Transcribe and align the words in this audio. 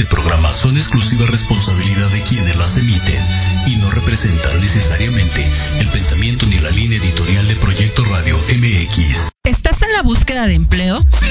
este 0.00 0.14
programa 0.14 0.50
son 0.50 0.78
exclusiva 0.78 1.26
responsabilidad 1.26 2.08
de 2.08 2.22
quienes 2.22 2.56
las 2.56 2.74
emiten 2.78 3.22
y 3.66 3.76
no 3.76 3.90
representan 3.90 4.58
necesariamente 4.58 5.46
el 5.78 5.88
pensamiento 5.88 6.46
ni 6.46 6.58
la 6.58 6.70
línea 6.70 6.96
editorial 6.96 7.46
de 7.46 7.54
Proyecto 7.56 8.02
Radio 8.06 8.38
MX. 8.38 9.30
¿Estás 9.44 9.82
en 9.82 9.92
la 9.92 10.00
búsqueda 10.00 10.46
de 10.46 10.54
empleo? 10.54 11.04
¡Sí! 11.10 11.26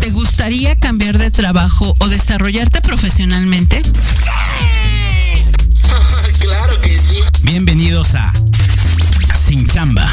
¿Te 0.00 0.10
gustaría 0.10 0.74
cambiar 0.74 1.18
de 1.18 1.30
trabajo 1.30 1.94
o 2.00 2.08
desarrollarte 2.08 2.80
profesionalmente? 2.80 3.80
¡Sí! 3.84 5.44
claro 6.40 6.80
que 6.80 6.98
sí. 6.98 7.20
Bienvenidos 7.42 8.16
a 8.16 8.32
Sin 9.46 9.68
Chamba, 9.68 10.10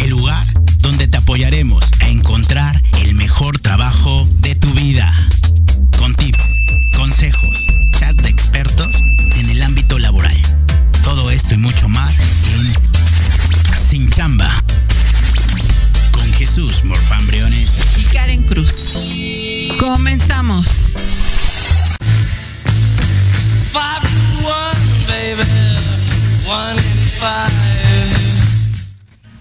el 0.00 0.10
lugar 0.10 0.44
donde 0.78 1.06
te 1.06 1.18
apoyaremos 1.18 1.84
a 2.00 2.08
encontrar 2.08 2.80
el 2.98 3.14
mejor 3.14 3.60
trabajo 3.60 3.89
Comenzamos. 20.00 20.66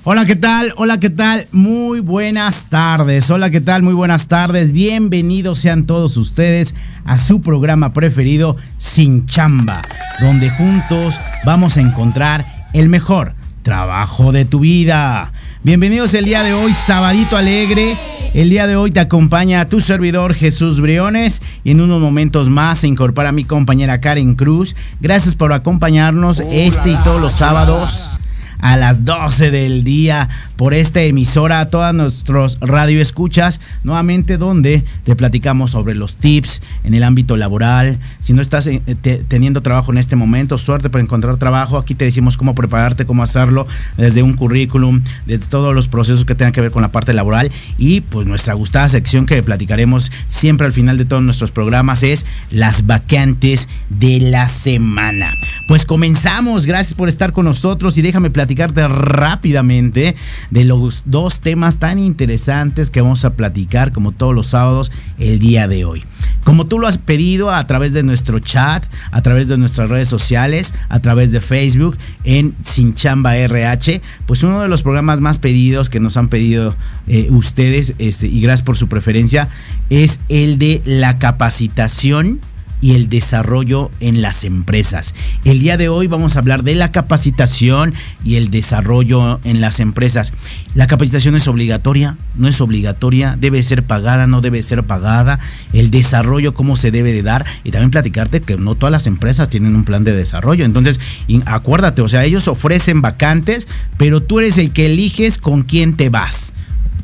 Hola, 0.03 0.25
¿qué 0.25 0.35
tal? 0.35 0.73
Hola, 0.75 0.99
¿qué 0.99 1.09
tal? 1.09 1.47
Muy 1.53 2.01
buenas 2.01 2.65
tardes. 2.67 3.31
Hola, 3.31 3.49
¿qué 3.49 3.61
tal? 3.61 3.83
Muy 3.83 3.93
buenas 3.93 4.27
tardes. 4.27 4.73
Bienvenidos 4.73 5.59
sean 5.59 5.85
todos 5.85 6.17
ustedes 6.17 6.75
a 7.05 7.17
su 7.17 7.39
programa 7.39 7.93
preferido 7.93 8.57
Sin 8.77 9.27
Chamba, 9.27 9.81
donde 10.19 10.49
juntos 10.49 11.17
vamos 11.45 11.77
a 11.77 11.81
encontrar 11.81 12.43
el 12.73 12.89
mejor 12.89 13.33
trabajo 13.61 14.33
de 14.33 14.43
tu 14.43 14.59
vida. 14.59 15.31
Bienvenidos 15.63 16.13
el 16.15 16.25
día 16.25 16.43
de 16.43 16.53
hoy, 16.53 16.73
sabadito 16.73 17.37
alegre. 17.37 17.95
El 18.33 18.51
día 18.51 18.67
de 18.67 18.75
hoy 18.75 18.91
te 18.91 18.99
acompaña 18.99 19.65
tu 19.65 19.81
servidor 19.81 20.35
Jesús 20.35 20.81
Briones 20.81 21.41
y 21.63 21.71
en 21.71 21.81
unos 21.81 21.99
momentos 21.99 22.47
más 22.47 22.79
se 22.79 22.87
incorpora 22.87 23.31
mi 23.31 23.43
compañera 23.43 24.01
Karen 24.01 24.35
Cruz. 24.35 24.75
Gracias 25.01 25.35
por 25.35 25.51
acompañarnos 25.51 26.39
este 26.39 26.91
y 26.91 26.95
todos 27.03 27.19
los 27.19 27.33
sábados 27.33 28.18
a 28.59 28.77
las 28.77 29.05
12 29.05 29.51
del 29.51 29.83
día 29.83 30.27
por 30.57 30.73
esta 30.73 31.01
emisora 31.01 31.59
a 31.61 31.67
todas 31.67 31.93
nuestros 31.95 32.57
radioescuchas, 32.59 33.59
nuevamente 33.83 34.37
donde 34.37 34.83
te 35.03 35.15
platicamos 35.15 35.71
sobre 35.71 35.95
los 35.95 36.17
tips 36.17 36.61
en 36.83 36.93
el 36.93 37.03
ámbito 37.03 37.37
laboral. 37.37 37.97
Si 38.21 38.33
no 38.33 38.41
estás 38.41 38.67
eh, 38.67 38.81
te- 39.01 39.17
teniendo 39.23 39.61
trabajo 39.61 39.91
en 39.91 39.97
este 39.97 40.15
momento, 40.15 40.57
suerte 40.57 40.89
para 40.89 41.03
encontrar 41.03 41.37
trabajo. 41.37 41.77
Aquí 41.77 41.95
te 41.95 42.05
decimos 42.05 42.37
cómo 42.37 42.53
prepararte, 42.55 43.05
cómo 43.05 43.23
hacerlo, 43.23 43.65
desde 43.97 44.23
un 44.23 44.33
currículum, 44.33 45.01
de 45.25 45.39
todos 45.39 45.73
los 45.73 45.87
procesos 45.87 46.25
que 46.25 46.35
tengan 46.35 46.51
que 46.53 46.61
ver 46.61 46.71
con 46.71 46.81
la 46.81 46.91
parte 46.91 47.13
laboral 47.13 47.51
y 47.77 48.01
pues 48.01 48.27
nuestra 48.27 48.53
gustada 48.53 48.89
sección 48.89 49.25
que 49.25 49.41
platicaremos 49.43 50.11
siempre 50.27 50.67
al 50.67 50.73
final 50.73 50.97
de 50.97 51.05
todos 51.05 51.23
nuestros 51.23 51.51
programas 51.51 52.03
es 52.03 52.25
las 52.51 52.85
vacantes 52.85 53.67
de 53.89 54.19
la 54.19 54.47
semana. 54.47 55.27
Pues 55.67 55.85
comenzamos, 55.85 56.65
gracias 56.65 56.93
por 56.93 57.09
estar 57.09 57.31
con 57.31 57.45
nosotros 57.45 57.97
y 57.97 58.01
déjame 58.01 58.31
platicarte 58.49 58.87
rápidamente 58.87 60.15
de 60.49 60.65
los 60.65 61.03
dos 61.05 61.39
temas 61.39 61.77
tan 61.77 61.99
interesantes 61.99 62.89
que 62.89 62.99
vamos 62.99 63.23
a 63.23 63.35
platicar 63.35 63.91
como 63.91 64.11
todos 64.11 64.33
los 64.33 64.47
sábados 64.47 64.91
el 65.19 65.37
día 65.37 65.67
de 65.67 65.85
hoy. 65.85 66.03
Como 66.43 66.65
tú 66.65 66.79
lo 66.79 66.87
has 66.87 66.97
pedido 66.97 67.51
a 67.51 67.63
través 67.67 67.93
de 67.93 68.01
nuestro 68.01 68.39
chat, 68.39 68.83
a 69.11 69.21
través 69.21 69.47
de 69.49 69.57
nuestras 69.57 69.87
redes 69.87 70.07
sociales, 70.07 70.73
a 70.89 70.99
través 70.99 71.31
de 71.31 71.41
Facebook 71.41 71.95
en 72.23 72.55
Sin 72.63 72.95
Chamba 72.95 73.37
RH, 73.37 74.01
pues 74.25 74.41
uno 74.41 74.61
de 74.61 74.67
los 74.67 74.81
programas 74.81 75.21
más 75.21 75.37
pedidos 75.37 75.91
que 75.91 75.99
nos 75.99 76.17
han 76.17 76.27
pedido 76.27 76.75
eh, 77.05 77.27
ustedes, 77.29 77.93
este, 77.99 78.25
y 78.25 78.41
gracias 78.41 78.63
por 78.63 78.77
su 78.77 78.87
preferencia, 78.87 79.47
es 79.91 80.21
el 80.27 80.57
de 80.57 80.81
la 80.85 81.17
capacitación 81.17 82.39
y 82.81 82.93
el 82.93 83.09
desarrollo 83.09 83.91
en 83.99 84.21
las 84.21 84.43
empresas. 84.43 85.13
El 85.43 85.59
día 85.59 85.77
de 85.77 85.89
hoy 85.89 86.07
vamos 86.07 86.35
a 86.35 86.39
hablar 86.39 86.63
de 86.63 86.75
la 86.75 86.91
capacitación 86.91 87.93
y 88.23 88.35
el 88.35 88.51
desarrollo 88.51 89.39
en 89.43 89.61
las 89.61 89.79
empresas. 89.79 90.33
La 90.75 90.87
capacitación 90.87 91.35
es 91.35 91.47
obligatoria, 91.47 92.15
no 92.35 92.47
es 92.47 92.61
obligatoria, 92.61 93.35
debe 93.39 93.63
ser 93.63 93.83
pagada, 93.83 94.27
no 94.27 94.41
debe 94.41 94.63
ser 94.63 94.83
pagada. 94.83 95.39
El 95.73 95.91
desarrollo, 95.91 96.53
cómo 96.53 96.75
se 96.75 96.91
debe 96.91 97.11
de 97.11 97.23
dar. 97.23 97.45
Y 97.63 97.71
también 97.71 97.91
platicarte 97.91 98.41
que 98.41 98.57
no 98.57 98.75
todas 98.75 98.91
las 98.91 99.07
empresas 99.07 99.49
tienen 99.49 99.75
un 99.75 99.83
plan 99.83 100.03
de 100.03 100.13
desarrollo. 100.13 100.65
Entonces, 100.65 100.99
acuérdate, 101.45 102.01
o 102.01 102.07
sea, 102.07 102.25
ellos 102.25 102.47
ofrecen 102.47 103.01
vacantes, 103.01 103.67
pero 103.97 104.21
tú 104.21 104.39
eres 104.39 104.57
el 104.57 104.71
que 104.71 104.87
eliges 104.87 105.37
con 105.37 105.63
quién 105.63 105.95
te 105.95 106.09
vas. 106.09 106.53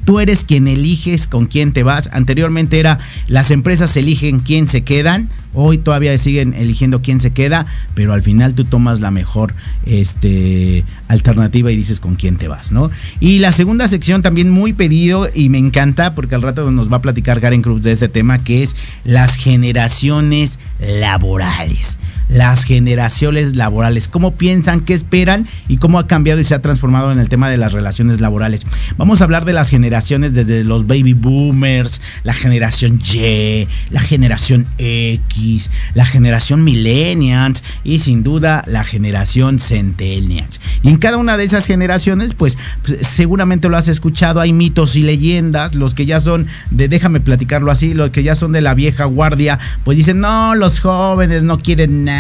Tú 0.06 0.20
eres 0.20 0.46
quien 0.46 0.68
eliges 0.68 1.28
con 1.28 1.48
quién 1.48 1.74
te 1.74 1.84
vas. 1.84 2.10
Anteriormente 2.14 2.80
era 2.80 3.00
las 3.28 3.52
empresas 3.52 3.98
eligen 3.98 4.40
quién 4.40 4.68
se 4.68 4.84
quedan. 4.84 5.28
Hoy 5.54 5.78
todavía 5.78 6.16
siguen 6.18 6.54
eligiendo 6.54 7.02
quién 7.02 7.20
se 7.20 7.32
queda, 7.32 7.66
pero 7.94 8.14
al 8.14 8.22
final 8.22 8.56
tú 8.56 8.66
tomas 8.66 9.00
la 9.00 9.10
mejor 9.10 9.54
este, 9.86 10.84
alternativa 11.08 11.72
y 11.72 11.78
dices 11.78 12.00
con 12.02 12.16
quién 12.16 12.36
te 12.36 12.50
vas, 12.50 12.72
¿no? 12.72 12.92
Y 13.22 13.40
la 13.40 13.54
segunda 13.54 13.88
sección 13.88 14.22
también 14.22 14.50
muy 14.50 14.74
pedido 14.74 15.30
y 15.34 15.50
me 15.50 15.58
encanta 15.58 16.14
porque 16.14 16.36
al 16.36 16.42
rato 16.42 16.70
nos 16.72 16.92
va 16.92 16.98
a 16.98 17.02
platicar 17.02 17.40
Karen 17.40 17.62
Cruz 17.62 17.84
de 17.84 17.94
este 17.94 18.10
tema 18.10 18.44
que 18.44 18.64
es 18.64 18.76
las 19.06 19.36
generaciones 19.36 20.60
laborales. 20.80 22.00
Las 22.30 22.64
generaciones 22.64 23.56
laborales, 23.56 24.08
cómo 24.08 24.36
piensan, 24.36 24.82
qué 24.82 24.94
esperan 24.94 25.48
y 25.68 25.78
cómo 25.78 26.00
ha 26.00 26.08
cambiado 26.08 26.40
y 26.40 26.44
se 26.44 26.56
ha 26.56 26.62
transformado 26.62 27.12
en 27.12 27.20
el 27.20 27.30
tema 27.30 27.50
de 27.50 27.58
las 27.58 27.74
relaciones 27.74 28.22
laborales. 28.22 28.66
Vamos 28.98 29.22
a 29.22 29.26
hablar 29.26 29.46
de 29.46 29.54
las 29.54 29.70
generaciones 29.70 30.34
desde 30.34 30.64
los 30.64 30.88
baby 30.88 31.14
boomers, 31.14 32.02
la 32.24 32.34
generación 32.34 33.00
Y, 33.14 33.68
la 33.90 34.00
generación 34.00 34.66
X, 34.78 35.70
la 35.94 36.06
generación 36.06 36.64
millennials 36.64 37.64
y 37.84 38.00
sin 38.00 38.24
duda 38.24 38.64
la 38.68 38.84
generación 38.84 39.60
centennials. 39.60 40.60
Y 40.84 40.90
en 40.90 40.98
cada 40.98 41.18
una 41.18 41.38
de 41.38 41.44
esas 41.44 41.66
generaciones, 41.66 42.34
pues, 42.34 42.58
pues, 42.86 43.06
seguramente 43.08 43.70
lo 43.70 43.78
has 43.78 43.88
escuchado, 43.88 44.40
hay 44.40 44.54
mitos 44.54 44.96
y 44.96 45.02
leyendas, 45.02 45.76
los 45.76 45.94
que 45.94 46.06
ya 46.06 46.20
son 46.20 46.48
de, 46.72 46.88
déjame 46.88 47.20
platicarlo 47.20 47.72
así, 47.72 47.94
los 47.94 48.10
que 48.10 48.24
ya 48.24 48.36
son 48.36 48.52
de 48.52 48.62
la 48.62 48.74
vieja 48.74 49.06
guardia, 49.06 49.60
pues 49.84 49.98
dicen, 49.98 50.20
no, 50.20 50.56
los 50.56 50.80
jóvenes 50.80 51.44
no 51.44 51.60
quieren 51.60 52.06
nada, 52.06 52.15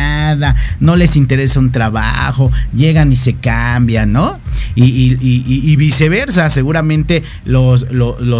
no 0.80 0.96
les 0.96 1.16
interesa 1.16 1.60
un 1.60 1.72
trabajo, 1.72 2.52
llegan 2.76 3.12
y 3.12 3.16
se 3.16 3.34
cambian, 3.34 4.12
¿no? 4.12 4.40
Y, 4.76 5.76
viceversa, 5.76 6.50
seguramente 6.50 7.24
los, 7.46 7.86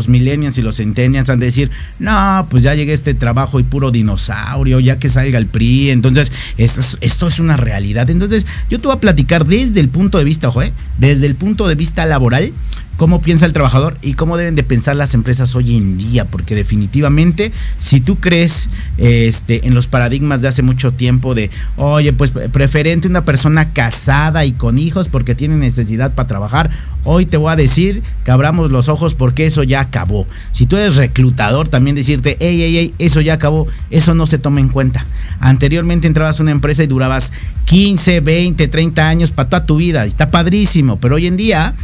millennials 0.08 0.58
y 0.58 0.62
los 0.62 0.78
centennials 0.78 1.30
han 1.30 1.40
de 1.40 1.48
decir, 1.48 1.72
no, 2.00 2.48
pues 2.50 2.64
ya 2.64 2.74
llegué 2.76 2.92
a 2.92 2.96
este 2.96 3.14
trabajo 3.14 3.60
y 3.60 3.64
puro 3.64 3.92
dinosaurio, 3.92 4.80
ya 4.80 4.98
que 5.00 5.10
salga 5.10 5.38
el 5.38 5.48
PRI, 5.48 5.92
entonces 5.92 6.32
esto 6.58 6.82
es, 6.82 6.98
esto 7.02 7.28
es 7.28 7.40
una 7.40 7.58
realidad. 7.58 8.10
Entonces 8.10 8.46
yo 8.70 8.80
te 8.80 8.88
voy 8.88 8.96
a 8.96 9.00
platicar 9.00 9.46
desde 9.46 9.80
el 9.80 9.90
punto 9.90 10.18
de 10.18 10.24
vista, 10.24 10.50
ojo, 10.50 10.62
¿eh? 10.62 10.74
desde 10.98 11.26
el 11.28 11.36
punto 11.36 11.68
de 11.68 11.76
vista 11.76 12.06
laboral, 12.06 12.52
cómo 12.98 13.22
piensa 13.22 13.46
el 13.46 13.54
trabajador 13.54 13.98
y 14.02 14.14
cómo 14.14 14.38
deben 14.38 14.56
de 14.56 14.64
pensar 14.64 14.96
las 14.96 15.14
empresas 15.14 15.56
hoy 15.56 15.76
en 15.78 15.98
día, 15.98 16.26
porque 16.26 16.56
definitivamente 16.56 17.52
si 17.78 18.00
tú 18.00 18.18
crees 18.18 18.70
este, 18.98 19.68
en 19.68 19.74
los 19.74 19.88
paradigmas 19.88 20.42
de 20.42 20.48
hace 20.48 20.62
mucho 20.62 20.92
tiempo 20.92 21.36
de, 21.36 21.52
oye, 21.78 22.14
pues 22.14 22.32
preferente 22.32 23.08
una 23.08 23.26
persona 23.26 23.74
casada 23.74 24.46
y 24.46 24.54
con 24.54 24.78
hijos 24.78 25.08
porque 25.08 25.36
tiene 25.36 25.58
necesidad 25.58 26.14
para 26.14 26.28
trabajar, 26.28 26.70
hoy 27.04 27.26
te 27.26 27.38
voy 27.38 27.52
a 27.52 27.56
decir 27.56 28.02
que 28.24 28.32
abramos 28.32 28.72
los 28.72 28.90
ojos 28.90 29.14
porque 29.14 29.46
eso 29.46 29.64
ya 29.64 29.82
acabó. 29.82 30.26
Si 30.52 30.66
tú 30.66 30.78
eres 30.78 30.96
reclutador, 30.96 31.68
también 31.68 31.96
decirte, 31.96 32.38
hey, 32.40 32.58
hey, 32.60 32.76
hey, 32.78 32.94
eso 33.00 33.22
ya 33.22 33.34
acabó, 33.34 33.68
eso 33.90 34.16
no 34.16 34.26
se 34.26 34.38
toma 34.38 34.60
en 34.60 34.70
cuenta. 34.70 35.06
Anteriormente 35.40 36.08
entrabas 36.08 36.40
a 36.40 36.44
una 36.44 36.52
empresa 36.52 36.84
y 36.84 36.88
durabas 36.88 37.34
15, 37.66 38.22
20, 38.22 38.68
30 38.68 39.08
años 39.08 39.32
para 39.32 39.50
toda 39.50 39.64
tu 39.64 39.78
vida, 39.78 40.06
está 40.06 40.28
padrísimo, 40.32 41.00
pero 41.00 41.16
hoy 41.16 41.28
en 41.28 41.38
día 41.38 41.76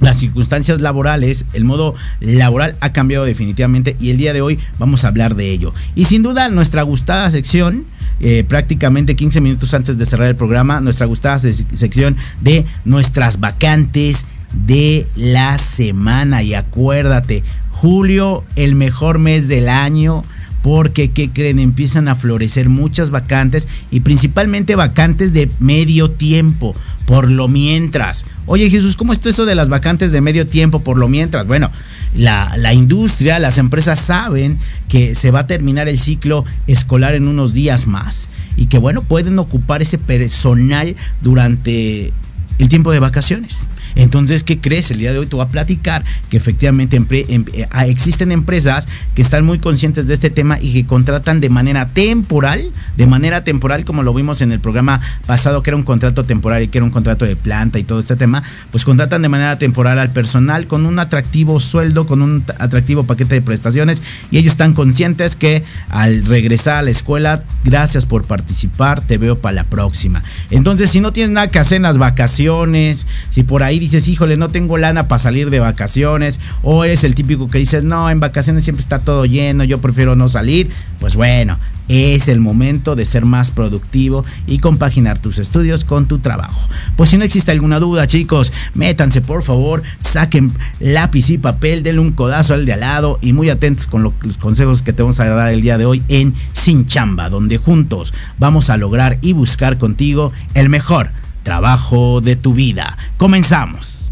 las 0.00 0.18
circunstancias 0.18 0.80
laborales, 0.80 1.44
el 1.52 1.64
modo 1.64 1.94
laboral 2.20 2.74
ha 2.80 2.92
cambiado 2.92 3.24
definitivamente 3.24 3.96
y 4.00 4.10
el 4.10 4.16
día 4.16 4.32
de 4.32 4.40
hoy 4.42 4.58
vamos 4.78 5.04
a 5.04 5.08
hablar 5.08 5.34
de 5.34 5.50
ello. 5.50 5.72
Y 5.94 6.06
sin 6.06 6.22
duda 6.22 6.48
nuestra 6.48 6.82
gustada 6.82 7.30
sección, 7.30 7.84
eh, 8.20 8.44
prácticamente 8.48 9.16
15 9.16 9.40
minutos 9.40 9.72
antes 9.74 9.98
de 9.98 10.06
cerrar 10.06 10.28
el 10.28 10.36
programa, 10.36 10.80
nuestra 10.80 11.06
gustada 11.06 11.38
se- 11.38 11.52
sección 11.52 12.16
de 12.40 12.64
nuestras 12.84 13.40
vacantes 13.40 14.26
de 14.52 15.06
la 15.16 15.58
semana. 15.58 16.42
Y 16.42 16.54
acuérdate, 16.54 17.44
julio, 17.70 18.44
el 18.56 18.74
mejor 18.74 19.18
mes 19.18 19.48
del 19.48 19.68
año 19.68 20.22
porque, 20.62 21.08
¿qué 21.08 21.30
creen? 21.30 21.58
Empiezan 21.58 22.08
a 22.08 22.14
florecer 22.14 22.68
muchas 22.68 23.10
vacantes 23.10 23.68
y 23.90 24.00
principalmente 24.00 24.76
vacantes 24.76 25.32
de 25.32 25.50
medio 25.58 26.10
tiempo, 26.10 26.74
por 27.06 27.30
lo 27.30 27.48
mientras. 27.48 28.24
Oye 28.46 28.70
Jesús, 28.70 28.96
¿cómo 28.96 29.12
está 29.12 29.30
eso 29.30 29.46
de 29.46 29.54
las 29.54 29.68
vacantes 29.68 30.12
de 30.12 30.20
medio 30.20 30.46
tiempo 30.46 30.82
por 30.82 30.98
lo 30.98 31.08
mientras? 31.08 31.46
Bueno, 31.46 31.70
la, 32.14 32.54
la 32.56 32.74
industria, 32.74 33.38
las 33.38 33.58
empresas 33.58 34.00
saben 34.00 34.58
que 34.88 35.14
se 35.14 35.30
va 35.30 35.40
a 35.40 35.46
terminar 35.46 35.88
el 35.88 35.98
ciclo 35.98 36.44
escolar 36.66 37.14
en 37.14 37.28
unos 37.28 37.54
días 37.54 37.86
más 37.86 38.28
y 38.56 38.66
que 38.66 38.78
bueno, 38.78 39.02
pueden 39.02 39.38
ocupar 39.38 39.82
ese 39.82 39.98
personal 39.98 40.96
durante 41.22 42.12
el 42.58 42.68
tiempo 42.68 42.92
de 42.92 42.98
vacaciones. 42.98 43.68
Entonces, 43.94 44.44
¿qué 44.44 44.58
crees? 44.58 44.90
El 44.90 44.98
día 44.98 45.12
de 45.12 45.18
hoy 45.18 45.26
te 45.26 45.36
voy 45.36 45.44
a 45.44 45.48
platicar 45.48 46.04
que 46.28 46.36
efectivamente 46.36 47.00
eh, 47.10 47.68
ah, 47.70 47.86
existen 47.86 48.32
empresas 48.32 48.88
que 49.14 49.22
están 49.22 49.44
muy 49.44 49.58
conscientes 49.58 50.06
de 50.06 50.14
este 50.14 50.30
tema 50.30 50.58
y 50.60 50.72
que 50.72 50.86
contratan 50.86 51.40
de 51.40 51.48
manera 51.48 51.86
temporal, 51.86 52.60
de 52.96 53.06
manera 53.06 53.44
temporal, 53.44 53.84
como 53.84 54.02
lo 54.02 54.14
vimos 54.14 54.40
en 54.40 54.52
el 54.52 54.60
programa 54.60 55.00
pasado, 55.26 55.62
que 55.62 55.70
era 55.70 55.76
un 55.76 55.82
contrato 55.82 56.24
temporal 56.24 56.62
y 56.62 56.68
que 56.68 56.78
era 56.78 56.84
un 56.84 56.90
contrato 56.90 57.24
de 57.24 57.36
planta 57.36 57.78
y 57.78 57.84
todo 57.84 58.00
este 58.00 58.16
tema, 58.16 58.42
pues 58.70 58.84
contratan 58.84 59.22
de 59.22 59.28
manera 59.28 59.58
temporal 59.58 59.98
al 59.98 60.10
personal 60.10 60.66
con 60.66 60.86
un 60.86 60.98
atractivo 60.98 61.60
sueldo, 61.60 62.06
con 62.06 62.22
un 62.22 62.44
atractivo 62.58 63.04
paquete 63.04 63.36
de 63.36 63.42
prestaciones 63.42 64.02
y 64.30 64.38
ellos 64.38 64.52
están 64.52 64.74
conscientes 64.74 65.36
que 65.36 65.64
al 65.88 66.24
regresar 66.24 66.76
a 66.76 66.82
la 66.82 66.90
escuela, 66.90 67.42
gracias 67.64 68.06
por 68.06 68.24
participar, 68.24 69.00
te 69.00 69.18
veo 69.18 69.36
para 69.36 69.54
la 69.54 69.64
próxima. 69.64 70.22
Entonces, 70.50 70.90
si 70.90 71.00
no 71.00 71.12
tienes 71.12 71.32
nada 71.32 71.48
que 71.48 71.58
hacer 71.58 71.76
en 71.76 71.82
las 71.82 71.98
vacaciones, 71.98 73.06
si 73.30 73.42
por 73.42 73.62
ahí 73.62 73.79
dices, 73.80 74.06
híjole, 74.08 74.36
no 74.36 74.48
tengo 74.48 74.78
lana 74.78 75.08
para 75.08 75.18
salir 75.18 75.50
de 75.50 75.58
vacaciones, 75.58 76.38
o 76.62 76.84
eres 76.84 77.02
el 77.04 77.14
típico 77.14 77.48
que 77.48 77.58
dices, 77.58 77.82
no, 77.84 78.10
en 78.10 78.20
vacaciones 78.20 78.64
siempre 78.64 78.82
está 78.82 79.00
todo 79.00 79.26
lleno, 79.26 79.64
yo 79.64 79.80
prefiero 79.80 80.14
no 80.14 80.28
salir, 80.28 80.70
pues 81.00 81.16
bueno, 81.16 81.58
es 81.88 82.28
el 82.28 82.38
momento 82.38 82.94
de 82.94 83.04
ser 83.04 83.24
más 83.24 83.50
productivo 83.50 84.24
y 84.46 84.58
compaginar 84.58 85.18
tus 85.18 85.38
estudios 85.38 85.84
con 85.84 86.06
tu 86.06 86.20
trabajo. 86.20 86.68
Pues 86.96 87.10
si 87.10 87.18
no 87.18 87.24
existe 87.24 87.50
alguna 87.50 87.80
duda, 87.80 88.06
chicos, 88.06 88.52
métanse 88.74 89.20
por 89.20 89.42
favor, 89.42 89.82
saquen 89.98 90.52
lápiz 90.78 91.30
y 91.30 91.38
papel, 91.38 91.82
denle 91.82 92.00
un 92.00 92.12
codazo 92.12 92.54
al 92.54 92.64
de 92.64 92.74
al 92.74 92.80
lado 92.80 93.18
y 93.20 93.32
muy 93.32 93.50
atentos 93.50 93.88
con 93.88 94.04
los 94.04 94.14
consejos 94.38 94.82
que 94.82 94.92
te 94.92 95.02
vamos 95.02 95.18
a 95.18 95.24
dar 95.24 95.52
el 95.52 95.62
día 95.62 95.78
de 95.78 95.86
hoy 95.86 96.02
en 96.08 96.32
Sin 96.52 96.86
Chamba, 96.86 97.28
donde 97.28 97.58
juntos 97.58 98.14
vamos 98.38 98.70
a 98.70 98.76
lograr 98.76 99.18
y 99.20 99.32
buscar 99.32 99.76
contigo 99.76 100.32
el 100.54 100.68
mejor 100.68 101.10
trabajo 101.42 102.20
de 102.20 102.36
tu 102.36 102.54
vida. 102.54 102.96
Comenzamos. 103.16 104.10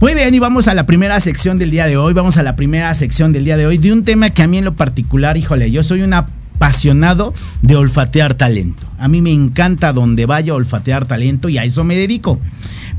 Muy 0.00 0.12
bien, 0.12 0.34
y 0.34 0.38
vamos 0.38 0.68
a 0.68 0.74
la 0.74 0.86
primera 0.86 1.18
sección 1.20 1.56
del 1.56 1.70
día 1.70 1.86
de 1.86 1.96
hoy. 1.96 2.12
Vamos 2.12 2.36
a 2.36 2.42
la 2.42 2.56
primera 2.56 2.94
sección 2.94 3.32
del 3.32 3.44
día 3.44 3.56
de 3.56 3.66
hoy 3.66 3.78
de 3.78 3.92
un 3.92 4.04
tema 4.04 4.30
que 4.30 4.42
a 4.42 4.46
mí 4.46 4.58
en 4.58 4.64
lo 4.64 4.74
particular, 4.74 5.36
híjole, 5.36 5.70
yo 5.70 5.82
soy 5.82 6.02
un 6.02 6.12
apasionado 6.12 7.32
de 7.62 7.76
olfatear 7.76 8.34
talento. 8.34 8.86
A 8.98 9.08
mí 9.08 9.22
me 9.22 9.32
encanta 9.32 9.92
donde 9.92 10.26
vaya 10.26 10.54
olfatear 10.54 11.06
talento 11.06 11.48
y 11.48 11.58
a 11.58 11.64
eso 11.64 11.84
me 11.84 11.96
dedico. 11.96 12.38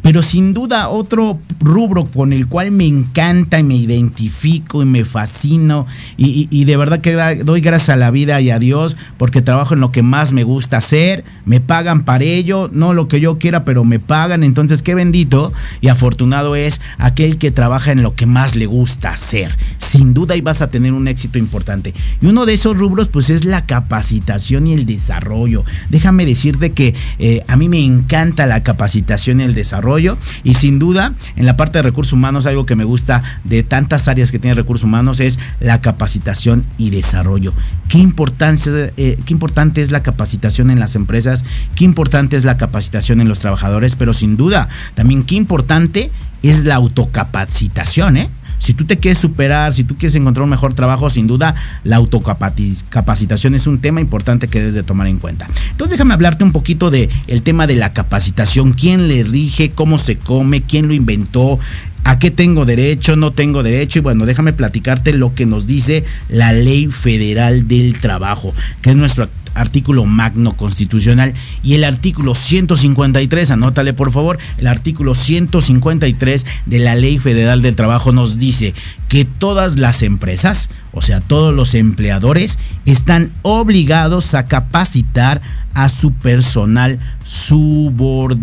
Pero 0.02 0.22
sin 0.22 0.54
duda 0.54 0.90
otro 0.90 1.40
rubro 1.60 2.06
con 2.06 2.32
el 2.32 2.48
cual 2.48 2.72
me 2.72 2.86
encanta 2.86 3.60
y 3.60 3.64
me 3.64 3.76
identifico 3.76 4.82
y 4.82 4.86
me 4.86 5.04
fascino 5.04 5.88
y, 6.18 6.66
de 6.66 6.78
verdad 6.78 7.02
que 7.02 7.14
doy 7.44 7.62
gracias 7.62 7.90
a 7.90 7.96
la 7.96 8.12
vida 8.12 8.40
y 8.40 8.52
a 8.52 8.60
Dios 8.60 8.96
porque 9.18 9.42
trabajo 9.42 9.74
en 9.74 9.80
lo 9.80 9.92
que 9.92 10.04
más 10.04 10.32
me 10.32 10.44
gusta 10.44 10.78
hacer, 10.78 11.24
me 11.46 11.60
pagan 11.60 12.04
para 12.04 12.24
ello, 12.24 12.70
no 12.72 12.94
lo 12.94 13.08
que 13.08 13.20
yo 13.20 13.40
quiera, 13.40 13.66
pero 13.66 13.84
me 13.84 14.00
pagan, 14.00 14.44
entonces 14.44 14.82
qué 14.82 14.96
bendito 14.96 15.52
y 15.82 15.88
afortunado 15.88 16.56
es 16.56 16.82
aquel 16.98 17.38
que 17.38 17.52
trabaja 17.52 17.92
en 17.92 18.04
lo 18.04 18.14
que 18.14 18.26
más 18.26 18.56
le 18.56 18.66
gusta 18.66 19.10
hacer. 19.10 19.56
Sin 19.78 20.14
duda 20.14 20.36
y 20.36 20.42
vas 20.42 20.62
a 20.62 20.70
tener 20.70 20.94
un 20.94 21.08
éxito 21.08 21.40
importante. 21.40 21.94
Y 22.22 22.26
uno 22.28 22.46
de 22.46 22.54
esos 22.54 22.78
rubros 22.78 23.08
pues 23.08 23.30
es 23.30 23.46
la 23.46 23.66
capacitación 23.66 24.68
y 24.68 24.74
el 24.74 24.86
desarrollo. 24.86 25.64
Déjame 25.90 26.26
decirte 26.26 26.72
que 26.72 26.94
eh, 27.20 27.44
a 27.48 27.56
mí 27.56 27.70
me 27.70 27.84
encanta 27.84 28.46
la 28.46 28.64
capacitación 28.64 29.40
y 29.40 29.44
el 29.44 29.56
desarrollo 29.56 29.95
y 30.44 30.54
sin 30.54 30.80
duda, 30.80 31.14
en 31.36 31.46
la 31.46 31.58
parte 31.58 31.78
de 31.78 31.84
recursos 31.84 32.14
humanos, 32.14 32.46
algo 32.46 32.66
que 32.66 32.76
me 32.76 32.84
gusta 32.84 33.24
de 33.44 33.64
tantas 33.64 34.08
áreas 34.08 34.32
que 34.32 34.40
tiene 34.40 34.56
recursos 34.56 34.84
humanos 34.84 35.20
es 35.20 35.40
la 35.60 35.82
capacitación 35.82 36.66
y 36.78 36.90
desarrollo. 36.90 37.54
Qué, 37.88 37.98
importancia, 37.98 38.72
eh, 38.98 39.18
qué 39.26 39.34
importante 39.34 39.82
es 39.82 39.92
la 39.92 40.04
capacitación 40.04 40.72
en 40.72 40.80
las 40.80 40.96
empresas, 40.96 41.46
qué 41.76 41.86
importante 41.86 42.36
es 42.36 42.44
la 42.44 42.58
capacitación 42.58 43.22
en 43.22 43.28
los 43.28 43.40
trabajadores, 43.40 43.96
pero 43.96 44.14
sin 44.14 44.38
duda, 44.38 44.70
también 44.96 45.24
qué 45.24 45.36
importante 45.36 46.12
es 46.44 46.66
la 46.66 46.76
autocapacitación, 46.76 48.18
¿eh? 48.18 48.30
Si 48.58 48.74
tú 48.74 48.86
te 48.86 48.98
quieres 48.98 49.20
superar, 49.20 49.74
si 49.74 49.84
tú 49.84 49.96
quieres 49.96 50.16
encontrar 50.16 50.44
un 50.44 50.50
mejor 50.50 50.74
trabajo, 50.74 51.10
sin 51.10 51.28
duda 51.28 51.54
la 51.84 51.98
autocapacitación 51.98 53.54
es 53.54 53.68
un 53.68 53.80
tema 53.80 54.02
importante 54.02 54.48
que 54.48 54.60
debes 54.60 54.74
de 54.74 54.82
tomar 54.82 55.08
en 55.08 55.20
cuenta. 55.20 55.46
Entonces 55.72 55.92
déjame 55.92 56.14
hablarte 56.16 56.44
un 56.44 56.52
poquito 56.52 56.90
de 56.90 57.10
tema 57.44 57.68
de 57.68 57.76
la 57.76 57.94
capacitación, 57.94 58.74
quién 58.74 59.08
le 59.08 59.24
rige, 59.24 59.70
cómo 59.70 60.00
se 60.00 60.18
come, 60.18 60.62
quién 60.62 60.88
lo 60.88 60.94
inventó, 60.94 61.60
a 62.06 62.20
qué 62.20 62.32
tengo 62.32 62.66
derecho, 62.66 63.16
no 63.16 63.32
tengo 63.32 63.64
derecho. 63.64 64.00
Y 64.00 64.02
bueno, 64.04 64.26
déjame 64.26 64.54
platicarte 64.54 65.12
lo 65.12 65.34
que 65.34 65.46
nos 65.46 65.68
dice 65.68 66.06
la 66.30 66.54
Ley 66.54 66.86
Federal 66.88 67.68
del 67.68 68.00
Trabajo, 68.00 68.54
que 68.82 68.92
es 68.92 68.96
nuestro 68.96 69.28
artículo 69.56 70.06
magno 70.06 70.56
constitucional. 70.56 71.34
Y 71.64 71.74
el 71.74 71.84
artículo 71.84 72.36
153, 72.36 73.50
anótale 73.50 73.94
por 73.94 74.12
favor, 74.12 74.38
el 74.60 74.68
artículo 74.68 75.16
153 75.16 76.46
de 76.68 76.80
la 76.80 76.96
Ley 76.96 77.18
Federal 77.18 77.64
del 77.64 77.76
Trabajo 77.76 78.12
nos 78.12 78.38
dice 78.38 78.76
que 79.16 79.24
todas 79.24 79.80
las 79.80 80.04
empresas, 80.04 80.70
o 80.92 81.02
sea, 81.02 81.22
todos 81.22 81.56
los 81.56 81.74
empleadores, 81.74 82.60
están 82.86 83.32
obligados 83.44 84.34
a 84.36 84.44
capacitar 84.44 85.42
a 85.74 85.88
su 85.88 86.12
personal 86.12 87.00
subordinado. 87.24 88.36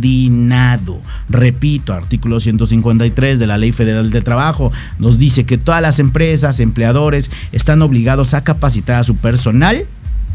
Repito, 1.28 1.92
artículo 1.92 2.40
153 2.40 3.38
de 3.38 3.46
la 3.46 3.58
Ley 3.58 3.72
Federal 3.72 4.08
de 4.10 4.22
Trabajo 4.22 4.72
nos 4.98 5.18
dice 5.18 5.44
que 5.44 5.58
todas 5.58 5.82
las 5.82 5.98
empresas, 5.98 6.58
empleadores, 6.58 7.30
están 7.52 7.82
obligados 7.82 8.32
a 8.32 8.40
capacitar 8.40 8.98
a 8.98 9.04
su 9.04 9.16
personal 9.16 9.84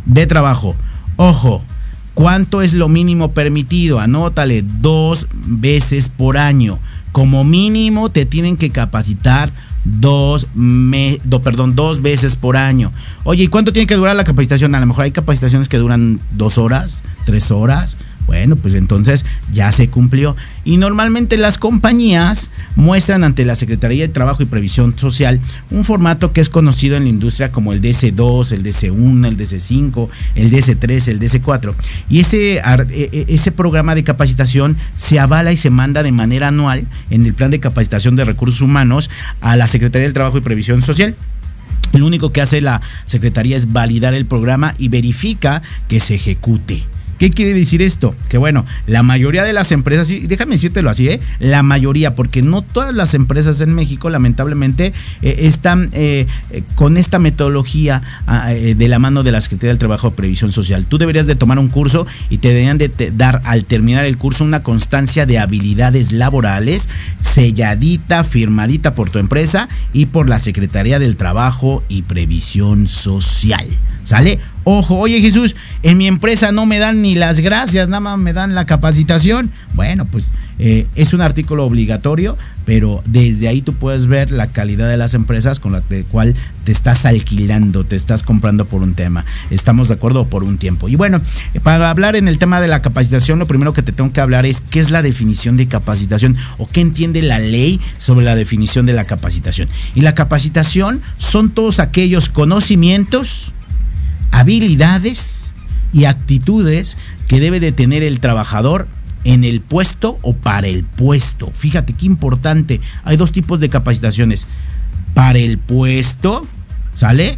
de 0.05 0.27
trabajo. 0.27 0.75
Ojo, 1.15 1.63
¿cuánto 2.13 2.61
es 2.61 2.75
lo 2.75 2.89
mínimo 2.89 3.31
permitido? 3.31 3.99
Anótale 3.99 4.61
dos 4.61 5.25
veces 5.33 6.09
por 6.09 6.37
año. 6.37 6.77
Como 7.11 7.43
mínimo 7.43 8.11
te 8.11 8.27
tienen 8.27 8.55
que 8.55 8.69
capacitar 8.69 9.51
dos, 9.87 10.47
me, 10.53 11.19
perdón, 11.43 11.75
dos 11.75 12.01
veces 12.01 12.35
por 12.35 12.57
año. 12.57 12.91
Oye, 13.23 13.43
¿y 13.43 13.47
cuánto 13.47 13.73
tiene 13.73 13.87
que 13.87 13.95
durar 13.95 14.15
la 14.15 14.23
capacitación? 14.23 14.75
A 14.75 14.79
lo 14.79 14.85
mejor 14.85 15.05
hay 15.05 15.11
capacitaciones 15.11 15.69
que 15.69 15.77
duran 15.77 16.19
dos 16.31 16.57
horas, 16.57 17.01
tres 17.25 17.51
horas, 17.51 17.97
bueno, 18.27 18.57
pues 18.57 18.73
entonces 18.73 19.25
ya 19.51 19.71
se 19.71 19.87
cumplió. 19.87 20.35
Y 20.65 20.77
normalmente 20.77 21.37
las 21.37 21.57
compañías 21.57 22.51
muestran 22.75 23.23
ante 23.23 23.45
la 23.45 23.55
Secretaría 23.55 24.05
de 24.05 24.13
Trabajo 24.13 24.43
y 24.43 24.45
Previsión 24.45 24.95
Social 24.97 25.39
un 25.71 25.85
formato 25.85 26.33
que 26.33 26.41
es 26.41 26.49
conocido 26.49 26.97
en 26.97 27.03
la 27.03 27.09
industria 27.09 27.51
como 27.51 27.73
el 27.73 27.81
DC2, 27.81 28.51
el 28.51 28.63
DC1, 28.63 29.27
el 29.27 29.37
DC5, 29.37 30.09
el 30.35 30.51
DC3, 30.51 31.07
el 31.07 31.19
DC4. 31.19 31.73
Y 32.09 32.19
ese, 32.19 32.57
e, 32.57 32.61
e, 32.91 33.25
ese 33.29 33.51
programa 33.51 33.95
de 33.95 34.03
capacitación 34.03 34.77
se 34.95 35.19
avala 35.19 35.53
y 35.53 35.57
se 35.57 35.69
manda 35.69 36.03
de 36.03 36.11
manera 36.11 36.49
anual 36.49 36.85
en 37.09 37.25
el 37.25 37.33
Plan 37.33 37.49
de 37.49 37.59
Capacitación 37.59 38.15
de 38.15 38.25
Recursos 38.25 38.61
Humanos 38.61 39.09
a 39.39 39.55
la 39.55 39.67
Secretaría 39.67 40.05
del 40.05 40.13
Trabajo 40.13 40.37
y 40.37 40.41
Previsión 40.41 40.81
Social. 40.81 41.15
Lo 41.93 42.05
único 42.05 42.31
que 42.31 42.41
hace 42.41 42.59
la 42.59 42.81
Secretaría 43.05 43.55
es 43.55 43.71
validar 43.71 44.13
el 44.13 44.25
programa 44.25 44.75
y 44.77 44.89
verifica 44.89 45.61
que 45.87 46.01
se 46.01 46.15
ejecute. 46.15 46.83
¿Qué 47.17 47.31
quiere 47.31 47.53
decir 47.53 47.81
esto? 47.81 48.15
Que 48.29 48.37
bueno, 48.37 48.65
la 48.85 49.03
mayoría 49.03 49.43
de 49.43 49.53
las 49.53 49.71
empresas, 49.71 50.09
y 50.11 50.27
déjame 50.27 50.55
decírtelo 50.55 50.89
así, 50.89 51.09
¿eh? 51.09 51.19
la 51.39 51.63
mayoría, 51.63 52.15
porque 52.15 52.41
no 52.41 52.61
todas 52.61 52.93
las 52.93 53.13
empresas 53.13 53.61
en 53.61 53.73
México 53.73 54.09
lamentablemente 54.09 54.93
eh, 55.21 55.35
están 55.39 55.89
eh, 55.93 56.27
eh, 56.51 56.63
con 56.75 56.97
esta 56.97 57.19
metodología 57.19 58.01
ah, 58.27 58.49
de 58.49 58.87
la 58.87 58.99
mano 58.99 59.23
de 59.23 59.31
la 59.31 59.41
Secretaría 59.41 59.71
del 59.71 59.79
Trabajo 59.79 60.09
de 60.09 60.15
Previsión 60.15 60.51
Social. 60.51 60.85
Tú 60.85 60.97
deberías 60.97 61.27
de 61.27 61.35
tomar 61.35 61.59
un 61.59 61.67
curso 61.67 62.05
y 62.29 62.37
te 62.37 62.49
deberían 62.49 62.77
de 62.77 62.89
dar 63.15 63.41
al 63.45 63.65
terminar 63.65 64.05
el 64.05 64.17
curso 64.17 64.43
una 64.43 64.63
constancia 64.63 65.25
de 65.25 65.39
habilidades 65.39 66.11
laborales 66.11 66.89
selladita, 67.21 68.23
firmadita 68.23 68.93
por 68.93 69.09
tu 69.09 69.19
empresa 69.19 69.67
y 69.93 70.07
por 70.07 70.29
la 70.29 70.39
Secretaría 70.39 70.99
del 70.99 71.15
Trabajo 71.15 71.83
y 71.87 72.03
Previsión 72.03 72.87
Social. 72.87 73.67
¿Sale? 74.07 74.39
Ojo, 74.63 74.97
oye 74.99 75.19
Jesús, 75.19 75.57
en 75.83 75.97
mi 75.97 76.07
empresa 76.07 76.53
no 76.53 76.65
me 76.65 76.79
dan 76.79 77.01
ni 77.01 77.15
las 77.15 77.41
gracias, 77.41 77.89
nada 77.89 77.99
más 77.99 78.17
me 78.17 78.31
dan 78.31 78.55
la 78.55 78.65
capacitación. 78.65 79.51
Bueno, 79.73 80.05
pues 80.05 80.31
eh, 80.59 80.87
es 80.95 81.13
un 81.13 81.19
artículo 81.19 81.65
obligatorio, 81.65 82.37
pero 82.63 83.03
desde 83.05 83.49
ahí 83.49 83.61
tú 83.61 83.73
puedes 83.73 84.07
ver 84.07 84.31
la 84.31 84.47
calidad 84.47 84.87
de 84.87 84.95
las 84.95 85.13
empresas 85.13 85.59
con 85.59 85.73
la 85.73 85.81
cual 86.09 86.35
te 86.63 86.71
estás 86.71 87.05
alquilando, 87.05 87.83
te 87.83 87.97
estás 87.97 88.23
comprando 88.23 88.63
por 88.63 88.81
un 88.81 88.93
tema. 88.93 89.25
Estamos 89.49 89.89
de 89.89 89.95
acuerdo 89.95 90.25
por 90.27 90.45
un 90.45 90.57
tiempo. 90.57 90.87
Y 90.87 90.95
bueno, 90.95 91.19
para 91.61 91.89
hablar 91.89 92.15
en 92.15 92.29
el 92.29 92.37
tema 92.37 92.61
de 92.61 92.69
la 92.69 92.81
capacitación, 92.81 93.39
lo 93.39 93.45
primero 93.45 93.73
que 93.73 93.81
te 93.81 93.91
tengo 93.91 94.13
que 94.13 94.21
hablar 94.21 94.45
es 94.45 94.61
qué 94.61 94.79
es 94.79 94.89
la 94.89 95.01
definición 95.01 95.57
de 95.57 95.67
capacitación 95.67 96.37
o 96.59 96.65
qué 96.65 96.79
entiende 96.79 97.21
la 97.23 97.39
ley 97.39 97.81
sobre 97.99 98.23
la 98.23 98.35
definición 98.35 98.85
de 98.85 98.93
la 98.93 99.03
capacitación. 99.03 99.67
Y 99.95 100.01
la 100.01 100.15
capacitación 100.15 101.01
son 101.17 101.49
todos 101.49 101.81
aquellos 101.81 102.29
conocimientos, 102.29 103.51
habilidades 104.31 105.53
y 105.93 106.05
actitudes 106.05 106.97
que 107.27 107.39
debe 107.39 107.59
de 107.59 107.71
tener 107.71 108.03
el 108.03 108.19
trabajador 108.19 108.87
en 109.23 109.43
el 109.43 109.61
puesto 109.61 110.17
o 110.21 110.33
para 110.33 110.67
el 110.67 110.83
puesto. 110.83 111.51
Fíjate 111.53 111.93
qué 111.93 112.05
importante. 112.05 112.79
Hay 113.03 113.17
dos 113.17 113.31
tipos 113.31 113.59
de 113.59 113.69
capacitaciones. 113.69 114.47
Para 115.13 115.39
el 115.39 115.57
puesto, 115.57 116.45
¿sale? 116.93 117.37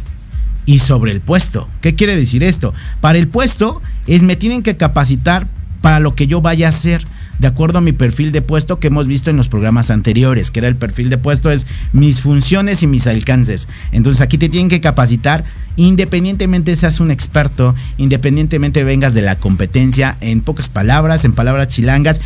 Y 0.66 0.78
sobre 0.78 1.12
el 1.12 1.20
puesto. 1.20 1.68
¿Qué 1.80 1.94
quiere 1.94 2.16
decir 2.16 2.44
esto? 2.44 2.72
Para 3.00 3.18
el 3.18 3.28
puesto 3.28 3.80
es 4.06 4.22
me 4.22 4.36
tienen 4.36 4.62
que 4.62 4.76
capacitar 4.76 5.46
para 5.80 6.00
lo 6.00 6.14
que 6.14 6.26
yo 6.26 6.40
vaya 6.40 6.66
a 6.66 6.70
hacer 6.70 7.04
de 7.40 7.46
acuerdo 7.46 7.78
a 7.78 7.80
mi 7.80 7.92
perfil 7.92 8.32
de 8.32 8.42
puesto 8.42 8.78
que 8.78 8.88
hemos 8.88 9.06
visto 9.06 9.30
en 9.30 9.38
los 9.38 9.48
programas 9.48 9.90
anteriores, 9.90 10.50
que 10.50 10.60
era 10.60 10.68
el 10.68 10.76
perfil 10.76 11.08
de 11.08 11.16
puesto 11.18 11.50
es 11.50 11.66
mis 11.92 12.20
funciones 12.20 12.82
y 12.82 12.86
mis 12.86 13.06
alcances. 13.06 13.66
Entonces 13.92 14.20
aquí 14.20 14.36
te 14.36 14.50
tienen 14.50 14.68
que 14.68 14.80
capacitar 14.80 15.42
independientemente 15.76 16.76
seas 16.76 17.00
un 17.00 17.10
experto, 17.10 17.74
independientemente 17.96 18.84
vengas 18.84 19.14
de 19.14 19.22
la 19.22 19.36
competencia, 19.36 20.16
en 20.20 20.42
pocas 20.42 20.68
palabras, 20.68 21.24
en 21.24 21.32
palabras 21.32 21.68
chilangas, 21.68 22.20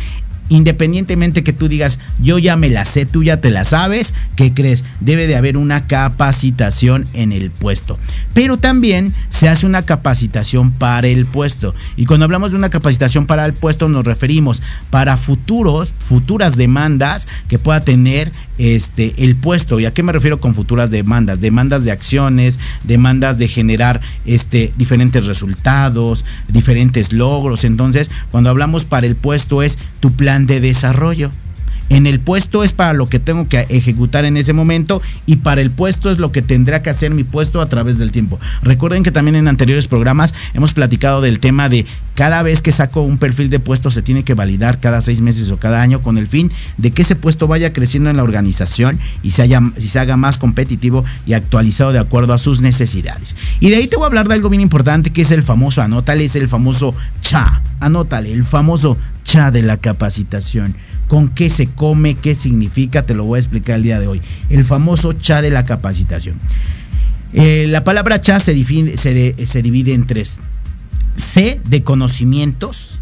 independientemente 0.49 1.43
que 1.43 1.53
tú 1.53 1.67
digas, 1.67 1.99
yo 2.21 2.37
ya 2.37 2.55
me 2.55 2.69
la 2.69 2.85
sé, 2.85 3.05
tú 3.05 3.23
ya 3.23 3.41
te 3.41 3.51
la 3.51 3.65
sabes, 3.65 4.13
¿qué 4.35 4.53
crees? 4.53 4.83
Debe 4.99 5.27
de 5.27 5.35
haber 5.35 5.57
una 5.57 5.87
capacitación 5.87 7.05
en 7.13 7.31
el 7.31 7.51
puesto. 7.51 7.97
Pero 8.33 8.57
también 8.57 9.13
se 9.29 9.49
hace 9.49 9.65
una 9.65 9.83
capacitación 9.83 10.71
para 10.71 11.07
el 11.07 11.25
puesto. 11.25 11.73
Y 11.95 12.05
cuando 12.05 12.25
hablamos 12.25 12.51
de 12.51 12.57
una 12.57 12.69
capacitación 12.69 13.25
para 13.25 13.45
el 13.45 13.53
puesto 13.53 13.89
nos 13.89 14.05
referimos 14.05 14.61
para 14.89 15.17
futuros, 15.17 15.91
futuras 15.97 16.55
demandas 16.57 17.27
que 17.47 17.59
pueda 17.59 17.81
tener 17.81 18.31
este, 18.57 19.13
el 19.17 19.35
puesto. 19.35 19.79
¿Y 19.79 19.85
a 19.85 19.93
qué 19.93 20.03
me 20.03 20.11
refiero 20.11 20.39
con 20.39 20.53
futuras 20.53 20.89
demandas? 20.89 21.41
Demandas 21.41 21.83
de 21.83 21.91
acciones, 21.91 22.59
demandas 22.83 23.37
de 23.37 23.47
generar 23.47 24.01
este, 24.25 24.73
diferentes 24.77 25.25
resultados, 25.25 26.25
diferentes 26.47 27.13
logros. 27.13 27.63
Entonces, 27.63 28.09
cuando 28.31 28.49
hablamos 28.49 28.85
para 28.85 29.07
el 29.07 29.15
puesto 29.15 29.63
es 29.63 29.77
tu 29.99 30.13
plan 30.13 30.45
de 30.45 30.59
desarrollo. 30.59 31.31
En 31.89 32.07
el 32.07 32.19
puesto 32.19 32.63
es 32.63 32.73
para 32.73 32.93
lo 32.93 33.07
que 33.07 33.19
tengo 33.19 33.47
que 33.47 33.61
ejecutar 33.69 34.25
en 34.25 34.37
ese 34.37 34.53
momento 34.53 35.01
y 35.25 35.37
para 35.37 35.61
el 35.61 35.69
puesto 35.71 36.09
es 36.09 36.17
lo 36.17 36.31
que 36.31 36.41
tendrá 36.41 36.81
que 36.81 36.89
hacer 36.89 37.11
mi 37.11 37.23
puesto 37.23 37.61
a 37.61 37.67
través 37.67 37.99
del 37.99 38.11
tiempo. 38.11 38.39
Recuerden 38.63 39.03
que 39.03 39.11
también 39.11 39.35
en 39.35 39.47
anteriores 39.47 39.87
programas 39.87 40.33
hemos 40.53 40.73
platicado 40.73 41.21
del 41.21 41.39
tema 41.39 41.69
de 41.69 41.85
cada 42.15 42.41
vez 42.41 42.61
que 42.61 42.71
saco 42.71 43.01
un 43.01 43.17
perfil 43.17 43.49
de 43.49 43.59
puesto 43.59 43.91
se 43.91 44.01
tiene 44.01 44.23
que 44.23 44.33
validar 44.33 44.79
cada 44.79 45.01
seis 45.01 45.21
meses 45.21 45.51
o 45.51 45.57
cada 45.57 45.81
año 45.81 46.01
con 46.01 46.17
el 46.17 46.27
fin 46.27 46.51
de 46.77 46.91
que 46.91 47.03
ese 47.03 47.15
puesto 47.15 47.47
vaya 47.47 47.73
creciendo 47.73 48.09
en 48.09 48.17
la 48.17 48.23
organización 48.23 48.99
y 49.21 49.31
se, 49.31 49.43
haya, 49.43 49.61
haga 49.99 50.17
más 50.17 50.37
competitivo 50.37 51.05
y 51.25 51.33
actualizado 51.33 51.91
de 51.91 51.99
acuerdo 51.99 52.33
a 52.33 52.37
sus 52.37 52.61
necesidades. 52.61 53.35
Y 53.59 53.69
de 53.69 53.77
ahí 53.77 53.87
te 53.87 53.97
voy 53.97 54.03
a 54.03 54.07
hablar 54.07 54.27
de 54.27 54.33
algo 54.33 54.49
bien 54.49 54.61
importante 54.61 55.11
que 55.11 55.21
es 55.21 55.31
el 55.31 55.43
famoso, 55.43 55.81
anótale, 55.81 56.25
es 56.25 56.35
el 56.35 56.47
famoso 56.47 56.95
cha, 57.21 57.61
anótale, 57.79 58.31
el 58.31 58.43
famoso 58.43 58.97
cha 59.23 59.51
de 59.51 59.61
la 59.61 59.77
capacitación 59.77 60.75
con 61.07 61.27
qué 61.29 61.49
se 61.49 61.67
come, 61.67 62.15
qué 62.15 62.35
significa, 62.35 63.03
te 63.03 63.13
lo 63.13 63.25
voy 63.25 63.37
a 63.37 63.41
explicar 63.41 63.77
el 63.77 63.83
día 63.83 63.99
de 63.99 64.07
hoy. 64.07 64.21
El 64.49 64.63
famoso 64.63 65.13
cha 65.13 65.41
de 65.41 65.49
la 65.49 65.63
capacitación. 65.63 66.37
Eh, 67.33 67.65
la 67.67 67.83
palabra 67.83 68.21
cha 68.21 68.39
se, 68.39 68.55
se 68.55 69.61
divide 69.61 69.93
en 69.93 70.07
tres. 70.07 70.39
C 71.15 71.61
de 71.67 71.83
conocimientos, 71.83 72.99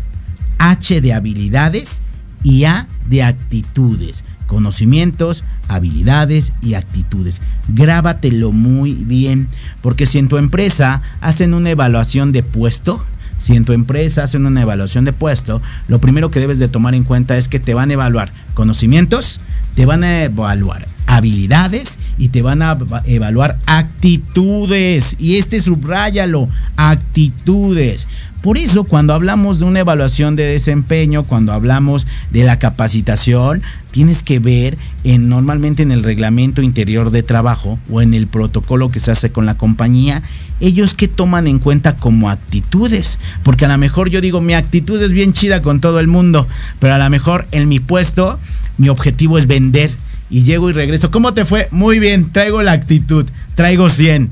H 0.58 1.02
de 1.02 1.14
habilidades 1.14 2.02
y 2.44 2.66
A 2.66 2.88
de 3.08 3.24
actitudes. 3.24 4.24
Conocimientos, 4.48 5.46
habilidades 5.68 6.54
y 6.62 6.74
actitudes. 6.76 7.42
Grábatelo 7.70 8.52
muy 8.52 8.94
bien, 8.94 9.48
porque 9.82 10.06
si 10.06 10.20
en 10.20 10.28
tu 10.28 10.38
empresa 10.38 11.02
hacen 11.22 11.54
una 11.54 11.72
evaluación 11.72 12.32
de 12.32 12.44
puesto, 12.44 13.04
si 13.40 13.56
en 13.56 13.66
tu 13.66 13.74
empresa 13.74 14.24
hacen 14.24 14.46
una 14.46 14.62
evaluación 14.62 15.06
de 15.06 15.14
puesto, 15.14 15.62
lo 15.88 16.00
primero 16.00 16.32
que 16.32 16.40
debes 16.40 16.60
de 16.60 16.68
tomar 16.68 16.96
en 16.96 17.04
cuenta 17.04 17.38
es 17.38 17.48
que 17.48 17.60
te 17.60 17.74
van 17.74 17.90
a 17.90 17.94
evaluar 17.94 18.32
conocimientos, 18.54 19.42
te 19.76 19.86
van 19.86 20.04
a 20.04 20.24
evaluar 20.24 20.88
habilidades 21.08 21.98
y 22.18 22.30
te 22.30 22.42
van 22.42 22.62
a 22.62 22.78
evaluar 23.06 23.58
actitudes. 23.66 25.16
Y 25.20 25.38
este 25.38 25.60
subrayalo, 25.60 26.48
actitudes. 26.78 28.08
Por 28.44 28.58
eso 28.58 28.84
cuando 28.84 29.14
hablamos 29.14 29.60
de 29.60 29.66
una 29.66 29.80
evaluación 29.80 30.36
de 30.36 30.44
desempeño, 30.44 31.24
cuando 31.24 31.54
hablamos 31.54 32.08
de 32.30 32.44
la 32.44 32.60
capacitación, 32.60 33.62
tienes 33.92 34.22
que 34.22 34.40
ver 34.40 34.78
en 35.06 35.30
normalmente 35.30 35.82
en 35.82 35.94
el 35.94 36.04
reglamento 36.04 36.62
interior 36.62 37.10
de 37.10 37.24
trabajo 37.24 37.80
o 37.90 38.02
en 38.02 38.14
el 38.14 38.28
protocolo 38.28 38.92
que 38.92 39.00
se 39.00 39.12
hace 39.12 39.32
con 39.32 39.46
la 39.46 39.56
compañía, 39.56 40.22
ellos 40.60 40.94
que 40.94 41.08
toman 41.08 41.48
en 41.48 41.58
cuenta 41.58 41.96
como 41.96 42.30
actitudes, 42.30 43.18
porque 43.44 43.64
a 43.64 43.70
lo 43.70 43.78
mejor 43.78 44.10
yo 44.10 44.20
digo 44.20 44.42
mi 44.42 44.56
actitud 44.56 45.02
es 45.02 45.14
bien 45.14 45.32
chida 45.32 45.62
con 45.62 45.80
todo 45.80 46.02
el 46.02 46.10
mundo, 46.10 46.46
pero 46.80 46.96
a 46.96 46.98
lo 46.98 47.10
mejor 47.10 47.48
en 47.52 47.70
mi 47.70 47.80
puesto 47.80 48.38
mi 48.78 48.90
objetivo 48.90 49.38
es 49.38 49.48
vender 49.48 49.90
y 50.30 50.44
llego 50.44 50.70
y 50.70 50.74
regreso. 50.74 51.12
¿Cómo 51.12 51.34
te 51.34 51.46
fue? 51.46 51.70
Muy 51.72 51.98
bien, 51.98 52.30
traigo 52.34 52.62
la 52.62 52.74
actitud, 52.74 53.26
traigo 53.56 53.90
100. 53.90 54.32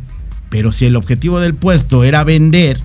Pero 0.50 0.74
si 0.74 0.86
el 0.86 0.98
objetivo 0.98 1.40
del 1.40 1.54
puesto 1.54 2.04
era 2.04 2.26
vender, 2.26 2.78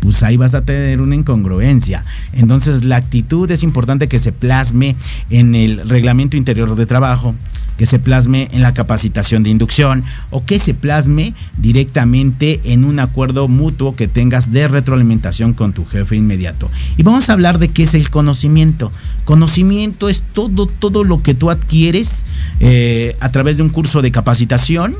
pues 0.00 0.22
ahí 0.22 0.36
vas 0.36 0.54
a 0.54 0.64
tener 0.64 1.00
una 1.00 1.14
incongruencia. 1.14 2.04
Entonces 2.32 2.84
la 2.84 2.96
actitud 2.96 3.50
es 3.50 3.62
importante 3.62 4.08
que 4.08 4.18
se 4.18 4.32
plasme 4.32 4.96
en 5.30 5.54
el 5.54 5.88
reglamento 5.88 6.36
interior 6.36 6.74
de 6.74 6.86
trabajo, 6.86 7.34
que 7.76 7.86
se 7.86 7.98
plasme 7.98 8.48
en 8.52 8.62
la 8.62 8.74
capacitación 8.74 9.44
de 9.44 9.50
inducción 9.50 10.02
o 10.30 10.44
que 10.44 10.58
se 10.58 10.74
plasme 10.74 11.32
directamente 11.58 12.60
en 12.64 12.84
un 12.84 12.98
acuerdo 12.98 13.46
mutuo 13.48 13.94
que 13.94 14.08
tengas 14.08 14.50
de 14.50 14.66
retroalimentación 14.66 15.54
con 15.54 15.72
tu 15.72 15.86
jefe 15.86 16.16
inmediato. 16.16 16.70
Y 16.96 17.04
vamos 17.04 17.28
a 17.28 17.34
hablar 17.34 17.58
de 17.58 17.68
qué 17.68 17.84
es 17.84 17.94
el 17.94 18.10
conocimiento. 18.10 18.90
Conocimiento 19.24 20.08
es 20.08 20.22
todo, 20.22 20.66
todo 20.66 21.04
lo 21.04 21.22
que 21.22 21.34
tú 21.34 21.50
adquieres 21.50 22.24
eh, 22.60 23.16
a 23.20 23.30
través 23.30 23.58
de 23.58 23.62
un 23.62 23.68
curso 23.68 24.02
de 24.02 24.10
capacitación 24.10 24.96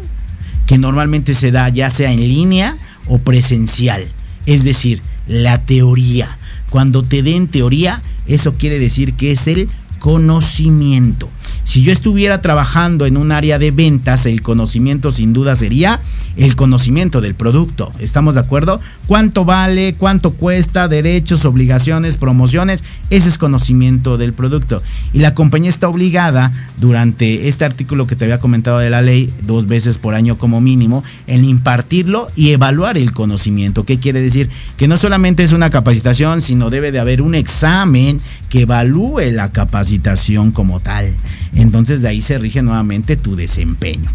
que 0.67 0.79
normalmente 0.79 1.35
se 1.35 1.51
da 1.51 1.69
ya 1.71 1.91
sea 1.91 2.13
en 2.13 2.21
línea 2.21 2.77
o 3.07 3.19
presencial. 3.19 4.07
Es 4.49 4.65
decir, 4.65 5.03
la 5.27 5.63
teoría. 5.63 6.39
Cuando 6.71 7.03
te 7.03 7.23
den 7.23 7.49
teoría, 7.49 8.01
eso 8.27 8.55
quiere 8.55 8.79
decir 8.79 9.13
que 9.13 9.33
es 9.33 9.47
el 9.47 9.69
conocimiento. 9.99 11.29
Si 11.65 11.83
yo 11.83 11.93
estuviera 11.93 12.41
trabajando 12.41 13.07
en 13.07 13.17
un 13.17 13.31
área 13.31 13.59
de 13.59 13.71
ventas, 13.71 14.27
el 14.27 14.43
conocimiento 14.43 15.11
sin 15.11 15.33
duda 15.33 15.55
sería 15.55 16.01
el 16.37 16.57
conocimiento 16.57 17.21
del 17.21 17.35
producto. 17.35 17.93
¿Estamos 17.99 18.35
de 18.35 18.41
acuerdo? 18.41 18.81
¿Cuánto 19.07 19.45
vale? 19.45 19.95
¿Cuánto 19.99 20.33
cuesta? 20.33 20.89
Derechos, 20.89 21.45
obligaciones, 21.45 22.17
promociones. 22.17 22.85
Ese 23.11 23.29
es 23.29 23.39
conocimiento 23.39 24.19
del 24.19 24.33
producto. 24.33 24.83
Y 25.13 25.19
la 25.19 25.35
compañía 25.35 25.69
está 25.69 25.89
obligada 25.89 26.53
durante 26.79 27.49
este 27.49 27.65
artículo 27.65 28.07
que 28.07 28.17
te 28.17 28.25
había 28.25 28.41
comentado 28.41 28.79
de 28.79 28.91
la 28.91 29.03
ley, 29.03 29.33
dos 29.43 29.67
veces 29.67 29.99
por 29.99 30.15
año 30.15 30.39
como 30.39 30.61
mínimo, 30.61 31.03
en 31.27 31.45
impartirlo 31.45 32.29
y 32.37 32.51
evaluar 32.51 32.97
el 32.97 33.13
conocimiento. 33.13 33.85
¿Qué 33.85 33.99
quiere 33.99 34.21
decir? 34.21 34.49
Que 34.77 34.89
no 34.89 34.97
solamente 34.97 35.43
es 35.43 35.53
una 35.53 35.71
capacitación, 35.71 36.41
sino 36.41 36.71
debe 36.71 36.93
de 36.93 37.01
haber 37.01 37.23
un 37.23 37.35
examen 37.35 38.21
que 38.49 38.63
evalúe 38.63 39.31
la 39.33 39.53
capacitación 39.53 40.51
como 40.51 40.81
tal. 40.81 41.15
Entonces 41.55 42.03
de 42.03 42.09
ahí 42.09 42.21
se 42.21 42.39
rige 42.39 42.63
nuevamente 42.63 43.17
tu 43.17 43.37
desempeño. 43.37 44.11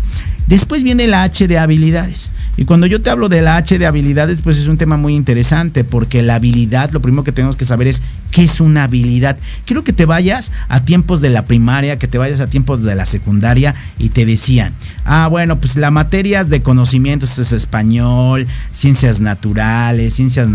Después 0.47 0.83
viene 0.83 1.07
la 1.07 1.23
H 1.23 1.47
de 1.47 1.57
habilidades. 1.57 2.33
Y 2.57 2.65
cuando 2.65 2.85
yo 2.85 3.01
te 3.01 3.09
hablo 3.09 3.29
de 3.29 3.41
la 3.41 3.55
H 3.55 3.79
de 3.79 3.85
habilidades, 3.85 4.41
pues 4.41 4.57
es 4.57 4.67
un 4.67 4.77
tema 4.77 4.97
muy 4.97 5.15
interesante, 5.15 5.83
porque 5.83 6.21
la 6.21 6.35
habilidad, 6.35 6.91
lo 6.91 7.01
primero 7.01 7.23
que 7.23 7.31
tenemos 7.31 7.55
que 7.55 7.65
saber 7.65 7.87
es 7.87 8.01
qué 8.29 8.43
es 8.43 8.59
una 8.59 8.83
habilidad. 8.83 9.37
Quiero 9.65 9.83
que 9.83 9.93
te 9.93 10.05
vayas 10.05 10.51
a 10.67 10.81
tiempos 10.81 11.21
de 11.21 11.29
la 11.29 11.45
primaria, 11.45 11.97
que 11.97 12.07
te 12.07 12.17
vayas 12.17 12.41
a 12.41 12.47
tiempos 12.47 12.83
de 12.83 12.93
la 12.93 13.05
secundaria 13.05 13.73
y 13.97 14.09
te 14.09 14.25
decían, 14.25 14.73
ah, 15.05 15.27
bueno, 15.27 15.59
pues 15.59 15.77
las 15.77 15.91
materias 15.91 16.49
de 16.49 16.61
conocimientos 16.61 17.39
es 17.39 17.53
español, 17.53 18.45
ciencias 18.71 19.21
naturales, 19.21 20.13
ciencias 20.13 20.49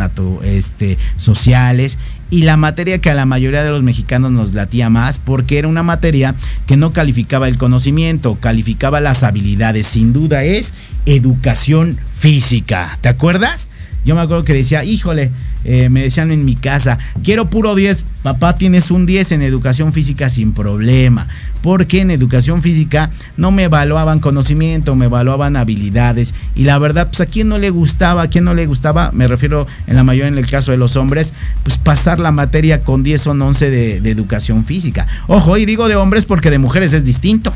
este, 0.44 0.98
sociales 1.16 1.98
y 2.30 2.42
la 2.42 2.56
materia 2.56 3.00
que 3.00 3.10
a 3.10 3.14
la 3.14 3.26
mayoría 3.26 3.64
de 3.64 3.70
los 3.70 3.82
mexicanos 3.82 4.30
nos 4.30 4.54
latía 4.54 4.90
más 4.90 5.18
porque 5.18 5.58
era 5.58 5.68
una 5.68 5.82
materia 5.82 6.34
que 6.66 6.76
no 6.76 6.90
calificaba 6.90 7.48
el 7.48 7.58
conocimiento, 7.58 8.36
calificaba 8.36 9.00
las 9.00 9.22
habilidades. 9.22 9.86
Sin 9.86 10.12
duda 10.12 10.44
es 10.44 10.74
educación 11.06 11.98
física. 12.14 12.98
¿Te 13.00 13.08
acuerdas? 13.08 13.68
Yo 14.04 14.14
me 14.14 14.20
acuerdo 14.20 14.44
que 14.44 14.54
decía, 14.54 14.84
híjole, 14.84 15.30
eh, 15.64 15.88
me 15.88 16.02
decían 16.02 16.30
en 16.30 16.44
mi 16.44 16.54
casa, 16.54 16.98
quiero 17.22 17.50
puro 17.50 17.74
10, 17.74 18.06
papá 18.22 18.56
tienes 18.56 18.90
un 18.90 19.06
10 19.06 19.32
en 19.32 19.42
educación 19.42 19.92
física 19.92 20.30
sin 20.30 20.52
problema, 20.52 21.26
porque 21.62 22.00
en 22.00 22.10
educación 22.10 22.62
física 22.62 23.10
no 23.36 23.50
me 23.50 23.64
evaluaban 23.64 24.20
conocimiento, 24.20 24.96
me 24.96 25.06
evaluaban 25.06 25.56
habilidades 25.56 26.34
y 26.54 26.64
la 26.64 26.78
verdad, 26.78 27.08
pues 27.08 27.20
a 27.20 27.26
quién 27.26 27.48
no 27.48 27.58
le 27.58 27.70
gustaba, 27.70 28.22
a 28.22 28.28
quién 28.28 28.44
no 28.44 28.54
le 28.54 28.66
gustaba, 28.66 29.10
me 29.12 29.26
refiero 29.26 29.66
en 29.86 29.96
la 29.96 30.04
mayoría 30.04 30.28
en 30.28 30.38
el 30.38 30.46
caso 30.46 30.72
de 30.72 30.78
los 30.78 30.96
hombres, 30.96 31.34
pues 31.62 31.78
pasar 31.78 32.20
la 32.20 32.32
materia 32.32 32.82
con 32.82 33.02
10 33.02 33.26
o 33.26 33.30
11 33.32 33.70
de, 33.70 34.00
de 34.00 34.10
educación 34.10 34.64
física. 34.64 35.06
Ojo, 35.26 35.56
y 35.56 35.66
digo 35.66 35.88
de 35.88 35.96
hombres 35.96 36.24
porque 36.24 36.50
de 36.50 36.58
mujeres 36.58 36.92
es 36.94 37.04
distinto. 37.04 37.52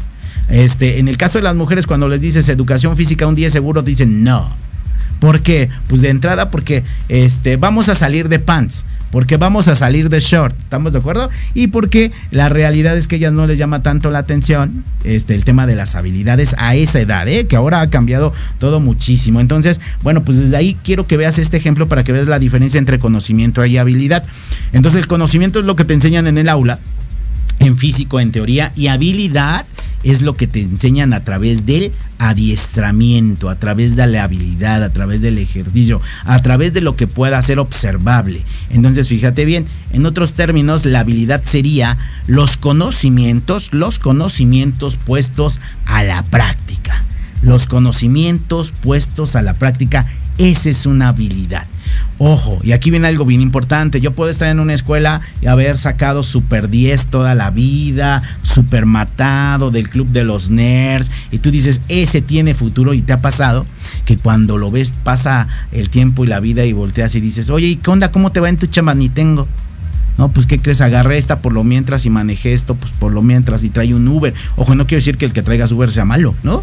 Este, 0.49 0.99
en 0.99 1.09
el 1.09 1.17
caso 1.17 1.39
de 1.39 1.45
las 1.45 1.55
mujeres, 1.55 1.87
cuando 1.87 2.09
les 2.09 2.21
dices 2.21 2.49
educación 2.49 2.97
física 2.97 3.27
un 3.27 3.35
10 3.35 3.53
seguro, 3.53 3.83
dicen 3.83 4.23
no. 4.23 4.49
¿Por 5.21 5.41
qué? 5.41 5.71
Pues 5.89 6.01
de 6.01 6.11
entrada 6.11 6.51
porque 6.51 6.83
este, 7.09 7.57
vamos 7.57 7.89
a 7.89 7.95
salir 7.95 8.29
de 8.29 8.41
pants, 8.41 8.85
porque 9.13 9.37
vamos 9.37 9.69
a 9.69 9.77
salir 9.77 10.09
de 10.09 10.19
short, 10.19 10.59
¿estamos 10.59 10.95
de 10.95 10.99
acuerdo? 10.99 11.31
Y 11.55 11.69
porque 11.69 12.11
la 12.31 12.49
realidad 12.49 12.97
es 12.97 13.07
que 13.07 13.17
ellas 13.17 13.33
no 13.33 13.47
les 13.47 13.59
llama 13.59 13.83
tanto 13.83 14.11
la 14.11 14.19
atención 14.19 14.83
este, 15.05 15.35
el 15.35 15.45
tema 15.45 15.67
de 15.67 15.77
las 15.77 15.95
habilidades 15.95 16.57
a 16.59 16.75
esa 16.75 16.99
edad, 16.99 17.29
¿eh? 17.29 17.47
que 17.47 17.55
ahora 17.55 17.83
ha 17.83 17.91
cambiado 17.91 18.33
todo 18.59 18.81
muchísimo. 18.81 19.39
Entonces, 19.39 19.81
bueno, 20.03 20.23
pues 20.23 20.39
desde 20.39 20.57
ahí 20.57 20.77
quiero 20.83 21.07
que 21.07 21.17
veas 21.17 21.39
este 21.39 21.57
ejemplo 21.57 21.87
para 21.87 22.05
que 22.05 22.13
veas 22.13 22.27
la 22.27 22.39
diferencia 22.39 22.79
entre 22.79 22.99
conocimiento 22.99 23.65
y 23.65 23.77
habilidad. 23.77 24.25
Entonces, 24.73 25.03
el 25.03 25.07
conocimiento 25.07 25.61
es 25.61 25.67
lo 25.67 25.77
que 25.77 25.85
te 25.85 25.95
enseñan 25.95 26.27
en 26.27 26.39
el 26.39 26.49
aula, 26.49 26.79
en 27.59 27.77
físico, 27.77 28.19
en 28.19 28.33
teoría, 28.33 28.73
y 28.75 28.89
habilidad 28.89 29.67
es 30.03 30.23
lo 30.23 30.35
que 30.35 30.47
te 30.47 30.61
enseñan 30.61 31.13
a 31.13 31.21
través 31.21 31.67
del 31.67 31.93
adiestramiento, 32.19 33.49
a 33.49 33.57
través 33.57 33.97
de 33.97 34.07
la 34.07 34.25
habilidad, 34.25 34.83
a 34.83 34.93
través 34.93 35.23
del 35.23 35.39
ejercicio, 35.39 36.01
a 36.25 36.39
través 36.41 36.73
de 36.73 36.81
lo 36.81 36.97
que 36.97 37.07
pueda 37.07 37.41
ser 37.43 37.59
observable. 37.59 38.43
Entonces, 38.71 39.09
fíjate 39.09 39.45
bien, 39.45 39.67
en 39.93 40.07
otros 40.07 40.35
términos, 40.35 40.85
la 40.85 41.01
habilidad 41.01 41.43
sería 41.45 41.99
los 42.27 42.57
conocimientos, 42.57 43.73
los 43.73 43.99
conocimientos 43.99 44.97
puestos 44.97 45.61
a 45.87 46.05
la 46.05 46.23
práctica. 46.23 47.05
Los 47.43 47.67
conocimientos 47.67 48.71
puestos 48.71 49.35
a 49.35 49.43
la 49.43 49.55
práctica, 49.55 50.07
esa 50.39 50.71
es 50.71 50.87
una 50.87 51.09
habilidad. 51.09 51.67
Ojo, 52.19 52.59
y 52.63 52.73
aquí 52.73 52.91
viene 52.91 53.09
algo 53.09 53.25
bien 53.25 53.41
importante. 53.41 54.01
Yo 54.01 54.13
puedo 54.13 54.31
estar 54.31 54.49
en 54.49 54.61
una 54.61 54.75
escuela 54.75 55.21
y 55.41 55.47
haber 55.47 55.77
sacado 55.77 56.23
super 56.23 56.69
10 56.69 57.07
toda 57.07 57.35
la 57.35 57.51
vida, 57.51 58.23
super 58.43 58.87
matado 58.87 59.71
del 59.71 59.89
club 59.89 60.09
de 60.09 60.25
los 60.25 60.51
nerds, 60.51 61.11
y 61.31 61.39
tú 61.39 61.51
dices, 61.51 61.81
ese 61.89 62.21
tiene 62.21 62.55
futuro, 62.55 62.95
y 62.95 63.03
te 63.03 63.13
ha 63.13 63.21
pasado 63.21 63.67
que 64.05 64.17
cuando 64.17 64.59
lo 64.59 64.71
ves 64.71 64.91
pasa 64.91 65.49
el 65.73 65.91
tiempo 65.91 66.25
y 66.25 66.29
la 66.29 66.41
vida 66.41 66.65
y 66.65 66.73
volteas 66.73 67.15
y 67.15 67.21
dices, 67.21 67.51
oye, 67.51 67.67
¿y 67.67 67.77
qué 67.77 67.91
onda? 67.91 68.13
¿Cómo 68.13 68.31
te 68.31 68.41
va 68.41 68.49
en 68.49 68.57
tu 68.57 68.67
chamba? 68.67 68.95
Ni 68.95 69.09
tengo. 69.09 69.49
No, 70.19 70.29
pues 70.29 70.47
¿qué 70.47 70.61
crees? 70.61 70.81
Agarré 70.81 71.17
esta 71.17 71.41
por 71.41 71.53
lo 71.53 71.65
mientras 71.65 72.05
y 72.05 72.11
manejé 72.11 72.53
esto, 72.53 72.75
pues 72.75 72.93
por 72.93 73.13
lo 73.13 73.23
mientras 73.23 73.65
y 73.65 73.71
trae 73.71 73.95
un 73.95 74.07
Uber. 74.07 74.35
Ojo, 74.57 74.75
no 74.75 74.87
quiero 74.87 74.99
decir 74.99 75.17
que 75.17 75.25
el 75.25 75.33
que 75.33 75.43
traigas 75.43 75.73
Uber 75.73 75.91
sea 75.91 76.05
malo, 76.05 76.35
¿no? 76.43 76.63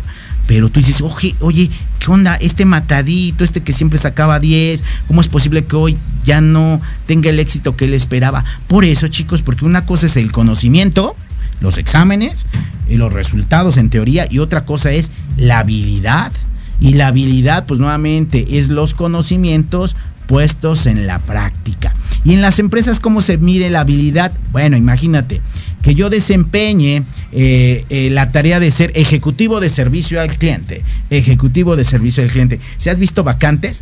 Pero 0.50 0.68
tú 0.68 0.80
dices, 0.80 1.02
oye, 1.02 1.36
oye, 1.42 1.70
¿qué 2.00 2.10
onda? 2.10 2.34
Este 2.34 2.66
matadito, 2.66 3.44
este 3.44 3.62
que 3.62 3.72
siempre 3.72 4.00
sacaba 4.00 4.40
10, 4.40 4.84
¿cómo 5.08 5.22
es 5.22 5.28
posible 5.28 5.64
que 5.64 5.76
hoy 5.76 5.96
ya 6.24 6.42
no 6.42 6.82
tenga 7.06 7.30
el 7.30 7.40
éxito 7.40 7.78
que 7.78 7.86
él 7.86 7.94
esperaba? 7.94 8.44
Por 8.68 8.84
eso, 8.84 9.08
chicos, 9.10 9.44
porque 9.44 9.64
una 9.64 9.86
cosa 9.86 10.08
es 10.08 10.18
el 10.18 10.32
conocimiento, 10.32 11.16
los 11.62 11.78
exámenes 11.78 12.48
y 12.90 12.96
los 12.96 13.14
resultados 13.14 13.78
en 13.78 13.92
teoría, 13.92 14.26
y 14.28 14.40
otra 14.40 14.66
cosa 14.66 14.92
es 14.92 15.12
la 15.38 15.60
habilidad. 15.60 16.32
Y 16.80 16.96
la 16.96 17.08
habilidad, 17.10 17.68
pues 17.68 17.80
nuevamente, 17.80 18.58
es 18.58 18.70
los 18.70 18.96
conocimientos 18.96 19.96
puestos 20.30 20.86
en 20.86 21.08
la 21.08 21.18
práctica. 21.18 21.92
Y 22.24 22.36
en 22.36 22.42
las 22.42 22.60
empresas, 22.60 23.00
¿cómo 23.00 23.20
se 23.20 23.40
mide 23.40 23.72
la 23.72 23.80
habilidad? 23.82 24.32
Bueno, 24.52 24.78
imagínate 24.78 25.42
que 25.82 25.96
yo 25.96 26.12
desempeñe 26.12 27.04
eh, 27.32 27.86
eh, 27.90 28.10
la 28.12 28.32
tarea 28.32 28.60
de 28.60 28.70
ser 28.70 28.92
ejecutivo 28.94 29.60
de 29.60 29.70
servicio 29.70 30.22
al 30.22 30.30
cliente. 30.30 30.84
Ejecutivo 31.10 31.76
de 31.76 31.84
servicio 31.84 32.22
al 32.22 32.30
cliente. 32.30 32.60
¿Se 32.78 32.92
has 32.92 33.00
visto 33.00 33.24
vacantes? 33.24 33.82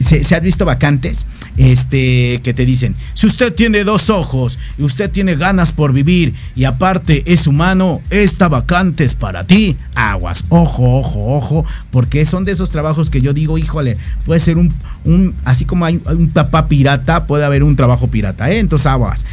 ¿Se, 0.00 0.24
se 0.24 0.34
has 0.34 0.42
visto 0.42 0.64
vacantes? 0.64 1.26
Este, 1.56 2.40
que 2.42 2.52
te 2.52 2.66
dicen, 2.66 2.96
si 3.14 3.26
usted 3.26 3.54
tiene 3.54 3.84
dos 3.84 4.10
ojos 4.10 4.58
y 4.76 4.82
usted 4.82 5.08
tiene 5.08 5.36
ganas 5.36 5.70
por 5.70 5.92
vivir 5.92 6.34
y 6.56 6.64
aparte 6.64 7.22
es 7.26 7.46
humano, 7.46 8.00
esta 8.10 8.48
vacante 8.48 9.04
es 9.04 9.14
para 9.14 9.44
ti. 9.44 9.76
Aguas, 9.94 10.44
ojo, 10.48 10.98
ojo, 10.98 11.36
ojo, 11.36 11.64
porque 11.92 12.24
son 12.26 12.44
de 12.44 12.50
esos 12.50 12.72
trabajos 12.72 13.08
que 13.08 13.20
yo 13.20 13.32
digo, 13.32 13.56
híjole, 13.56 13.96
puede 14.24 14.40
ser 14.40 14.58
un, 14.58 14.74
un 15.04 15.32
así 15.44 15.64
como 15.64 15.84
hay 15.84 16.00
un 16.06 16.28
papá 16.28 16.66
pirata, 16.66 17.28
puede 17.28 17.44
haber 17.44 17.62
un 17.62 17.76
trabajo 17.76 18.08
pirata, 18.08 18.50
¿eh? 18.50 18.58
Entonces 18.58 18.86
aguas. 18.86 19.24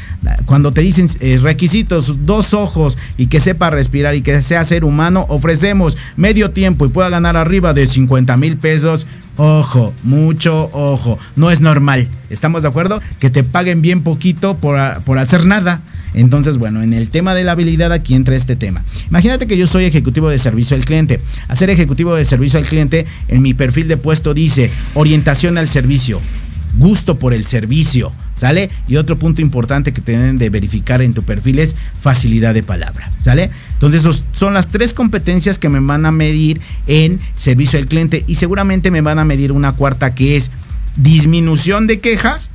Cuando 0.45 0.71
te 0.71 0.81
dicen 0.81 1.07
eh, 1.21 1.39
requisitos, 1.41 2.27
dos 2.27 2.53
ojos 2.53 2.99
y 3.17 3.27
que 3.27 3.39
sepa 3.39 3.71
respirar 3.71 4.13
y 4.13 4.21
que 4.21 4.43
sea 4.43 4.63
ser 4.63 4.85
humano, 4.85 5.25
ofrecemos 5.29 5.97
medio 6.17 6.51
tiempo 6.51 6.85
y 6.85 6.89
pueda 6.89 7.09
ganar 7.09 7.35
arriba 7.35 7.73
de 7.73 7.87
50 7.87 8.37
mil 8.37 8.57
pesos. 8.57 9.07
Ojo, 9.37 9.93
mucho 10.03 10.69
ojo. 10.73 11.17
No 11.35 11.51
es 11.51 11.61
normal. 11.61 12.07
¿Estamos 12.29 12.61
de 12.61 12.67
acuerdo? 12.67 13.01
Que 13.19 13.29
te 13.29 13.43
paguen 13.43 13.81
bien 13.81 14.03
poquito 14.03 14.55
por, 14.55 14.77
por, 15.03 15.17
hacer 15.17 15.45
nada. 15.45 15.81
Entonces, 16.13 16.57
bueno, 16.57 16.83
en 16.83 16.93
el 16.93 17.09
tema 17.09 17.33
de 17.33 17.43
la 17.43 17.53
habilidad 17.53 17.93
aquí 17.93 18.15
entra 18.15 18.35
este 18.35 18.55
tema. 18.55 18.83
Imagínate 19.09 19.47
que 19.47 19.57
yo 19.57 19.65
soy 19.67 19.85
ejecutivo 19.85 20.29
de 20.29 20.37
servicio 20.37 20.75
al 20.75 20.85
cliente. 20.85 21.21
Hacer 21.47 21.69
ejecutivo 21.69 22.13
de 22.15 22.25
servicio 22.25 22.59
al 22.59 22.65
cliente, 22.65 23.05
en 23.29 23.41
mi 23.41 23.53
perfil 23.53 23.87
de 23.87 23.97
puesto 23.97 24.33
dice 24.33 24.69
orientación 24.93 25.57
al 25.57 25.69
servicio, 25.69 26.19
gusto 26.77 27.17
por 27.17 27.33
el 27.33 27.45
servicio, 27.45 28.11
¿sale? 28.35 28.69
Y 28.87 28.95
otro 28.95 29.17
punto 29.17 29.41
importante 29.41 29.91
que 29.91 30.01
tienen 30.01 30.37
de 30.37 30.49
verificar 30.49 31.01
en 31.01 31.13
tu 31.13 31.23
perfil 31.23 31.59
es 31.59 31.75
facilidad 31.99 32.53
de 32.53 32.63
palabra, 32.63 33.11
¿sale? 33.21 33.49
Entonces, 33.73 34.01
esos 34.01 34.25
son 34.31 34.53
las 34.53 34.67
tres 34.67 34.93
competencias 34.93 35.57
que 35.57 35.69
me 35.69 35.79
van 35.79 36.05
a 36.05 36.11
medir 36.11 36.61
en 36.87 37.19
servicio 37.35 37.79
al 37.79 37.87
cliente 37.87 38.23
y 38.27 38.35
seguramente 38.35 38.91
me 38.91 39.01
van 39.01 39.19
a 39.19 39.25
medir 39.25 39.51
una 39.51 39.73
cuarta 39.73 40.13
que 40.13 40.35
es 40.35 40.51
disminución 40.97 41.87
de 41.87 41.99
quejas 41.99 42.51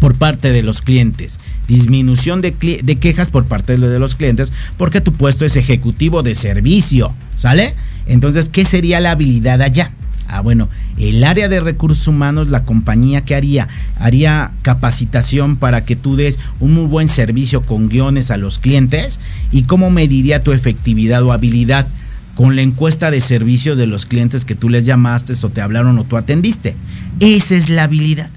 por 0.00 0.14
parte 0.14 0.52
de 0.52 0.62
los 0.62 0.80
clientes. 0.80 1.40
Disminución 1.66 2.40
de, 2.40 2.52
de, 2.82 2.96
quejas 2.96 3.30
por 3.30 3.44
parte 3.44 3.76
de 3.76 3.98
los 3.98 4.14
clientes 4.14 4.52
porque 4.76 5.00
tu 5.00 5.12
puesto 5.12 5.44
es 5.44 5.56
ejecutivo 5.56 6.22
de 6.22 6.34
servicio, 6.34 7.12
¿sale? 7.36 7.74
Entonces, 8.06 8.48
¿qué 8.48 8.64
sería 8.64 9.00
la 9.00 9.10
habilidad 9.10 9.60
allá? 9.60 9.92
Ah, 10.28 10.42
bueno, 10.42 10.68
el 10.98 11.24
área 11.24 11.48
de 11.48 11.60
recursos 11.60 12.06
humanos, 12.06 12.50
la 12.50 12.64
compañía 12.64 13.22
que 13.22 13.34
haría, 13.34 13.66
haría 13.98 14.52
capacitación 14.60 15.56
para 15.56 15.84
que 15.84 15.96
tú 15.96 16.16
des 16.16 16.38
un 16.60 16.74
muy 16.74 16.86
buen 16.86 17.08
servicio 17.08 17.62
con 17.62 17.88
guiones 17.88 18.30
a 18.30 18.36
los 18.36 18.58
clientes 18.58 19.20
y 19.50 19.62
cómo 19.62 19.90
mediría 19.90 20.42
tu 20.42 20.52
efectividad 20.52 21.22
o 21.22 21.32
habilidad 21.32 21.86
con 22.34 22.56
la 22.56 22.62
encuesta 22.62 23.10
de 23.10 23.20
servicio 23.20 23.74
de 23.74 23.86
los 23.86 24.04
clientes 24.04 24.44
que 24.44 24.54
tú 24.54 24.68
les 24.68 24.84
llamaste 24.84 25.32
o 25.42 25.48
te 25.48 25.62
hablaron 25.62 25.98
o 25.98 26.04
tú 26.04 26.16
atendiste. 26.16 26.76
Esa 27.20 27.56
es 27.56 27.70
la 27.70 27.84
habilidad. 27.84 28.30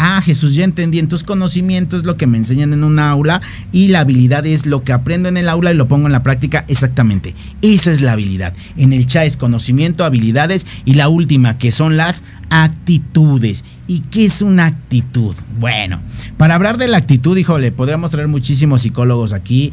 Ah, 0.00 0.22
Jesús, 0.22 0.54
ya 0.54 0.62
entendí. 0.62 1.00
Entonces, 1.00 1.26
conocimiento 1.26 1.96
es 1.96 2.04
lo 2.04 2.16
que 2.16 2.28
me 2.28 2.38
enseñan 2.38 2.72
en 2.72 2.84
un 2.84 3.00
aula 3.00 3.42
y 3.72 3.88
la 3.88 4.00
habilidad 4.00 4.46
es 4.46 4.64
lo 4.64 4.84
que 4.84 4.92
aprendo 4.92 5.28
en 5.28 5.36
el 5.36 5.48
aula 5.48 5.72
y 5.72 5.74
lo 5.74 5.88
pongo 5.88 6.06
en 6.06 6.12
la 6.12 6.22
práctica. 6.22 6.64
Exactamente. 6.68 7.34
Esa 7.62 7.90
es 7.90 8.00
la 8.00 8.12
habilidad. 8.12 8.54
En 8.76 8.92
el 8.92 9.06
chat 9.06 9.26
es 9.26 9.36
conocimiento, 9.36 10.04
habilidades 10.04 10.66
y 10.84 10.94
la 10.94 11.08
última, 11.08 11.58
que 11.58 11.72
son 11.72 11.96
las 11.96 12.22
actitudes. 12.48 13.64
¿Y 13.88 14.00
qué 14.00 14.26
es 14.26 14.40
una 14.40 14.66
actitud? 14.66 15.34
Bueno, 15.58 16.00
para 16.36 16.54
hablar 16.54 16.78
de 16.78 16.86
la 16.86 16.98
actitud, 16.98 17.36
híjole, 17.36 17.72
podríamos 17.72 18.12
traer 18.12 18.28
muchísimos 18.28 18.82
psicólogos 18.82 19.32
aquí, 19.32 19.72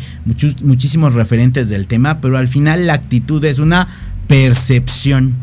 muchísimos 0.64 1.14
referentes 1.14 1.70
del 1.70 1.86
tema, 1.86 2.20
pero 2.20 2.40
al 2.40 2.48
final 2.48 2.88
la 2.88 2.94
actitud 2.94 3.46
es 3.46 3.60
una 3.60 3.88
percepción. 4.28 5.36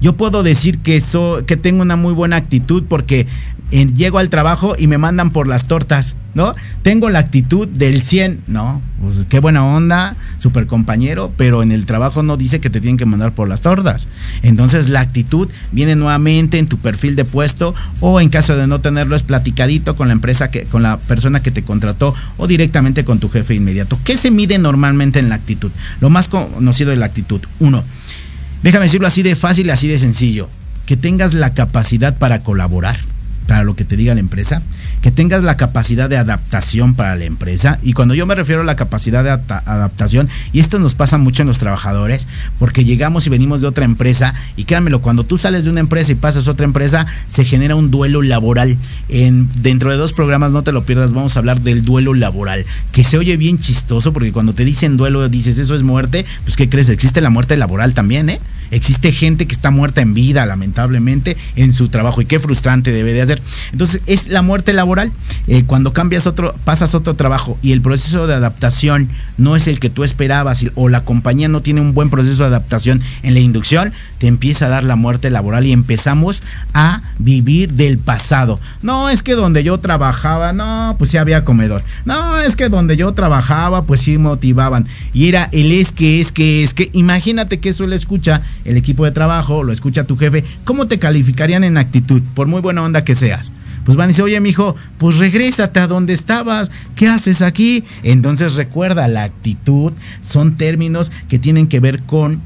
Yo 0.00 0.16
puedo 0.16 0.42
decir 0.42 0.78
que, 0.78 0.96
eso, 0.96 1.44
que 1.46 1.58
tengo 1.58 1.82
una 1.82 1.96
muy 1.96 2.14
buena 2.14 2.36
actitud 2.36 2.84
porque 2.88 3.26
llego 3.70 4.18
al 4.18 4.28
trabajo 4.28 4.74
y 4.76 4.86
me 4.86 4.98
mandan 4.98 5.30
por 5.30 5.46
las 5.46 5.66
tortas, 5.66 6.16
¿no? 6.34 6.54
Tengo 6.82 7.08
la 7.08 7.20
actitud 7.20 7.68
del 7.68 8.02
100, 8.02 8.42
¿no? 8.46 8.82
Pues 9.00 9.26
qué 9.28 9.38
buena 9.38 9.64
onda, 9.64 10.16
super 10.38 10.66
compañero, 10.66 11.32
pero 11.36 11.62
en 11.62 11.72
el 11.72 11.86
trabajo 11.86 12.22
no 12.22 12.36
dice 12.36 12.60
que 12.60 12.70
te 12.70 12.80
tienen 12.80 12.96
que 12.96 13.06
mandar 13.06 13.32
por 13.32 13.48
las 13.48 13.60
tortas. 13.60 14.08
Entonces 14.42 14.88
la 14.88 15.00
actitud 15.00 15.48
viene 15.72 15.96
nuevamente 15.96 16.58
en 16.58 16.66
tu 16.66 16.78
perfil 16.78 17.16
de 17.16 17.24
puesto 17.24 17.74
o 18.00 18.20
en 18.20 18.28
caso 18.28 18.56
de 18.56 18.66
no 18.66 18.80
tenerlo 18.80 19.14
es 19.14 19.22
platicadito 19.22 19.96
con 19.96 20.08
la 20.08 20.12
empresa 20.12 20.50
que 20.50 20.64
con 20.64 20.82
la 20.82 20.98
persona 20.98 21.42
que 21.42 21.50
te 21.50 21.62
contrató 21.62 22.14
o 22.36 22.46
directamente 22.46 23.04
con 23.04 23.20
tu 23.20 23.28
jefe 23.28 23.54
inmediato. 23.54 23.98
¿Qué 24.04 24.16
se 24.16 24.30
mide 24.30 24.58
normalmente 24.58 25.20
en 25.20 25.28
la 25.28 25.36
actitud? 25.36 25.70
Lo 26.00 26.10
más 26.10 26.28
conocido 26.28 26.90
de 26.90 26.96
la 26.96 27.06
actitud. 27.06 27.40
Uno, 27.60 27.84
déjame 28.62 28.86
decirlo 28.86 29.06
así 29.06 29.22
de 29.22 29.36
fácil 29.36 29.66
y 29.66 29.70
así 29.70 29.86
de 29.86 29.98
sencillo, 29.98 30.48
que 30.86 30.96
tengas 30.96 31.34
la 31.34 31.54
capacidad 31.54 32.18
para 32.18 32.42
colaborar 32.42 32.98
para 33.50 33.64
lo 33.64 33.74
que 33.74 33.84
te 33.84 33.96
diga 33.96 34.14
la 34.14 34.20
empresa, 34.20 34.62
que 35.02 35.10
tengas 35.10 35.42
la 35.42 35.56
capacidad 35.56 36.08
de 36.08 36.16
adaptación 36.16 36.94
para 36.94 37.16
la 37.16 37.24
empresa. 37.24 37.80
Y 37.82 37.94
cuando 37.94 38.14
yo 38.14 38.24
me 38.24 38.36
refiero 38.36 38.60
a 38.60 38.64
la 38.64 38.76
capacidad 38.76 39.24
de 39.24 39.30
adaptación, 39.30 40.28
y 40.52 40.60
esto 40.60 40.78
nos 40.78 40.94
pasa 40.94 41.18
mucho 41.18 41.42
en 41.42 41.48
los 41.48 41.58
trabajadores, 41.58 42.28
porque 42.60 42.84
llegamos 42.84 43.26
y 43.26 43.30
venimos 43.30 43.60
de 43.60 43.66
otra 43.66 43.84
empresa, 43.84 44.34
y 44.54 44.66
créanmelo, 44.66 45.02
cuando 45.02 45.24
tú 45.24 45.36
sales 45.36 45.64
de 45.64 45.70
una 45.72 45.80
empresa 45.80 46.12
y 46.12 46.14
pasas 46.14 46.46
a 46.46 46.52
otra 46.52 46.64
empresa, 46.64 47.06
se 47.26 47.44
genera 47.44 47.74
un 47.74 47.90
duelo 47.90 48.22
laboral. 48.22 48.78
En, 49.08 49.48
dentro 49.60 49.90
de 49.90 49.96
dos 49.96 50.12
programas, 50.12 50.52
no 50.52 50.62
te 50.62 50.70
lo 50.70 50.84
pierdas, 50.84 51.12
vamos 51.12 51.34
a 51.34 51.40
hablar 51.40 51.60
del 51.60 51.84
duelo 51.84 52.14
laboral, 52.14 52.64
que 52.92 53.02
se 53.02 53.18
oye 53.18 53.36
bien 53.36 53.58
chistoso, 53.58 54.12
porque 54.12 54.30
cuando 54.30 54.52
te 54.52 54.64
dicen 54.64 54.96
duelo, 54.96 55.28
dices 55.28 55.58
eso 55.58 55.74
es 55.74 55.82
muerte, 55.82 56.24
pues 56.44 56.56
¿qué 56.56 56.68
crees? 56.68 56.88
Existe 56.88 57.20
la 57.20 57.30
muerte 57.30 57.56
laboral 57.56 57.94
también, 57.94 58.30
¿eh? 58.30 58.40
Existe 58.70 59.12
gente 59.12 59.46
que 59.46 59.54
está 59.54 59.70
muerta 59.70 60.00
en 60.00 60.14
vida, 60.14 60.46
lamentablemente, 60.46 61.36
en 61.56 61.72
su 61.72 61.88
trabajo. 61.88 62.20
Y 62.20 62.26
qué 62.26 62.40
frustrante 62.40 62.92
debe 62.92 63.12
de 63.12 63.22
hacer. 63.22 63.42
Entonces, 63.72 64.02
es 64.06 64.28
la 64.28 64.42
muerte 64.42 64.72
laboral. 64.72 65.12
Eh, 65.46 65.64
cuando 65.64 65.92
cambias 65.92 66.26
otro, 66.26 66.54
pasas 66.64 66.94
otro 66.94 67.14
trabajo 67.14 67.58
y 67.62 67.72
el 67.72 67.80
proceso 67.80 68.26
de 68.26 68.34
adaptación 68.34 69.08
no 69.38 69.56
es 69.56 69.66
el 69.66 69.80
que 69.80 69.90
tú 69.90 70.04
esperabas 70.04 70.64
o 70.74 70.88
la 70.88 71.04
compañía 71.04 71.48
no 71.48 71.60
tiene 71.60 71.80
un 71.80 71.94
buen 71.94 72.10
proceso 72.10 72.42
de 72.42 72.48
adaptación 72.48 73.02
en 73.22 73.34
la 73.34 73.40
inducción, 73.40 73.92
te 74.18 74.26
empieza 74.26 74.66
a 74.66 74.68
dar 74.68 74.84
la 74.84 74.96
muerte 74.96 75.30
laboral 75.30 75.66
y 75.66 75.72
empezamos 75.72 76.42
a 76.74 77.00
vivir 77.18 77.72
del 77.72 77.98
pasado. 77.98 78.60
No, 78.82 79.08
es 79.08 79.22
que 79.22 79.32
donde 79.32 79.64
yo 79.64 79.78
trabajaba, 79.78 80.52
no, 80.52 80.94
pues 80.98 81.10
sí 81.10 81.16
había 81.16 81.44
comedor. 81.44 81.82
No, 82.04 82.38
es 82.38 82.56
que 82.56 82.68
donde 82.68 82.96
yo 82.96 83.12
trabajaba, 83.12 83.82
pues 83.82 84.00
sí 84.00 84.18
motivaban. 84.18 84.86
Y 85.12 85.28
era 85.28 85.48
el 85.52 85.72
es 85.72 85.92
que, 85.92 86.20
es 86.20 86.32
que, 86.32 86.62
es 86.62 86.74
que. 86.74 86.90
Imagínate 86.92 87.58
que 87.58 87.70
eso 87.70 87.86
le 87.86 87.96
escucha 87.96 88.42
el 88.64 88.76
equipo 88.76 89.04
de 89.04 89.10
trabajo, 89.12 89.62
lo 89.62 89.72
escucha 89.72 90.04
tu 90.04 90.16
jefe, 90.16 90.44
¿cómo 90.64 90.86
te 90.86 90.98
calificarían 90.98 91.64
en 91.64 91.76
actitud, 91.76 92.22
por 92.34 92.46
muy 92.46 92.60
buena 92.60 92.82
onda 92.82 93.04
que 93.04 93.14
seas? 93.14 93.52
Pues 93.84 93.96
van 93.96 94.04
a 94.04 94.08
decir, 94.08 94.24
oye, 94.24 94.40
mijo, 94.40 94.76
pues 94.98 95.18
regrésate 95.18 95.80
a 95.80 95.86
donde 95.86 96.12
estabas, 96.12 96.70
¿qué 96.94 97.08
haces 97.08 97.42
aquí? 97.42 97.84
Entonces 98.02 98.54
recuerda, 98.54 99.08
la 99.08 99.24
actitud 99.24 99.92
son 100.22 100.56
términos 100.56 101.10
que 101.28 101.38
tienen 101.38 101.66
que 101.66 101.80
ver 101.80 102.02
con 102.02 102.42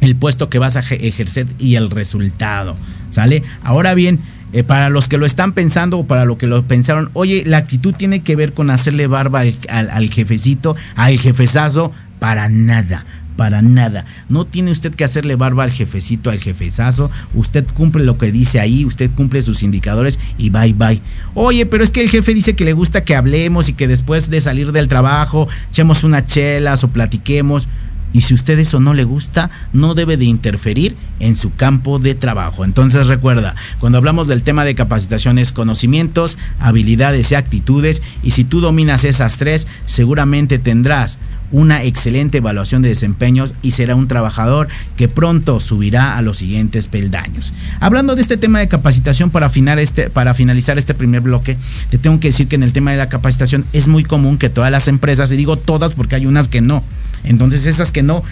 el 0.00 0.16
puesto 0.16 0.48
que 0.48 0.58
vas 0.58 0.76
a 0.76 0.80
ejercer 0.80 1.46
y 1.58 1.76
el 1.76 1.90
resultado, 1.90 2.76
¿sale? 3.10 3.42
Ahora 3.62 3.94
bien, 3.94 4.18
eh, 4.52 4.64
para 4.64 4.90
los 4.90 5.08
que 5.08 5.18
lo 5.18 5.26
están 5.26 5.52
pensando 5.52 5.98
o 5.98 6.06
para 6.06 6.24
los 6.24 6.38
que 6.38 6.46
lo 6.46 6.66
pensaron, 6.66 7.10
oye, 7.12 7.44
la 7.46 7.58
actitud 7.58 7.94
tiene 7.94 8.20
que 8.20 8.34
ver 8.34 8.52
con 8.52 8.70
hacerle 8.70 9.06
barba 9.06 9.40
al, 9.40 9.56
al, 9.68 9.90
al 9.90 10.10
jefecito, 10.10 10.74
al 10.96 11.18
jefezazo, 11.18 11.92
para 12.18 12.48
nada 12.48 13.04
para 13.36 13.62
nada. 13.62 14.04
No 14.28 14.44
tiene 14.44 14.70
usted 14.70 14.94
que 14.94 15.04
hacerle 15.04 15.36
barba 15.36 15.64
al 15.64 15.70
jefecito, 15.70 16.30
al 16.30 16.40
jefezazo. 16.40 17.10
Usted 17.34 17.64
cumple 17.74 18.04
lo 18.04 18.18
que 18.18 18.32
dice 18.32 18.60
ahí, 18.60 18.84
usted 18.84 19.10
cumple 19.10 19.42
sus 19.42 19.62
indicadores 19.62 20.18
y 20.38 20.50
bye 20.50 20.72
bye. 20.72 21.00
Oye, 21.34 21.66
pero 21.66 21.84
es 21.84 21.90
que 21.90 22.02
el 22.02 22.08
jefe 22.08 22.34
dice 22.34 22.54
que 22.54 22.64
le 22.64 22.72
gusta 22.72 23.04
que 23.04 23.16
hablemos 23.16 23.68
y 23.68 23.72
que 23.72 23.88
después 23.88 24.30
de 24.30 24.40
salir 24.40 24.72
del 24.72 24.88
trabajo 24.88 25.48
echemos 25.70 26.04
unas 26.04 26.26
chelas 26.26 26.84
o 26.84 26.88
platiquemos. 26.88 27.68
Y 28.12 28.22
si 28.22 28.34
usted 28.34 28.58
eso 28.58 28.80
no 28.80 28.94
le 28.94 29.04
gusta, 29.04 29.50
no 29.72 29.94
debe 29.94 30.16
de 30.16 30.24
interferir 30.24 30.96
en 31.20 31.36
su 31.36 31.54
campo 31.54 31.98
de 31.98 32.14
trabajo. 32.14 32.64
Entonces 32.64 33.06
recuerda, 33.06 33.54
cuando 33.78 33.98
hablamos 33.98 34.28
del 34.28 34.42
tema 34.42 34.64
de 34.64 34.74
capacitaciones, 34.74 35.52
conocimientos, 35.52 36.38
habilidades 36.58 37.32
y 37.32 37.34
actitudes, 37.34 38.02
y 38.22 38.32
si 38.32 38.44
tú 38.44 38.60
dominas 38.60 39.04
esas 39.04 39.36
tres, 39.36 39.66
seguramente 39.86 40.58
tendrás 40.58 41.18
una 41.52 41.82
excelente 41.84 42.38
evaluación 42.38 42.82
de 42.82 42.88
desempeños 42.88 43.54
y 43.62 43.72
será 43.72 43.94
un 43.94 44.08
trabajador 44.08 44.68
que 44.96 45.08
pronto 45.08 45.60
subirá 45.60 46.16
a 46.16 46.22
los 46.22 46.38
siguientes 46.38 46.86
peldaños. 46.86 47.52
Hablando 47.78 48.16
de 48.16 48.22
este 48.22 48.38
tema 48.38 48.58
de 48.58 48.68
capacitación 48.68 49.30
para, 49.30 49.50
este, 49.80 50.10
para 50.10 50.34
finalizar 50.34 50.78
este 50.78 50.94
primer 50.94 51.20
bloque, 51.20 51.58
te 51.90 51.98
tengo 51.98 52.18
que 52.18 52.28
decir 52.28 52.48
que 52.48 52.56
en 52.56 52.62
el 52.62 52.72
tema 52.72 52.90
de 52.90 52.96
la 52.96 53.10
capacitación 53.10 53.64
es 53.72 53.86
muy 53.86 54.02
común 54.02 54.38
que 54.38 54.48
todas 54.48 54.72
las 54.72 54.88
empresas, 54.88 55.30
y 55.30 55.36
digo 55.36 55.56
todas 55.56 55.92
porque 55.92 56.16
hay 56.16 56.26
unas 56.26 56.48
que 56.48 56.62
no, 56.62 56.82
entonces 57.24 57.66
esas 57.66 57.92
que 57.92 58.02
no, 58.02 58.22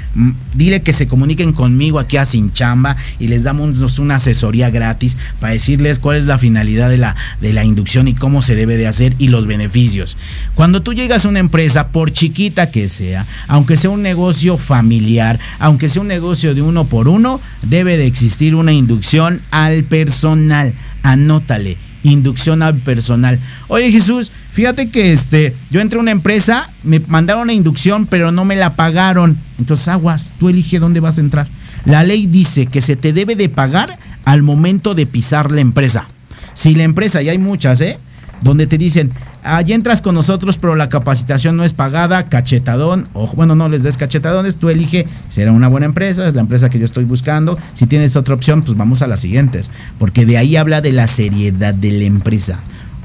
dile 0.54 0.82
que 0.82 0.92
se 0.92 1.06
comuniquen 1.06 1.52
conmigo 1.52 1.98
aquí 1.98 2.16
a 2.16 2.24
Sin 2.24 2.52
Chamba 2.52 2.96
y 3.18 3.28
les 3.28 3.44
damos 3.44 3.98
una 3.98 4.16
asesoría 4.16 4.70
gratis 4.70 5.16
para 5.38 5.52
decirles 5.52 5.98
cuál 5.98 6.16
es 6.16 6.24
la 6.24 6.38
finalidad 6.38 6.90
de 6.90 6.98
la, 6.98 7.16
de 7.40 7.52
la 7.52 7.64
inducción 7.64 8.08
y 8.08 8.14
cómo 8.14 8.42
se 8.42 8.54
debe 8.54 8.76
de 8.76 8.86
hacer 8.86 9.14
y 9.18 9.28
los 9.28 9.46
beneficios. 9.46 10.16
Cuando 10.54 10.82
tú 10.82 10.92
llegas 10.92 11.24
a 11.24 11.28
una 11.28 11.38
empresa, 11.38 11.88
por 11.88 12.12
chiquita 12.12 12.70
que 12.70 12.88
sea, 12.88 13.26
aunque 13.48 13.76
sea 13.76 13.90
un 13.90 14.02
negocio 14.02 14.58
familiar, 14.58 15.38
aunque 15.58 15.88
sea 15.88 16.02
un 16.02 16.08
negocio 16.08 16.54
de 16.54 16.62
uno 16.62 16.84
por 16.84 17.08
uno, 17.08 17.40
debe 17.62 17.96
de 17.96 18.06
existir 18.06 18.54
una 18.54 18.72
inducción 18.72 19.40
al 19.50 19.84
personal. 19.84 20.72
Anótale 21.02 21.76
inducción 22.02 22.62
al 22.62 22.76
personal. 22.76 23.38
Oye 23.68 23.92
Jesús, 23.92 24.32
fíjate 24.52 24.90
que 24.90 25.12
este, 25.12 25.54
yo 25.70 25.80
entré 25.80 25.98
a 25.98 26.02
una 26.02 26.10
empresa, 26.10 26.70
me 26.82 27.00
mandaron 27.00 27.44
una 27.44 27.52
inducción, 27.52 28.06
pero 28.06 28.32
no 28.32 28.44
me 28.44 28.56
la 28.56 28.74
pagaron. 28.74 29.36
Entonces, 29.58 29.88
aguas, 29.88 30.32
tú 30.38 30.48
elige 30.48 30.78
dónde 30.78 31.00
vas 31.00 31.18
a 31.18 31.22
entrar. 31.22 31.46
La 31.84 32.04
ley 32.04 32.26
dice 32.26 32.66
que 32.66 32.82
se 32.82 32.96
te 32.96 33.12
debe 33.12 33.36
de 33.36 33.48
pagar 33.48 33.96
al 34.24 34.42
momento 34.42 34.94
de 34.94 35.06
pisar 35.06 35.50
la 35.50 35.60
empresa. 35.60 36.06
Si 36.54 36.74
la 36.74 36.82
empresa, 36.82 37.22
y 37.22 37.28
hay 37.28 37.38
muchas, 37.38 37.80
¿eh? 37.80 37.98
Donde 38.42 38.66
te 38.66 38.78
dicen, 38.78 39.10
allí 39.42 39.72
entras 39.72 40.02
con 40.02 40.14
nosotros, 40.14 40.58
pero 40.58 40.74
la 40.76 40.88
capacitación 40.88 41.56
no 41.56 41.64
es 41.64 41.72
pagada, 41.72 42.24
cachetadón, 42.24 43.08
o 43.12 43.26
bueno, 43.28 43.54
no 43.54 43.68
les 43.68 43.82
des 43.82 43.96
cachetadones, 43.96 44.56
tú 44.56 44.68
elige, 44.68 45.06
será 45.30 45.52
una 45.52 45.68
buena 45.68 45.86
empresa, 45.86 46.26
es 46.26 46.34
la 46.34 46.40
empresa 46.40 46.68
que 46.68 46.78
yo 46.78 46.84
estoy 46.84 47.04
buscando. 47.04 47.58
Si 47.74 47.86
tienes 47.86 48.16
otra 48.16 48.34
opción, 48.34 48.62
pues 48.62 48.76
vamos 48.76 49.02
a 49.02 49.06
las 49.06 49.20
siguientes, 49.20 49.70
porque 49.98 50.26
de 50.26 50.38
ahí 50.38 50.56
habla 50.56 50.80
de 50.80 50.92
la 50.92 51.06
seriedad 51.06 51.74
de 51.74 51.92
la 51.92 52.04
empresa. 52.04 52.58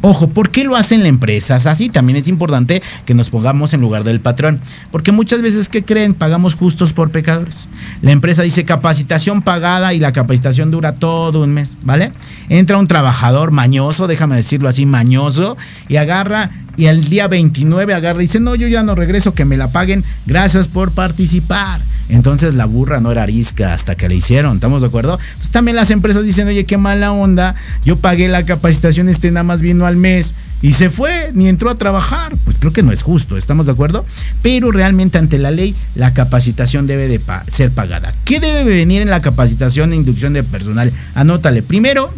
Ojo, 0.07 0.27
¿por 0.27 0.51
qué 0.51 0.63
lo 0.63 0.75
hacen 0.75 0.99
las 0.99 1.09
empresas 1.09 1.65
así? 1.65 1.89
También 1.89 2.15
es 2.17 2.27
importante 2.27 2.83
que 3.07 3.15
nos 3.15 3.31
pongamos 3.31 3.73
en 3.73 3.81
lugar 3.81 4.03
del 4.03 4.19
patrón. 4.19 4.61
Porque 4.91 5.11
muchas 5.11 5.41
veces, 5.41 5.67
¿qué 5.67 5.83
creen? 5.83 6.13
Pagamos 6.13 6.53
justos 6.53 6.93
por 6.93 7.09
pecadores. 7.09 7.67
La 8.03 8.11
empresa 8.11 8.43
dice 8.43 8.65
capacitación 8.65 9.41
pagada 9.41 9.95
y 9.95 9.99
la 9.99 10.13
capacitación 10.13 10.69
dura 10.69 10.93
todo 10.93 11.43
un 11.43 11.53
mes, 11.53 11.79
¿vale? 11.81 12.11
Entra 12.49 12.77
un 12.77 12.85
trabajador 12.85 13.49
mañoso, 13.49 14.05
déjame 14.05 14.35
decirlo 14.35 14.69
así, 14.69 14.85
mañoso, 14.85 15.57
y 15.87 15.95
agarra 15.95 16.51
y 16.77 16.85
el 16.85 17.09
día 17.09 17.27
29 17.27 17.95
agarra 17.95 18.19
y 18.19 18.25
dice, 18.25 18.39
no, 18.39 18.53
yo 18.53 18.67
ya 18.67 18.83
no 18.83 18.93
regreso, 18.93 19.33
que 19.33 19.43
me 19.43 19.57
la 19.57 19.69
paguen, 19.69 20.03
gracias 20.27 20.67
por 20.67 20.91
participar. 20.91 21.81
Entonces 22.09 22.53
la 22.53 22.65
burra 22.65 22.99
no 23.01 23.11
era 23.11 23.23
arisca 23.23 23.73
hasta 23.73 23.95
que 23.95 24.07
la 24.07 24.13
hicieron, 24.13 24.55
¿estamos 24.55 24.81
de 24.81 24.87
acuerdo? 24.87 25.19
Entonces 25.19 25.51
también 25.51 25.75
las 25.75 25.89
empresas 25.91 26.23
dicen, 26.23 26.47
oye, 26.47 26.65
qué 26.65 26.77
mala 26.77 27.11
onda, 27.11 27.55
yo 27.83 27.97
pagué 27.97 28.27
la 28.27 28.43
capacitación, 28.43 29.09
este 29.09 29.31
nada 29.31 29.43
más 29.43 29.61
vino 29.61 29.85
al 29.85 29.97
mes 29.97 30.35
y 30.61 30.73
se 30.73 30.89
fue, 30.89 31.31
ni 31.33 31.47
entró 31.47 31.69
a 31.69 31.75
trabajar. 31.75 32.33
Pues 32.43 32.57
creo 32.59 32.73
que 32.73 32.83
no 32.83 32.91
es 32.91 33.01
justo, 33.01 33.37
¿estamos 33.37 33.65
de 33.65 33.71
acuerdo? 33.71 34.05
Pero 34.41 34.71
realmente 34.71 35.17
ante 35.17 35.39
la 35.39 35.51
ley 35.51 35.75
la 35.95 36.13
capacitación 36.13 36.87
debe 36.87 37.07
de 37.07 37.21
ser 37.51 37.71
pagada. 37.71 38.13
¿Qué 38.23 38.39
debe 38.39 38.63
venir 38.63 39.01
en 39.01 39.09
la 39.09 39.21
capacitación 39.21 39.93
e 39.93 39.95
inducción 39.95 40.33
de 40.33 40.43
personal? 40.43 40.91
Anótale. 41.13 41.61
Primero, 41.61 42.13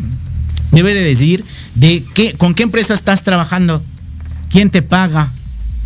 debe 0.71 0.93
de 0.93 1.03
decir 1.03 1.43
de 1.75 2.03
qué, 2.13 2.33
con 2.33 2.53
qué 2.53 2.63
empresa 2.63 2.93
estás 2.93 3.23
trabajando, 3.23 3.81
quién 4.49 4.69
te 4.69 4.81
paga, 4.81 5.31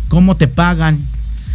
cómo 0.08 0.36
te 0.36 0.48
pagan, 0.48 0.98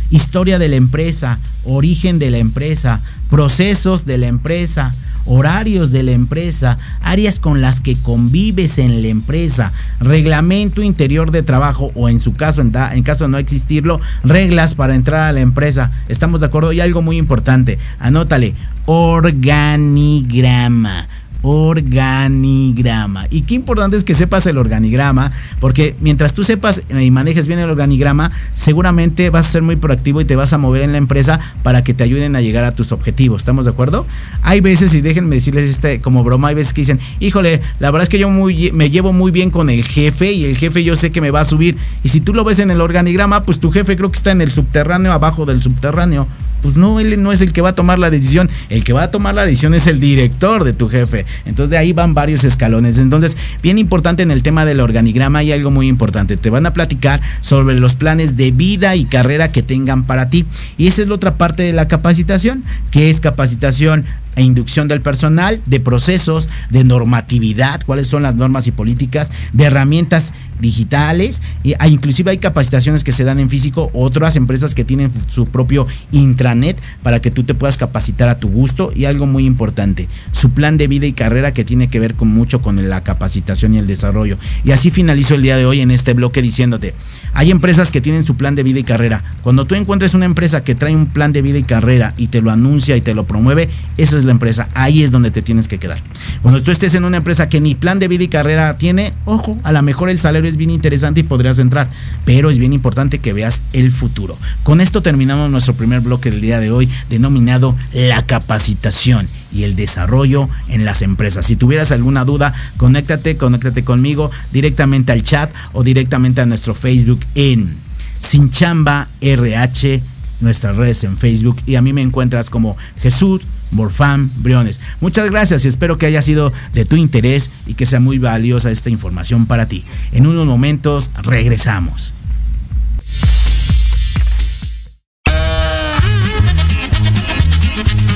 historia 0.10 0.60
de 0.60 0.70
la 0.70 0.76
empresa, 0.76 1.40
origen 1.64 2.20
de 2.20 2.30
la 2.32 2.38
empresa, 2.38 3.02
procesos 3.30 4.06
de 4.06 4.18
la 4.18 4.28
empresa, 4.28 4.94
horarios 5.26 5.92
de 5.92 6.04
la 6.04 6.14
empresa, 6.14 6.78
áreas 7.02 7.40
con 7.40 7.62
las 7.62 7.82
que 7.82 7.98
convives 7.98 8.80
en 8.80 9.02
la 9.02 9.10
empresa, 9.10 9.74
reglamento 10.00 10.82
interior 10.82 11.32
de 11.32 11.44
trabajo 11.44 11.92
o 11.96 12.08
en 12.10 12.20
su 12.20 12.34
caso, 12.34 12.62
en, 12.62 12.72
en, 12.94 13.04
caso 13.04 13.26
de 13.26 13.32
no 13.32 13.38
existirlo, 13.38 14.00
reglas 14.24 14.76
para 14.76 14.96
entrar 14.96 15.24
a 15.24 15.34
la 15.34 15.42
empresa. 15.42 15.92
¿Estamos 16.08 16.40
de 16.40 16.46
acuerdo? 16.48 16.72
Y 16.72 16.80
algo 16.80 17.02
muy 17.02 17.18
importante, 17.18 17.78
anótale, 18.00 18.54
organigrama 18.86 21.06
organigrama. 21.42 23.26
Y 23.30 23.42
qué 23.42 23.56
importante 23.56 23.98
es 23.98 24.04
que 24.04 24.14
sepas 24.14 24.48
el 24.48 24.58
organigrama, 24.58 25.32
porque 25.60 25.96
mientras 26.00 26.34
tú 26.34 26.44
sepas 26.44 26.82
y 26.90 27.12
manejes 27.12 27.48
bien 27.48 27.60
el 27.60 27.70
organigrama, 27.70 28.32
seguramente 28.56 29.30
vas 29.30 29.48
a 29.48 29.52
ser 29.52 29.62
muy 29.62 29.76
proactivo 29.76 30.22
y 30.22 30.26
te 30.26 30.36
vas 30.36 30.54
a 30.54 30.58
mover 30.58 30.82
en 30.82 30.92
la 30.92 30.98
empresa 30.98 31.40
para 31.64 31.84
que 31.84 31.94
te 31.94 32.04
ayuden 32.04 32.36
a 32.36 32.42
llegar 32.42 32.64
a 32.64 32.74
tus 32.74 32.92
objetivos. 32.92 33.42
¿Estamos 33.42 33.66
de 33.66 33.72
acuerdo? 33.72 34.06
Hay 34.42 34.62
veces, 34.62 34.94
y 34.94 35.02
déjenme 35.02 35.36
decirles 35.36 35.70
este 35.70 36.02
como 36.02 36.24
broma, 36.24 36.50
hay 36.50 36.56
veces 36.56 36.74
que 36.74 36.82
dicen, 36.82 37.00
híjole, 37.20 37.62
la 37.80 37.92
verdad 37.92 38.04
es 38.04 38.10
que 38.10 38.20
yo 38.20 38.30
muy, 38.30 38.72
me 38.72 38.90
llevo 38.90 39.14
muy 39.14 39.32
bien 39.32 39.50
con 39.50 39.70
el 39.70 39.84
jefe 39.84 40.32
y 40.32 40.46
el 40.46 40.58
jefe 40.58 40.84
yo 40.84 40.96
sé 40.96 41.12
que 41.12 41.22
me 41.22 41.32
va 41.32 41.42
a 41.42 41.46
subir. 41.46 41.78
Y 42.04 42.10
si 42.10 42.22
tú 42.22 42.34
lo 42.34 42.44
ves 42.44 42.60
en 42.60 42.72
el 42.72 42.82
organigrama, 42.82 43.44
pues 43.44 43.60
tu 43.60 43.72
jefe 43.72 43.96
creo 43.96 44.12
que 44.12 44.18
está 44.18 44.32
en 44.32 44.42
el 44.42 44.52
subterráneo, 44.52 45.12
abajo 45.12 45.46
del 45.46 45.62
subterráneo 45.62 46.28
pues 46.62 46.76
no, 46.76 47.00
él 47.00 47.22
no 47.22 47.32
es 47.32 47.42
el 47.42 47.54
que 47.54 47.62
va 47.62 47.70
a 47.70 47.76
tomar 47.76 48.00
la 48.00 48.10
decisión, 48.10 48.50
el 48.70 48.84
que 48.84 48.94
va 48.94 49.04
a 49.04 49.12
tomar 49.12 49.36
la 49.36 49.46
decisión 49.46 49.74
es 49.74 49.88
el 49.88 50.00
director 50.00 50.64
de 50.64 50.74
tu 50.74 50.88
jefe. 50.88 51.26
Entonces 51.46 51.72
de 51.72 51.78
ahí 51.78 51.94
van 51.94 52.14
varios 52.14 52.44
escalones. 52.44 53.00
Entonces, 53.00 53.38
bien 53.62 53.78
importante 53.78 54.24
en 54.24 54.32
el 54.32 54.44
tema 54.44 54.66
del 54.66 54.80
organigrama 54.80 55.40
hay 55.40 55.52
algo 55.52 55.72
muy 55.72 55.88
importante. 55.88 56.38
Te 56.38 56.50
van 56.50 56.66
a 56.66 56.74
platicar 56.74 57.22
sobre 57.42 57.80
los 57.80 57.96
planes 57.96 58.38
de 58.38 58.52
vida 58.52 58.96
y 58.96 59.06
carrera 59.06 59.52
que 59.52 59.64
tengan 59.64 60.04
para 60.04 60.30
ti. 60.30 60.46
Y 60.78 60.88
esa 60.88 61.02
es 61.02 61.08
la 61.08 61.16
otra 61.16 61.36
parte 61.36 61.64
de 61.64 61.74
la 61.74 61.88
capacitación, 61.88 62.64
que 62.92 63.10
es 63.10 63.20
capacitación 63.20 64.06
e 64.36 64.44
inducción 64.44 64.88
del 64.88 65.02
personal, 65.02 65.60
de 65.66 65.80
procesos, 65.80 66.48
de 66.70 66.84
normatividad, 66.84 67.82
cuáles 67.86 68.08
son 68.08 68.22
las 68.22 68.36
normas 68.36 68.68
y 68.68 68.72
políticas, 68.72 69.32
de 69.52 69.64
herramientas 69.64 70.32
digitales, 70.60 71.42
e 71.64 71.76
inclusive 71.88 72.32
hay 72.32 72.38
capacitaciones 72.38 73.04
que 73.04 73.12
se 73.12 73.24
dan 73.24 73.40
en 73.40 73.50
físico, 73.50 73.90
otras 73.94 74.36
empresas 74.36 74.76
que 74.76 74.84
tienen 74.84 75.12
su 75.28 75.46
propio 75.46 75.86
intranet 76.12 76.82
para 77.04 77.22
que 77.22 77.32
tú 77.32 77.44
te 77.44 77.54
puedas 77.54 77.78
capacitar 77.78 78.30
a 78.30 78.40
tu 78.40 78.50
gusto 78.50 78.92
y 78.96 79.06
algo 79.06 79.26
muy 79.26 79.46
importante, 79.46 80.08
su 80.32 80.50
plan 80.52 80.78
de 80.78 80.88
vida 80.88 81.06
y 81.06 81.14
carrera 81.14 81.54
que 81.54 81.64
tiene 81.64 81.88
que 81.88 82.00
ver 82.00 82.16
con 82.16 82.30
mucho 82.30 82.62
con 82.62 82.90
la 82.90 83.04
capacitación 83.04 83.74
y 83.74 83.78
el 83.78 83.88
desarrollo. 83.88 84.38
Y 84.64 84.72
así 84.72 84.92
finalizo 84.92 85.36
el 85.36 85.42
día 85.42 85.58
de 85.58 85.66
hoy 85.66 85.82
en 85.82 85.92
este 85.92 86.14
bloque 86.14 86.42
diciéndote, 86.42 86.94
hay 87.34 87.52
empresas 87.52 87.92
que 87.92 88.02
tienen 88.02 88.24
su 88.24 88.36
plan 88.36 88.56
de 88.56 88.64
vida 88.64 88.80
y 88.80 88.84
carrera. 88.84 89.24
Cuando 89.42 89.66
tú 89.66 89.76
encuentres 89.76 90.14
una 90.14 90.26
empresa 90.26 90.64
que 90.64 90.76
trae 90.76 90.96
un 90.96 91.08
plan 91.08 91.32
de 91.34 91.42
vida 91.42 91.58
y 91.58 91.64
carrera 91.64 92.14
y 92.18 92.28
te 92.28 92.42
lo 92.42 92.52
anuncia 92.52 92.98
y 92.98 93.02
te 93.02 93.14
lo 93.14 93.26
promueve, 93.26 93.70
esa 93.98 94.18
es 94.18 94.24
la 94.24 94.32
empresa, 94.32 94.70
ahí 94.74 95.04
es 95.04 95.12
donde 95.12 95.32
te 95.32 95.42
tienes 95.42 95.68
que 95.68 95.78
quedar. 95.78 96.00
Cuando 96.42 96.62
tú 96.62 96.72
estés 96.72 96.96
en 96.96 97.06
una 97.06 97.18
empresa 97.18 97.48
que 97.48 97.62
ni 97.62 97.76
plan 97.76 98.00
de 98.00 98.08
vida 98.08 98.24
y 98.24 98.28
carrera 98.28 98.78
tiene, 98.78 99.14
ojo, 99.26 99.58
a 99.64 99.72
lo 99.72 99.82
mejor 99.82 100.10
el 100.10 100.20
salario 100.20 100.47
es 100.48 100.58
bien 100.58 100.70
interesante 100.70 101.20
y 101.20 101.24
podrías 101.24 101.60
entrar, 101.60 101.90
pero 102.26 102.50
es 102.50 102.58
bien 102.58 102.74
importante 102.74 103.20
que 103.20 103.34
veas 103.34 103.62
el 103.74 103.92
futuro. 103.92 104.38
Con 104.64 104.82
esto 104.82 105.02
terminamos 105.02 105.50
nuestro 105.52 105.74
primer 105.74 106.02
bloque 106.02 106.32
del 106.32 106.42
día 106.42 106.60
de 106.60 106.72
hoy, 106.72 106.90
denominado 107.10 107.76
la 107.94 108.26
capacitación 108.26 109.28
y 109.52 109.64
el 109.64 109.76
desarrollo 109.76 110.50
en 110.68 110.86
las 110.86 111.02
empresas. 111.02 111.46
Si 111.46 111.56
tuvieras 111.56 111.92
alguna 111.92 112.26
duda, 112.26 112.54
conéctate, 112.78 113.38
conéctate 113.38 113.84
conmigo 113.84 114.32
directamente 114.52 115.12
al 115.12 115.24
chat 115.24 115.52
o 115.74 115.84
directamente 115.84 116.42
a 116.42 116.46
nuestro 116.46 116.74
Facebook 116.76 117.20
en 117.36 117.76
Sinchamba 118.20 119.08
RH, 119.22 120.02
nuestras 120.42 120.76
redes 120.76 121.04
en 121.04 121.18
Facebook 121.18 121.58
y 121.66 121.76
a 121.76 121.82
mí 121.82 121.94
me 121.94 122.02
encuentras 122.02 122.50
como 122.50 122.78
Jesús 123.02 123.42
Morfam 123.72 124.30
Briones. 124.38 124.80
Muchas 125.02 125.30
gracias 125.30 125.66
y 125.66 125.68
espero 125.68 125.98
que 125.98 126.06
haya 126.06 126.22
sido 126.22 126.54
de 126.74 126.86
tu 126.86 126.96
interés 126.96 127.50
y 127.66 127.74
que 127.74 127.86
sea 127.86 128.00
muy 128.00 128.18
valiosa 128.18 128.72
esta 128.72 128.90
información 128.90 129.46
para 129.46 129.68
ti. 129.68 129.84
En 130.12 130.28
unos 130.28 130.46
momentos 130.46 131.12
regresamos. 131.24 132.14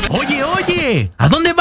Oye, 0.10 0.44
oye, 0.44 1.12
¿a 1.18 1.30
dónde 1.30 1.54
vas? 1.54 1.61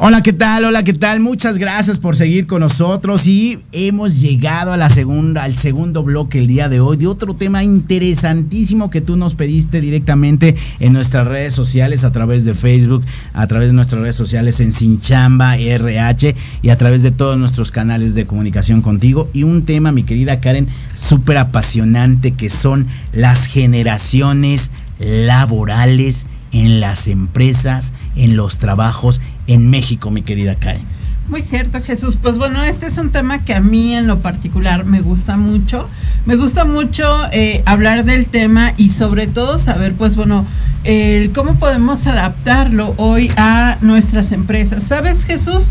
Hola, 0.00 0.22
¿qué 0.22 0.32
tal? 0.32 0.64
Hola, 0.64 0.84
¿qué 0.84 0.92
tal? 0.92 1.18
Muchas 1.18 1.58
gracias 1.58 1.98
por 1.98 2.14
seguir 2.14 2.46
con 2.46 2.60
nosotros 2.60 3.26
y 3.26 3.58
hemos 3.72 4.20
llegado 4.20 4.72
a 4.72 4.76
la 4.76 4.90
segunda, 4.90 5.42
al 5.42 5.56
segundo 5.56 6.04
bloque 6.04 6.38
el 6.38 6.46
día 6.46 6.68
de 6.68 6.78
hoy 6.78 6.96
de 6.96 7.08
otro 7.08 7.34
tema 7.34 7.64
interesantísimo 7.64 8.90
que 8.90 9.00
tú 9.00 9.16
nos 9.16 9.34
pediste 9.34 9.80
directamente 9.80 10.54
en 10.78 10.92
nuestras 10.92 11.26
redes 11.26 11.52
sociales 11.52 12.04
a 12.04 12.12
través 12.12 12.44
de 12.44 12.54
Facebook, 12.54 13.04
a 13.32 13.48
través 13.48 13.70
de 13.70 13.74
nuestras 13.74 14.00
redes 14.00 14.14
sociales 14.14 14.60
en 14.60 14.72
Sinchamba 14.72 15.56
RH 15.56 16.36
y 16.62 16.68
a 16.68 16.78
través 16.78 17.02
de 17.02 17.10
todos 17.10 17.36
nuestros 17.36 17.72
canales 17.72 18.14
de 18.14 18.24
comunicación 18.24 18.82
contigo 18.82 19.28
y 19.32 19.42
un 19.42 19.64
tema, 19.64 19.90
mi 19.90 20.04
querida 20.04 20.38
Karen, 20.38 20.68
súper 20.94 21.38
apasionante 21.38 22.34
que 22.34 22.50
son 22.50 22.86
las 23.12 23.46
generaciones 23.46 24.70
laborales 25.00 26.26
en 26.52 26.80
las 26.80 27.08
empresas, 27.08 27.92
en 28.14 28.36
los 28.36 28.58
trabajos 28.58 29.20
en 29.48 29.68
México, 29.68 30.10
mi 30.10 30.22
querida 30.22 30.54
Karen. 30.54 30.82
Muy 31.28 31.42
cierto, 31.42 31.82
Jesús. 31.82 32.16
Pues 32.20 32.38
bueno, 32.38 32.62
este 32.62 32.86
es 32.86 32.96
un 32.96 33.10
tema 33.10 33.44
que 33.44 33.54
a 33.54 33.60
mí 33.60 33.94
en 33.94 34.06
lo 34.06 34.20
particular 34.20 34.84
me 34.84 35.00
gusta 35.02 35.36
mucho. 35.36 35.86
Me 36.24 36.36
gusta 36.36 36.64
mucho 36.64 37.04
eh, 37.32 37.62
hablar 37.66 38.04
del 38.04 38.28
tema 38.28 38.72
y 38.76 38.88
sobre 38.88 39.26
todo 39.26 39.58
saber, 39.58 39.94
pues 39.94 40.16
bueno, 40.16 40.46
el 40.84 41.32
cómo 41.32 41.58
podemos 41.58 42.06
adaptarlo 42.06 42.94
hoy 42.96 43.30
a 43.36 43.76
nuestras 43.82 44.32
empresas. 44.32 44.84
¿Sabes, 44.84 45.24
Jesús? 45.24 45.68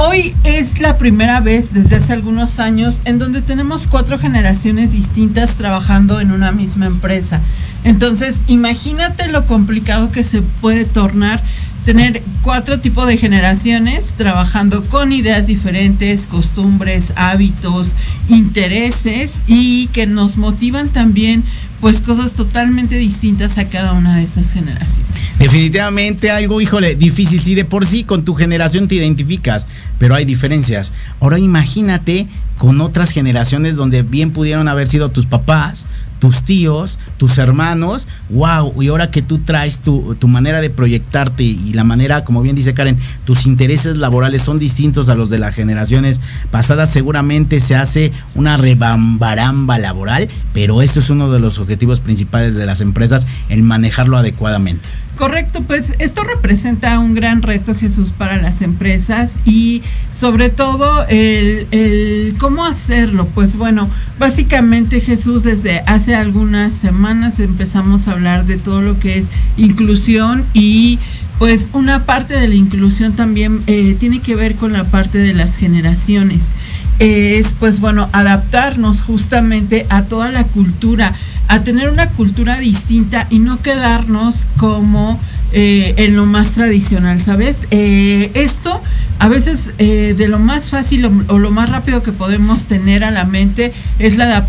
Hoy 0.00 0.34
es 0.44 0.80
la 0.80 0.96
primera 0.96 1.40
vez 1.40 1.74
desde 1.74 1.96
hace 1.96 2.14
algunos 2.14 2.58
años 2.58 3.02
en 3.04 3.18
donde 3.18 3.42
tenemos 3.42 3.86
cuatro 3.86 4.18
generaciones 4.18 4.92
distintas 4.92 5.54
trabajando 5.56 6.20
en 6.20 6.32
una 6.32 6.52
misma 6.52 6.86
empresa. 6.86 7.40
Entonces, 7.84 8.40
imagínate 8.46 9.28
lo 9.28 9.46
complicado 9.46 10.10
que 10.10 10.24
se 10.24 10.42
puede 10.42 10.84
tornar 10.84 11.42
tener 11.84 12.22
cuatro 12.42 12.80
tipos 12.80 13.06
de 13.06 13.16
generaciones 13.16 14.12
trabajando 14.16 14.82
con 14.82 15.12
ideas 15.12 15.46
diferentes, 15.46 16.26
costumbres, 16.26 17.12
hábitos, 17.16 17.88
intereses 18.28 19.40
y 19.46 19.88
que 19.88 20.06
nos 20.06 20.36
motivan 20.36 20.88
también 20.88 21.42
pues 21.80 22.00
cosas 22.00 22.32
totalmente 22.32 22.96
distintas 22.96 23.56
a 23.58 23.68
cada 23.68 23.92
una 23.92 24.16
de 24.16 24.22
estas 24.22 24.52
generaciones. 24.52 25.09
Definitivamente 25.40 26.30
algo, 26.30 26.60
híjole, 26.60 26.94
difícil. 26.96 27.40
Si 27.40 27.54
de 27.54 27.64
por 27.64 27.86
sí 27.86 28.04
con 28.04 28.26
tu 28.26 28.34
generación 28.34 28.88
te 28.88 28.96
identificas, 28.96 29.66
pero 29.98 30.14
hay 30.14 30.26
diferencias. 30.26 30.92
Ahora 31.18 31.38
imagínate 31.38 32.28
con 32.58 32.82
otras 32.82 33.10
generaciones 33.10 33.74
donde 33.74 34.02
bien 34.02 34.32
pudieron 34.32 34.68
haber 34.68 34.86
sido 34.86 35.08
tus 35.08 35.24
papás, 35.24 35.86
tus 36.18 36.42
tíos, 36.42 36.98
tus 37.16 37.38
hermanos, 37.38 38.06
wow, 38.28 38.82
y 38.82 38.88
ahora 38.88 39.10
que 39.10 39.22
tú 39.22 39.38
traes 39.38 39.78
tu, 39.78 40.14
tu, 40.16 40.28
manera 40.28 40.60
de 40.60 40.68
proyectarte 40.68 41.42
y 41.42 41.72
la 41.72 41.84
manera, 41.84 42.22
como 42.22 42.42
bien 42.42 42.54
dice 42.54 42.74
Karen, 42.74 42.98
tus 43.24 43.46
intereses 43.46 43.96
laborales 43.96 44.42
son 44.42 44.58
distintos 44.58 45.08
a 45.08 45.14
los 45.14 45.30
de 45.30 45.38
las 45.38 45.54
generaciones 45.54 46.20
pasadas, 46.50 46.92
seguramente 46.92 47.60
se 47.60 47.74
hace 47.74 48.12
una 48.34 48.58
rebambaramba 48.58 49.78
laboral, 49.78 50.28
pero 50.52 50.82
esto 50.82 51.00
es 51.00 51.08
uno 51.08 51.32
de 51.32 51.40
los 51.40 51.58
objetivos 51.58 52.00
principales 52.00 52.54
de 52.54 52.66
las 52.66 52.82
empresas, 52.82 53.26
el 53.48 53.62
manejarlo 53.62 54.18
adecuadamente. 54.18 54.86
Correcto, 55.20 55.62
pues 55.64 55.92
esto 55.98 56.24
representa 56.24 56.98
un 56.98 57.12
gran 57.12 57.42
reto, 57.42 57.74
Jesús, 57.74 58.10
para 58.16 58.40
las 58.40 58.62
empresas 58.62 59.28
y 59.44 59.82
sobre 60.18 60.48
todo 60.48 61.04
el, 61.08 62.34
cómo 62.38 62.64
hacerlo. 62.64 63.26
Pues 63.26 63.56
bueno, 63.56 63.86
básicamente 64.18 64.98
Jesús, 65.02 65.42
desde 65.42 65.80
hace 65.80 66.14
algunas 66.14 66.72
semanas 66.72 67.38
empezamos 67.38 68.08
a 68.08 68.12
hablar 68.12 68.46
de 68.46 68.56
todo 68.56 68.80
lo 68.80 68.98
que 68.98 69.18
es 69.18 69.26
inclusión 69.58 70.42
y 70.54 70.98
pues 71.38 71.68
una 71.74 72.06
parte 72.06 72.40
de 72.40 72.48
la 72.48 72.54
inclusión 72.54 73.12
también 73.12 73.62
eh, 73.66 73.94
tiene 74.00 74.20
que 74.20 74.36
ver 74.36 74.54
con 74.54 74.72
la 74.72 74.84
parte 74.84 75.18
de 75.18 75.34
las 75.34 75.58
generaciones. 75.58 76.52
Es 76.98 77.54
pues 77.58 77.80
bueno, 77.80 78.08
adaptarnos 78.12 79.02
justamente 79.02 79.84
a 79.90 80.04
toda 80.04 80.30
la 80.30 80.44
cultura 80.44 81.12
a 81.50 81.64
tener 81.64 81.90
una 81.90 82.08
cultura 82.08 82.56
distinta 82.58 83.26
y 83.28 83.40
no 83.40 83.58
quedarnos 83.58 84.46
como 84.56 85.18
eh, 85.52 85.94
en 85.96 86.14
lo 86.14 86.24
más 86.24 86.52
tradicional, 86.52 87.20
¿sabes? 87.20 87.66
Eh, 87.72 88.30
esto 88.34 88.80
a 89.18 89.26
veces 89.26 89.70
eh, 89.78 90.14
de 90.16 90.28
lo 90.28 90.38
más 90.38 90.70
fácil 90.70 91.04
o, 91.06 91.10
o, 91.26 91.38
lo 91.40 91.50
más 91.50 91.68
rápido 91.68 92.04
que 92.04 92.12
podemos 92.12 92.64
tener 92.66 93.02
a 93.02 93.10
la 93.10 93.24
mente 93.24 93.72
es 93.98 94.16
la 94.16 94.44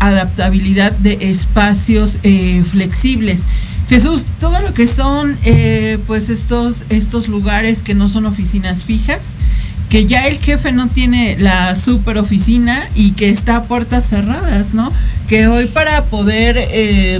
adaptabilidad 0.00 0.92
de 0.92 1.30
espacios 1.30 2.18
flexibles. 2.70 3.42
Jesús, 3.90 4.24
todo 4.40 4.58
lo 4.62 4.72
que 4.72 4.86
son 4.86 5.36
pues 6.06 6.30
estos, 6.30 6.86
estos 6.88 7.28
lugares 7.28 7.82
que 7.82 7.94
no 7.94 8.08
son 8.08 8.24
oficinas 8.24 8.84
fijas, 8.84 9.34
que 9.96 10.04
ya 10.04 10.26
el 10.26 10.36
jefe 10.36 10.72
no 10.72 10.88
tiene 10.88 11.38
la 11.38 11.74
super 11.74 12.18
oficina 12.18 12.78
y 12.94 13.12
que 13.12 13.30
está 13.30 13.56
a 13.56 13.62
puertas 13.62 14.06
cerradas, 14.06 14.74
¿no? 14.74 14.92
Que 15.26 15.46
hoy 15.46 15.64
para 15.68 16.02
poder 16.02 16.58
eh, 16.58 17.18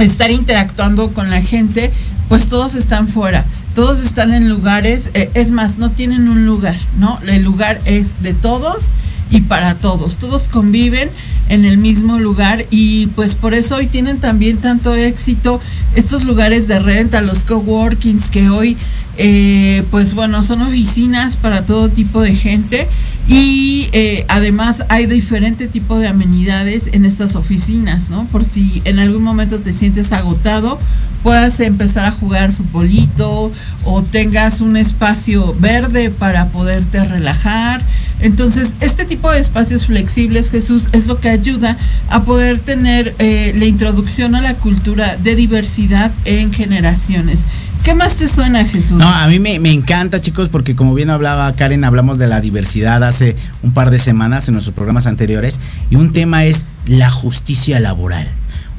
estar 0.00 0.32
interactuando 0.32 1.12
con 1.12 1.30
la 1.30 1.40
gente, 1.40 1.92
pues 2.28 2.48
todos 2.48 2.74
están 2.74 3.06
fuera, 3.06 3.44
todos 3.76 4.00
están 4.00 4.32
en 4.32 4.48
lugares, 4.48 5.10
eh, 5.14 5.30
es 5.34 5.52
más, 5.52 5.78
no 5.78 5.92
tienen 5.92 6.28
un 6.28 6.44
lugar, 6.44 6.74
¿no? 6.98 7.20
El 7.24 7.44
lugar 7.44 7.78
es 7.84 8.20
de 8.20 8.34
todos 8.34 8.86
y 9.30 9.42
para 9.42 9.76
todos, 9.76 10.16
todos 10.16 10.48
conviven 10.48 11.08
en 11.48 11.64
el 11.64 11.78
mismo 11.78 12.18
lugar 12.18 12.64
y 12.70 13.06
pues 13.14 13.36
por 13.36 13.54
eso 13.54 13.76
hoy 13.76 13.86
tienen 13.86 14.18
también 14.18 14.56
tanto 14.56 14.92
éxito 14.92 15.60
estos 15.94 16.24
lugares 16.24 16.66
de 16.66 16.80
renta, 16.80 17.22
los 17.22 17.44
coworkings 17.44 18.28
que 18.30 18.50
hoy 18.50 18.76
eh, 19.18 19.84
pues 19.90 20.14
bueno, 20.14 20.42
son 20.42 20.62
oficinas 20.62 21.36
para 21.36 21.64
todo 21.64 21.88
tipo 21.88 22.20
de 22.20 22.34
gente 22.34 22.88
y 23.28 23.88
eh, 23.92 24.24
además 24.28 24.84
hay 24.88 25.06
diferente 25.06 25.66
tipo 25.66 25.98
de 25.98 26.06
amenidades 26.06 26.90
en 26.92 27.04
estas 27.04 27.34
oficinas, 27.34 28.08
¿no? 28.08 28.26
Por 28.26 28.44
si 28.44 28.82
en 28.84 28.98
algún 29.00 29.22
momento 29.24 29.58
te 29.58 29.74
sientes 29.74 30.12
agotado, 30.12 30.78
puedas 31.24 31.58
empezar 31.58 32.04
a 32.04 32.12
jugar 32.12 32.52
futbolito 32.52 33.50
o 33.84 34.02
tengas 34.02 34.60
un 34.60 34.76
espacio 34.76 35.54
verde 35.58 36.10
para 36.10 36.48
poderte 36.50 37.02
relajar. 37.02 37.82
Entonces, 38.20 38.74
este 38.80 39.04
tipo 39.04 39.30
de 39.30 39.40
espacios 39.40 39.86
flexibles, 39.86 40.50
Jesús, 40.50 40.84
es 40.92 41.06
lo 41.06 41.20
que 41.20 41.28
ayuda 41.28 41.76
a 42.08 42.22
poder 42.22 42.60
tener 42.60 43.14
eh, 43.18 43.52
la 43.56 43.66
introducción 43.66 44.36
a 44.36 44.40
la 44.40 44.54
cultura 44.54 45.16
de 45.16 45.34
diversidad 45.34 46.12
en 46.24 46.52
generaciones. 46.52 47.40
¿Qué 47.86 47.94
más 47.94 48.16
te 48.16 48.26
suena, 48.26 48.64
Jesús? 48.64 48.98
No, 48.98 49.06
a 49.06 49.28
mí 49.28 49.38
me, 49.38 49.54
encanta, 49.70 50.20
chicos, 50.20 50.48
porque 50.48 50.74
como 50.74 50.92
bien 50.92 51.08
hablaba 51.08 51.52
Karen, 51.52 51.84
hablamos 51.84 52.18
de 52.18 52.26
la 52.26 52.40
diversidad 52.40 53.04
hace 53.04 53.36
un 53.62 53.72
par 53.74 53.92
de 53.92 54.00
semanas 54.00 54.48
en 54.48 54.54
nuestros 54.54 54.74
programas 54.74 55.06
anteriores, 55.06 55.60
y 55.88 55.94
un 55.94 56.12
tema 56.12 56.44
es 56.46 56.66
la 56.86 57.10
justicia 57.10 57.78
laboral. 57.78 58.26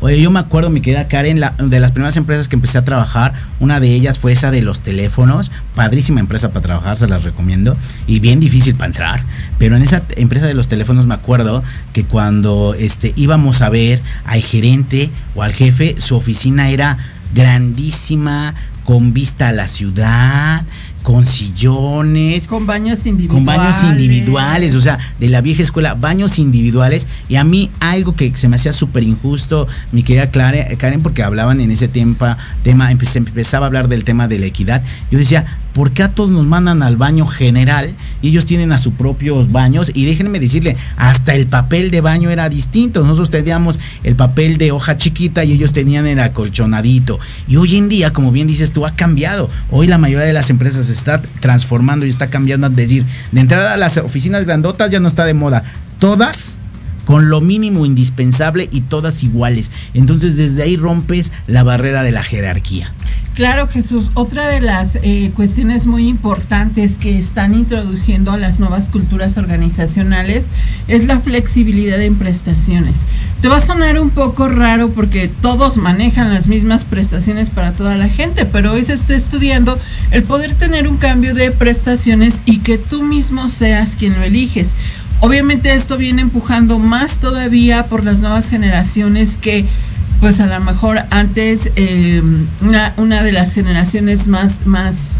Oye, 0.01 0.19
yo 0.19 0.29
me 0.29 0.41
acuerdo, 0.41 0.69
mi 0.69 0.81
querida 0.81 1.07
Karen, 1.07 1.39
de 1.39 1.79
las 1.79 1.93
primeras 1.93 2.17
empresas 2.17 2.49
que 2.49 2.57
empecé 2.57 2.79
a 2.79 2.83
trabajar, 2.83 3.31
una 3.61 3.79
de 3.79 3.93
ellas 3.93 4.19
fue 4.19 4.33
esa 4.33 4.51
de 4.51 4.61
los 4.61 4.81
teléfonos, 4.81 5.51
padrísima 5.73 6.19
empresa 6.19 6.49
para 6.49 6.63
trabajar, 6.63 6.97
se 6.97 7.07
las 7.07 7.23
recomiendo, 7.23 7.77
y 8.07 8.19
bien 8.19 8.41
difícil 8.41 8.75
para 8.75 8.87
entrar, 8.87 9.23
pero 9.57 9.77
en 9.77 9.83
esa 9.83 10.03
empresa 10.17 10.47
de 10.47 10.53
los 10.53 10.67
teléfonos 10.67 11.07
me 11.07 11.13
acuerdo 11.13 11.63
que 11.93 12.03
cuando 12.03 12.75
este, 12.77 13.13
íbamos 13.15 13.61
a 13.61 13.69
ver 13.69 14.01
al 14.25 14.41
gerente 14.41 15.09
o 15.33 15.43
al 15.43 15.53
jefe, 15.53 15.95
su 15.97 16.17
oficina 16.17 16.71
era 16.71 16.97
grandísima, 17.33 18.53
con 18.88 19.11
vista 19.11 19.49
a 19.49 19.51
la 19.51 19.67
ciudad, 19.67 20.63
con 21.03 21.25
sillones, 21.25 22.47
con 22.47 22.65
baños 22.65 23.05
individuales, 23.05 23.35
con 23.35 23.45
baños 23.45 23.83
individuales, 23.83 24.75
o 24.75 24.81
sea, 24.81 24.97
de 25.19 25.27
la 25.27 25.41
vieja 25.41 25.61
escuela, 25.61 25.93
baños 25.93 26.39
individuales. 26.39 27.05
Y 27.27 27.35
a 27.35 27.43
mí 27.43 27.69
algo 27.81 28.15
que 28.15 28.31
se 28.38 28.47
me 28.47 28.55
hacía 28.55 28.71
súper 28.71 29.03
injusto, 29.03 29.67
mi 29.91 30.03
querida 30.03 30.31
Karen, 30.31 31.01
porque 31.03 31.21
hablaban 31.21 31.59
en 31.59 31.69
ese 31.69 31.89
tema, 31.89 32.38
tema 32.63 32.89
se 33.03 33.17
empezaba 33.17 33.65
a 33.65 33.67
hablar 33.67 33.89
del 33.89 34.05
tema 34.05 34.29
de 34.29 34.39
la 34.39 34.45
equidad. 34.45 34.81
Yo 35.11 35.19
decía, 35.19 35.57
¿por 35.78 35.91
qué 35.91 36.01
a 36.01 36.09
todos 36.09 36.32
nos 36.32 36.47
mandan 36.47 36.82
al 36.82 36.97
baño 36.97 37.28
general 37.28 37.93
y 38.23 38.30
ellos 38.30 38.47
tienen 38.47 38.71
a 38.71 38.80
sus 38.80 38.95
propios 38.95 39.51
baños? 39.51 39.91
Y 39.93 40.05
déjenme 40.05 40.39
decirle, 40.39 40.75
hasta 40.95 41.36
el 41.36 41.45
papel 41.45 41.91
de 41.91 42.01
baño 42.01 42.32
era 42.32 42.49
distinto. 42.49 43.03
Nosotros 43.03 43.30
teníamos 43.30 43.78
el 44.03 44.15
papel 44.15 44.57
de 44.57 44.71
hoja 44.71 44.97
chiquita 44.97 45.43
y 45.43 45.51
ellos 45.51 45.73
tenían 45.73 46.07
el 46.07 46.19
acolchonadito. 46.19 47.19
Y 47.47 47.57
hoy 47.57 47.78
en 47.78 47.89
día, 47.89 48.11
como 48.11 48.32
bien 48.32 48.47
dices 48.47 48.71
tú, 48.71 48.88
ha 48.88 48.95
cambiado. 48.95 49.51
Hoy 49.69 49.86
la 49.86 49.99
mayoría 49.99 50.25
de 50.25 50.34
las 50.34 50.49
empresas 50.49 50.88
se 50.88 50.93
está 50.93 51.21
transformando 51.41 52.07
y 52.07 52.09
está 52.09 52.25
cambiando. 52.25 52.65
Es 52.65 52.75
decir, 52.75 53.05
de 53.32 53.39
entrada 53.39 53.73
a 53.73 53.78
las 53.78 53.97
oficinas 53.97 54.45
grandotas 54.45 54.89
ya 54.89 54.99
no 54.99 55.07
está 55.07 55.25
de 55.25 55.36
moda. 55.36 55.63
Todas 55.99 56.57
con 57.07 57.29
lo 57.29 57.39
mínimo 57.39 57.85
indispensable 57.85 58.67
y 58.69 58.81
todas 58.81 59.23
iguales. 59.23 59.71
Entonces 59.93 60.35
desde 60.35 60.63
ahí 60.63 60.75
rompes 60.75 61.31
la 61.47 61.63
barrera 61.63 62.03
de 62.03 62.11
la 62.11 62.21
jerarquía. 62.21 62.93
Claro, 63.33 63.67
Jesús. 63.67 64.09
Otra 64.15 64.47
de 64.47 64.61
las 64.61 64.97
eh, 65.03 65.31
cuestiones 65.35 65.85
muy 65.85 66.07
importantes 66.07 66.97
que 66.97 67.17
están 67.17 67.53
introduciendo 67.53 68.35
las 68.35 68.59
nuevas 68.59 68.89
culturas 68.89 69.37
organizacionales 69.37 70.43
es 70.87 71.05
la 71.05 71.19
flexibilidad 71.19 72.01
en 72.01 72.15
prestaciones. 72.15 73.01
Te 73.41 73.47
va 73.47 73.57
a 73.57 73.61
sonar 73.61 73.99
un 73.99 74.09
poco 74.09 74.49
raro 74.49 74.89
porque 74.89 75.27
todos 75.27 75.77
manejan 75.77 76.33
las 76.33 76.47
mismas 76.47 76.83
prestaciones 76.83 77.51
para 77.51 77.73
toda 77.73 77.95
la 77.95 78.09
gente, 78.09 78.47
pero 78.47 78.73
hoy 78.73 78.83
se 78.83 78.93
está 78.93 79.15
estudiando 79.15 79.77
el 80.09 80.23
poder 80.23 80.55
tener 80.55 80.87
un 80.87 80.97
cambio 80.97 81.35
de 81.35 81.51
prestaciones 81.51 82.41
y 82.45 82.57
que 82.57 82.79
tú 82.79 83.03
mismo 83.03 83.49
seas 83.49 83.95
quien 83.95 84.15
lo 84.15 84.23
eliges. 84.23 84.75
Obviamente 85.20 85.74
esto 85.74 85.97
viene 85.97 86.22
empujando 86.22 86.78
más 86.78 87.18
todavía 87.18 87.86
por 87.86 88.03
las 88.03 88.20
nuevas 88.20 88.49
generaciones 88.49 89.36
que 89.36 89.65
pues 90.20 90.39
a 90.39 90.47
lo 90.47 90.59
mejor 90.63 90.99
antes 91.11 91.72
eh, 91.76 92.22
una, 92.97 93.24
de 93.24 93.32
las 93.32 93.53
generaciones 93.53 94.28
más, 94.28 94.65
más 94.65 95.20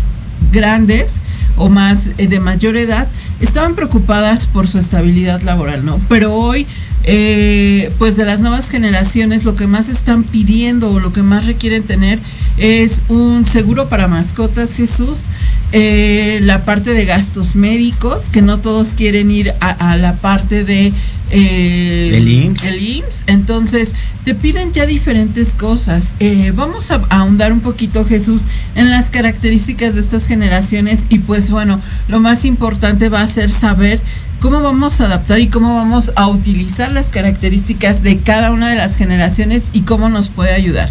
grandes 0.52 1.22
o 1.56 1.70
más 1.70 2.08
eh, 2.18 2.28
de 2.28 2.40
mayor 2.40 2.78
edad 2.78 3.08
estaban 3.40 3.76
preocupadas 3.76 4.48
por 4.48 4.68
su 4.68 4.80
estabilidad 4.80 5.42
laboral, 5.42 5.86
¿no? 5.86 6.00
Pero 6.10 6.34
hoy, 6.34 6.66
eh, 7.04 7.92
pues 8.00 8.18
de 8.18 8.26
las 8.26 8.40
nuevas 8.40 8.70
generaciones, 8.70 9.46
lo 9.46 9.56
que 9.56 9.68
más 9.68 9.90
están 9.90 10.24
pidiendo 10.24 10.90
o 10.92 11.00
lo 11.00 11.14
que 11.14 11.22
más 11.22 11.46
requieren 11.46 11.84
tener 11.84 12.20
es 12.58 13.04
un 13.08 13.46
seguro 13.46 13.88
para 13.90 14.08
mascotas, 14.08 14.74
Jesús, 14.74 15.20
eh, 15.72 16.40
la 16.42 16.64
parte 16.64 16.94
de 16.94 17.06
gastos 17.06 17.56
médicos, 17.56 18.30
que 18.32 18.42
no 18.42 18.60
todos 18.60 18.90
quieren 18.90 19.32
ir 19.32 19.54
a, 19.60 19.92
a 19.92 19.98
la 19.98 20.14
parte 20.14 20.64
de 20.64 20.94
eh, 21.32 22.12
El 22.14 22.28
IMSS. 22.28 22.66
el 22.66 22.88
IMSS. 22.88 23.24
Entonces, 23.28 23.94
te 24.24 24.34
piden 24.36 24.72
ya 24.74 24.86
diferentes 24.86 25.50
cosas. 25.50 26.10
Eh, 26.20 26.52
vamos 26.56 26.92
a 26.92 27.02
ahondar 27.10 27.52
un 27.52 27.60
poquito, 27.60 28.06
Jesús, 28.06 28.44
en 28.76 28.90
las 28.90 29.10
características 29.10 29.96
de 29.96 30.02
estas 30.02 30.28
generaciones 30.28 31.06
y 31.10 31.20
pues 31.20 31.52
bueno, 31.52 31.80
lo 32.08 32.20
más 32.20 32.46
importante 32.46 33.10
va 33.10 33.22
a 33.22 33.28
ser 33.28 33.52
saber 33.52 34.02
cómo 34.40 34.62
vamos 34.62 35.02
a 35.02 35.06
adaptar 35.06 35.40
y 35.40 35.48
cómo 35.48 35.76
vamos 35.76 36.12
a 36.16 36.28
utilizar 36.28 36.92
las 36.92 37.08
características 37.08 38.04
de 38.04 38.20
cada 38.20 38.52
una 38.52 38.70
de 38.70 38.76
las 38.76 38.96
generaciones 38.96 39.70
y 39.74 39.82
cómo 39.82 40.10
nos 40.10 40.30
puede 40.30 40.54
ayudar. 40.54 40.90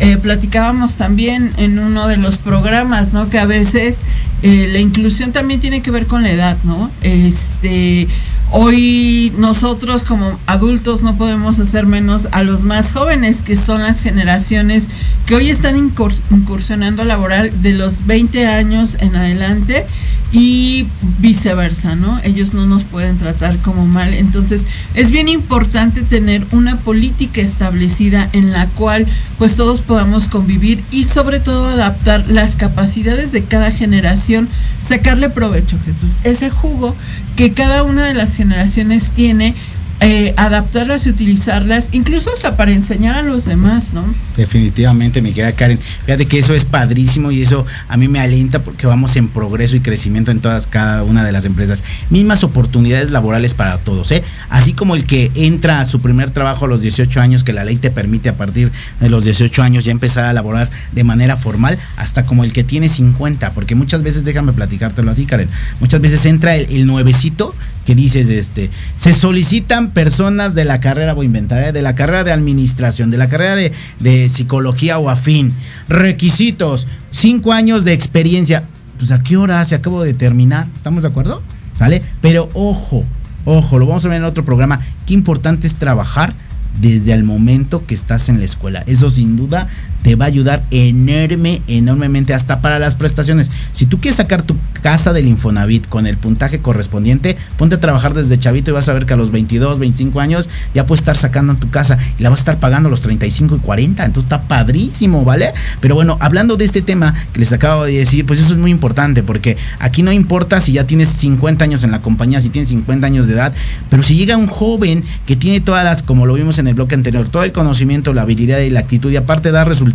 Eh, 0.00 0.16
platicábamos 0.16 0.94
también 0.96 1.50
en 1.56 1.78
uno 1.78 2.06
de 2.06 2.18
los 2.18 2.38
programas, 2.38 3.12
¿no? 3.12 3.28
Que 3.28 3.38
a 3.38 3.46
veces 3.46 4.00
eh, 4.42 4.68
la 4.70 4.78
inclusión 4.78 5.32
también 5.32 5.60
tiene 5.60 5.82
que 5.82 5.90
ver 5.90 6.06
con 6.06 6.22
la 6.22 6.30
edad, 6.30 6.56
¿no? 6.62 6.88
Este, 7.02 8.06
hoy 8.50 9.32
nosotros 9.38 10.04
como 10.04 10.36
adultos 10.46 11.02
no 11.02 11.16
podemos 11.16 11.58
hacer 11.58 11.86
menos 11.86 12.28
a 12.32 12.42
los 12.42 12.62
más 12.62 12.92
jóvenes, 12.92 13.42
que 13.42 13.56
son 13.56 13.82
las 13.82 14.00
generaciones 14.00 14.86
que 15.26 15.34
hoy 15.34 15.50
están 15.50 15.76
incurs- 15.76 16.22
incursionando 16.30 17.04
laboral 17.04 17.62
de 17.62 17.72
los 17.72 18.06
20 18.06 18.46
años 18.46 18.96
en 19.00 19.14
adelante 19.16 19.86
y 20.30 20.86
viceversa, 21.20 21.96
¿no? 21.96 22.20
Ellos 22.22 22.52
no 22.52 22.66
nos 22.66 22.84
pueden 22.84 23.16
tratar 23.16 23.56
como 23.58 23.86
mal. 23.86 24.12
Entonces, 24.12 24.66
es 24.94 25.10
bien 25.10 25.26
importante 25.28 26.02
tener 26.02 26.46
una 26.50 26.76
política 26.76 27.40
establecida 27.40 28.28
en 28.32 28.50
la 28.50 28.66
cual 28.68 29.06
pues 29.38 29.56
todos 29.56 29.80
podamos 29.80 30.28
convivir 30.28 30.84
y 30.90 31.04
sobre 31.04 31.40
todo 31.40 31.68
adaptar 31.68 32.28
las 32.28 32.56
capacidades 32.56 33.32
de 33.32 33.44
cada 33.44 33.70
generación, 33.70 34.48
sacarle 34.80 35.30
provecho, 35.30 35.78
Jesús. 35.84 36.12
Ese 36.24 36.50
jugo 36.50 36.94
que 37.36 37.52
cada 37.54 37.82
una 37.82 38.04
de 38.04 38.14
las 38.14 38.34
generaciones 38.38 39.10
tiene, 39.10 39.54
eh, 40.00 40.32
adaptarlas 40.36 41.06
y 41.06 41.10
utilizarlas, 41.10 41.88
incluso 41.90 42.30
hasta 42.32 42.56
para 42.56 42.70
enseñar 42.70 43.16
a 43.16 43.22
los 43.22 43.46
demás, 43.46 43.94
¿no? 43.94 44.04
Definitivamente, 44.36 45.20
mi 45.20 45.32
querida 45.32 45.50
Karen. 45.50 45.76
Fíjate 45.76 46.24
que 46.26 46.38
eso 46.38 46.54
es 46.54 46.64
padrísimo 46.64 47.32
y 47.32 47.42
eso 47.42 47.66
a 47.88 47.96
mí 47.96 48.06
me 48.06 48.20
alienta 48.20 48.60
porque 48.60 48.86
vamos 48.86 49.16
en 49.16 49.26
progreso 49.26 49.74
y 49.74 49.80
crecimiento 49.80 50.30
en 50.30 50.38
todas, 50.38 50.68
cada 50.68 51.02
una 51.02 51.24
de 51.24 51.32
las 51.32 51.46
empresas. 51.46 51.82
Mismas 52.10 52.44
oportunidades 52.44 53.10
laborales 53.10 53.54
para 53.54 53.76
todos, 53.78 54.12
¿eh? 54.12 54.22
Así 54.50 54.72
como 54.72 54.94
el 54.94 55.04
que 55.04 55.32
entra 55.34 55.80
a 55.80 55.84
su 55.84 56.00
primer 56.00 56.30
trabajo 56.30 56.66
a 56.66 56.68
los 56.68 56.80
18 56.80 57.20
años, 57.20 57.42
que 57.42 57.52
la 57.52 57.64
ley 57.64 57.76
te 57.76 57.90
permite 57.90 58.28
a 58.28 58.36
partir 58.36 58.70
de 59.00 59.10
los 59.10 59.24
18 59.24 59.64
años 59.64 59.84
ya 59.84 59.90
empezar 59.90 60.26
a 60.26 60.32
laborar 60.32 60.70
de 60.92 61.02
manera 61.02 61.36
formal, 61.36 61.76
hasta 61.96 62.24
como 62.24 62.44
el 62.44 62.52
que 62.52 62.62
tiene 62.62 62.88
50, 62.88 63.50
porque 63.50 63.74
muchas 63.74 64.04
veces, 64.04 64.24
déjame 64.24 64.52
platicártelo 64.52 65.10
así, 65.10 65.26
Karen, 65.26 65.48
muchas 65.80 66.00
veces 66.00 66.24
entra 66.24 66.54
el 66.54 66.86
nuevecito 66.86 67.52
que 67.88 67.94
dices, 67.94 68.28
este, 68.28 68.68
se 68.96 69.14
solicitan 69.14 69.92
personas 69.92 70.54
de 70.54 70.66
la 70.66 70.78
carrera, 70.78 71.14
voy 71.14 71.24
a 71.24 71.28
inventar, 71.28 71.62
¿eh? 71.62 71.72
de 71.72 71.80
la 71.80 71.94
carrera 71.94 72.22
de 72.22 72.32
administración, 72.32 73.10
de 73.10 73.16
la 73.16 73.30
carrera 73.30 73.56
de, 73.56 73.72
de 73.98 74.28
psicología 74.28 74.98
o 74.98 75.08
afín, 75.08 75.54
requisitos, 75.88 76.86
cinco 77.10 77.54
años 77.54 77.86
de 77.86 77.94
experiencia. 77.94 78.62
Pues 78.98 79.10
a 79.10 79.22
qué 79.22 79.38
hora 79.38 79.64
se 79.64 79.74
acabo 79.74 80.02
de 80.02 80.12
terminar, 80.12 80.68
¿estamos 80.76 81.02
de 81.02 81.08
acuerdo? 81.08 81.42
¿Sale? 81.72 82.02
Pero 82.20 82.50
ojo, 82.52 83.06
ojo, 83.46 83.78
lo 83.78 83.86
vamos 83.86 84.04
a 84.04 84.08
ver 84.08 84.18
en 84.18 84.24
otro 84.24 84.44
programa. 84.44 84.80
Qué 85.06 85.14
importante 85.14 85.66
es 85.66 85.76
trabajar 85.76 86.34
desde 86.82 87.14
el 87.14 87.24
momento 87.24 87.86
que 87.86 87.94
estás 87.94 88.28
en 88.28 88.38
la 88.38 88.44
escuela. 88.44 88.84
Eso 88.86 89.08
sin 89.08 89.38
duda 89.38 89.66
te 90.02 90.14
va 90.14 90.26
a 90.26 90.28
ayudar 90.28 90.62
enorme, 90.70 91.62
enormemente 91.66 92.34
hasta 92.34 92.60
para 92.60 92.78
las 92.78 92.94
prestaciones. 92.94 93.50
Si 93.72 93.86
tú 93.86 93.98
quieres 93.98 94.16
sacar 94.16 94.42
tu 94.42 94.56
casa 94.82 95.12
del 95.12 95.26
Infonavit 95.26 95.88
con 95.88 96.06
el 96.06 96.16
puntaje 96.16 96.60
correspondiente, 96.60 97.36
ponte 97.56 97.76
a 97.76 97.80
trabajar 97.80 98.14
desde 98.14 98.38
chavito 98.38 98.70
y 98.70 98.74
vas 98.74 98.88
a 98.88 98.92
ver 98.92 99.06
que 99.06 99.14
a 99.14 99.16
los 99.16 99.30
22, 99.30 99.78
25 99.78 100.20
años 100.20 100.48
ya 100.74 100.86
puedes 100.86 101.00
estar 101.00 101.16
sacando 101.16 101.52
en 101.52 101.58
tu 101.58 101.70
casa 101.70 101.98
y 102.18 102.22
la 102.22 102.30
vas 102.30 102.40
a 102.40 102.42
estar 102.42 102.60
pagando 102.60 102.88
a 102.88 102.90
los 102.90 103.02
35 103.02 103.56
y 103.56 103.58
40. 103.58 104.04
Entonces 104.04 104.24
está 104.24 104.46
padrísimo, 104.46 105.24
¿vale? 105.24 105.52
Pero 105.80 105.94
bueno, 105.94 106.16
hablando 106.20 106.56
de 106.56 106.64
este 106.64 106.82
tema 106.82 107.14
que 107.32 107.40
les 107.40 107.52
acabo 107.52 107.84
de 107.84 107.98
decir, 107.98 108.26
pues 108.26 108.40
eso 108.40 108.52
es 108.52 108.58
muy 108.58 108.70
importante 108.70 109.22
porque 109.22 109.56
aquí 109.78 110.02
no 110.02 110.12
importa 110.12 110.60
si 110.60 110.72
ya 110.72 110.84
tienes 110.84 111.08
50 111.08 111.64
años 111.64 111.84
en 111.84 111.90
la 111.90 112.00
compañía, 112.00 112.40
si 112.40 112.50
tienes 112.50 112.68
50 112.68 113.06
años 113.06 113.26
de 113.26 113.34
edad, 113.34 113.52
pero 113.90 114.02
si 114.02 114.16
llega 114.16 114.36
un 114.36 114.46
joven 114.46 115.02
que 115.26 115.36
tiene 115.36 115.60
todas 115.60 115.84
las, 115.84 116.02
como 116.02 116.26
lo 116.26 116.34
vimos 116.34 116.58
en 116.58 116.68
el 116.68 116.74
bloque 116.74 116.94
anterior, 116.94 117.28
todo 117.28 117.42
el 117.42 117.52
conocimiento, 117.52 118.12
la 118.12 118.22
habilidad 118.22 118.60
y 118.60 118.70
la 118.70 118.80
actitud 118.80 119.10
y 119.10 119.16
aparte 119.16 119.50
da 119.50 119.64
resultados, 119.64 119.88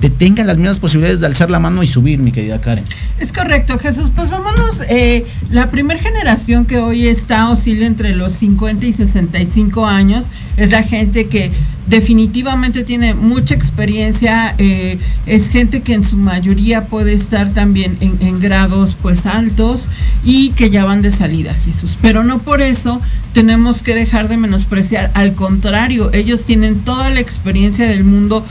te 0.00 0.10
tengan 0.10 0.46
las 0.46 0.56
mismas 0.56 0.78
posibilidades 0.78 1.20
de 1.20 1.26
alzar 1.26 1.50
la 1.50 1.58
mano 1.58 1.82
y 1.82 1.86
subir, 1.86 2.18
mi 2.18 2.32
querida 2.32 2.60
Karen. 2.60 2.84
Es 3.18 3.32
correcto, 3.32 3.78
Jesús. 3.78 4.10
Pues 4.14 4.30
vámonos, 4.30 4.80
eh, 4.88 5.24
la 5.50 5.68
primera 5.70 6.00
generación 6.00 6.64
que 6.64 6.78
hoy 6.78 7.06
está 7.06 7.50
oscila 7.50 7.86
entre 7.86 8.16
los 8.16 8.32
50 8.32 8.86
y 8.86 8.92
65 8.92 9.86
años 9.86 10.26
es 10.56 10.70
la 10.70 10.82
gente 10.82 11.26
que 11.26 11.50
definitivamente 11.86 12.82
tiene 12.82 13.12
mucha 13.12 13.54
experiencia, 13.54 14.54
eh, 14.56 14.96
es 15.26 15.50
gente 15.50 15.82
que 15.82 15.92
en 15.92 16.04
su 16.04 16.16
mayoría 16.16 16.86
puede 16.86 17.12
estar 17.12 17.50
también 17.50 17.98
en, 18.00 18.16
en 18.20 18.40
grados 18.40 18.96
pues 19.00 19.26
altos 19.26 19.88
y 20.24 20.50
que 20.52 20.70
ya 20.70 20.84
van 20.84 21.02
de 21.02 21.10
salida, 21.10 21.52
Jesús. 21.52 21.98
Pero 22.00 22.24
no 22.24 22.38
por 22.38 22.62
eso 22.62 22.98
tenemos 23.34 23.82
que 23.82 23.94
dejar 23.94 24.28
de 24.28 24.38
menospreciar, 24.38 25.10
al 25.14 25.34
contrario, 25.34 26.10
ellos 26.14 26.44
tienen 26.44 26.78
toda 26.78 27.10
la 27.10 27.20
experiencia 27.20 27.86
del 27.86 28.04
mundo, 28.04 28.44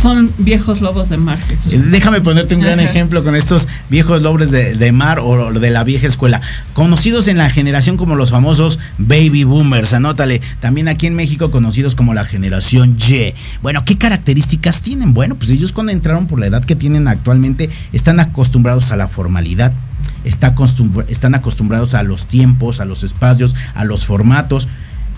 son 0.00 0.30
viejos 0.38 0.80
lobos 0.82 1.08
de 1.08 1.16
mar, 1.16 1.38
Jesús. 1.38 1.90
Déjame 1.90 2.20
ponerte 2.20 2.54
un 2.54 2.60
gran 2.60 2.78
Ajá. 2.78 2.88
ejemplo 2.88 3.24
con 3.24 3.34
estos 3.34 3.66
viejos 3.88 4.22
lobres 4.22 4.50
de, 4.50 4.74
de 4.74 4.92
mar 4.92 5.20
o 5.20 5.52
de 5.52 5.70
la 5.70 5.84
vieja 5.84 6.06
escuela. 6.06 6.40
Conocidos 6.74 7.28
en 7.28 7.38
la 7.38 7.48
generación 7.50 7.96
como 7.96 8.14
los 8.14 8.30
famosos 8.30 8.78
baby 8.98 9.44
boomers, 9.44 9.94
anótale. 9.94 10.40
También 10.60 10.88
aquí 10.88 11.06
en 11.06 11.14
México 11.14 11.50
conocidos 11.50 11.94
como 11.94 12.14
la 12.14 12.24
generación 12.24 12.96
Y. 13.08 13.34
Bueno, 13.62 13.84
¿qué 13.84 13.96
características 13.96 14.82
tienen? 14.82 15.14
Bueno, 15.14 15.34
pues 15.36 15.50
ellos 15.50 15.72
cuando 15.72 15.92
entraron 15.92 16.26
por 16.26 16.38
la 16.40 16.46
edad 16.46 16.64
que 16.64 16.76
tienen 16.76 17.08
actualmente 17.08 17.70
están 17.92 18.20
acostumbrados 18.20 18.90
a 18.90 18.96
la 18.96 19.08
formalidad. 19.08 19.72
Está 20.24 20.54
acostumbr- 20.54 21.06
están 21.08 21.34
acostumbrados 21.34 21.94
a 21.94 22.02
los 22.02 22.26
tiempos, 22.26 22.80
a 22.80 22.84
los 22.84 23.02
espacios, 23.02 23.54
a 23.74 23.84
los 23.84 24.06
formatos. 24.06 24.68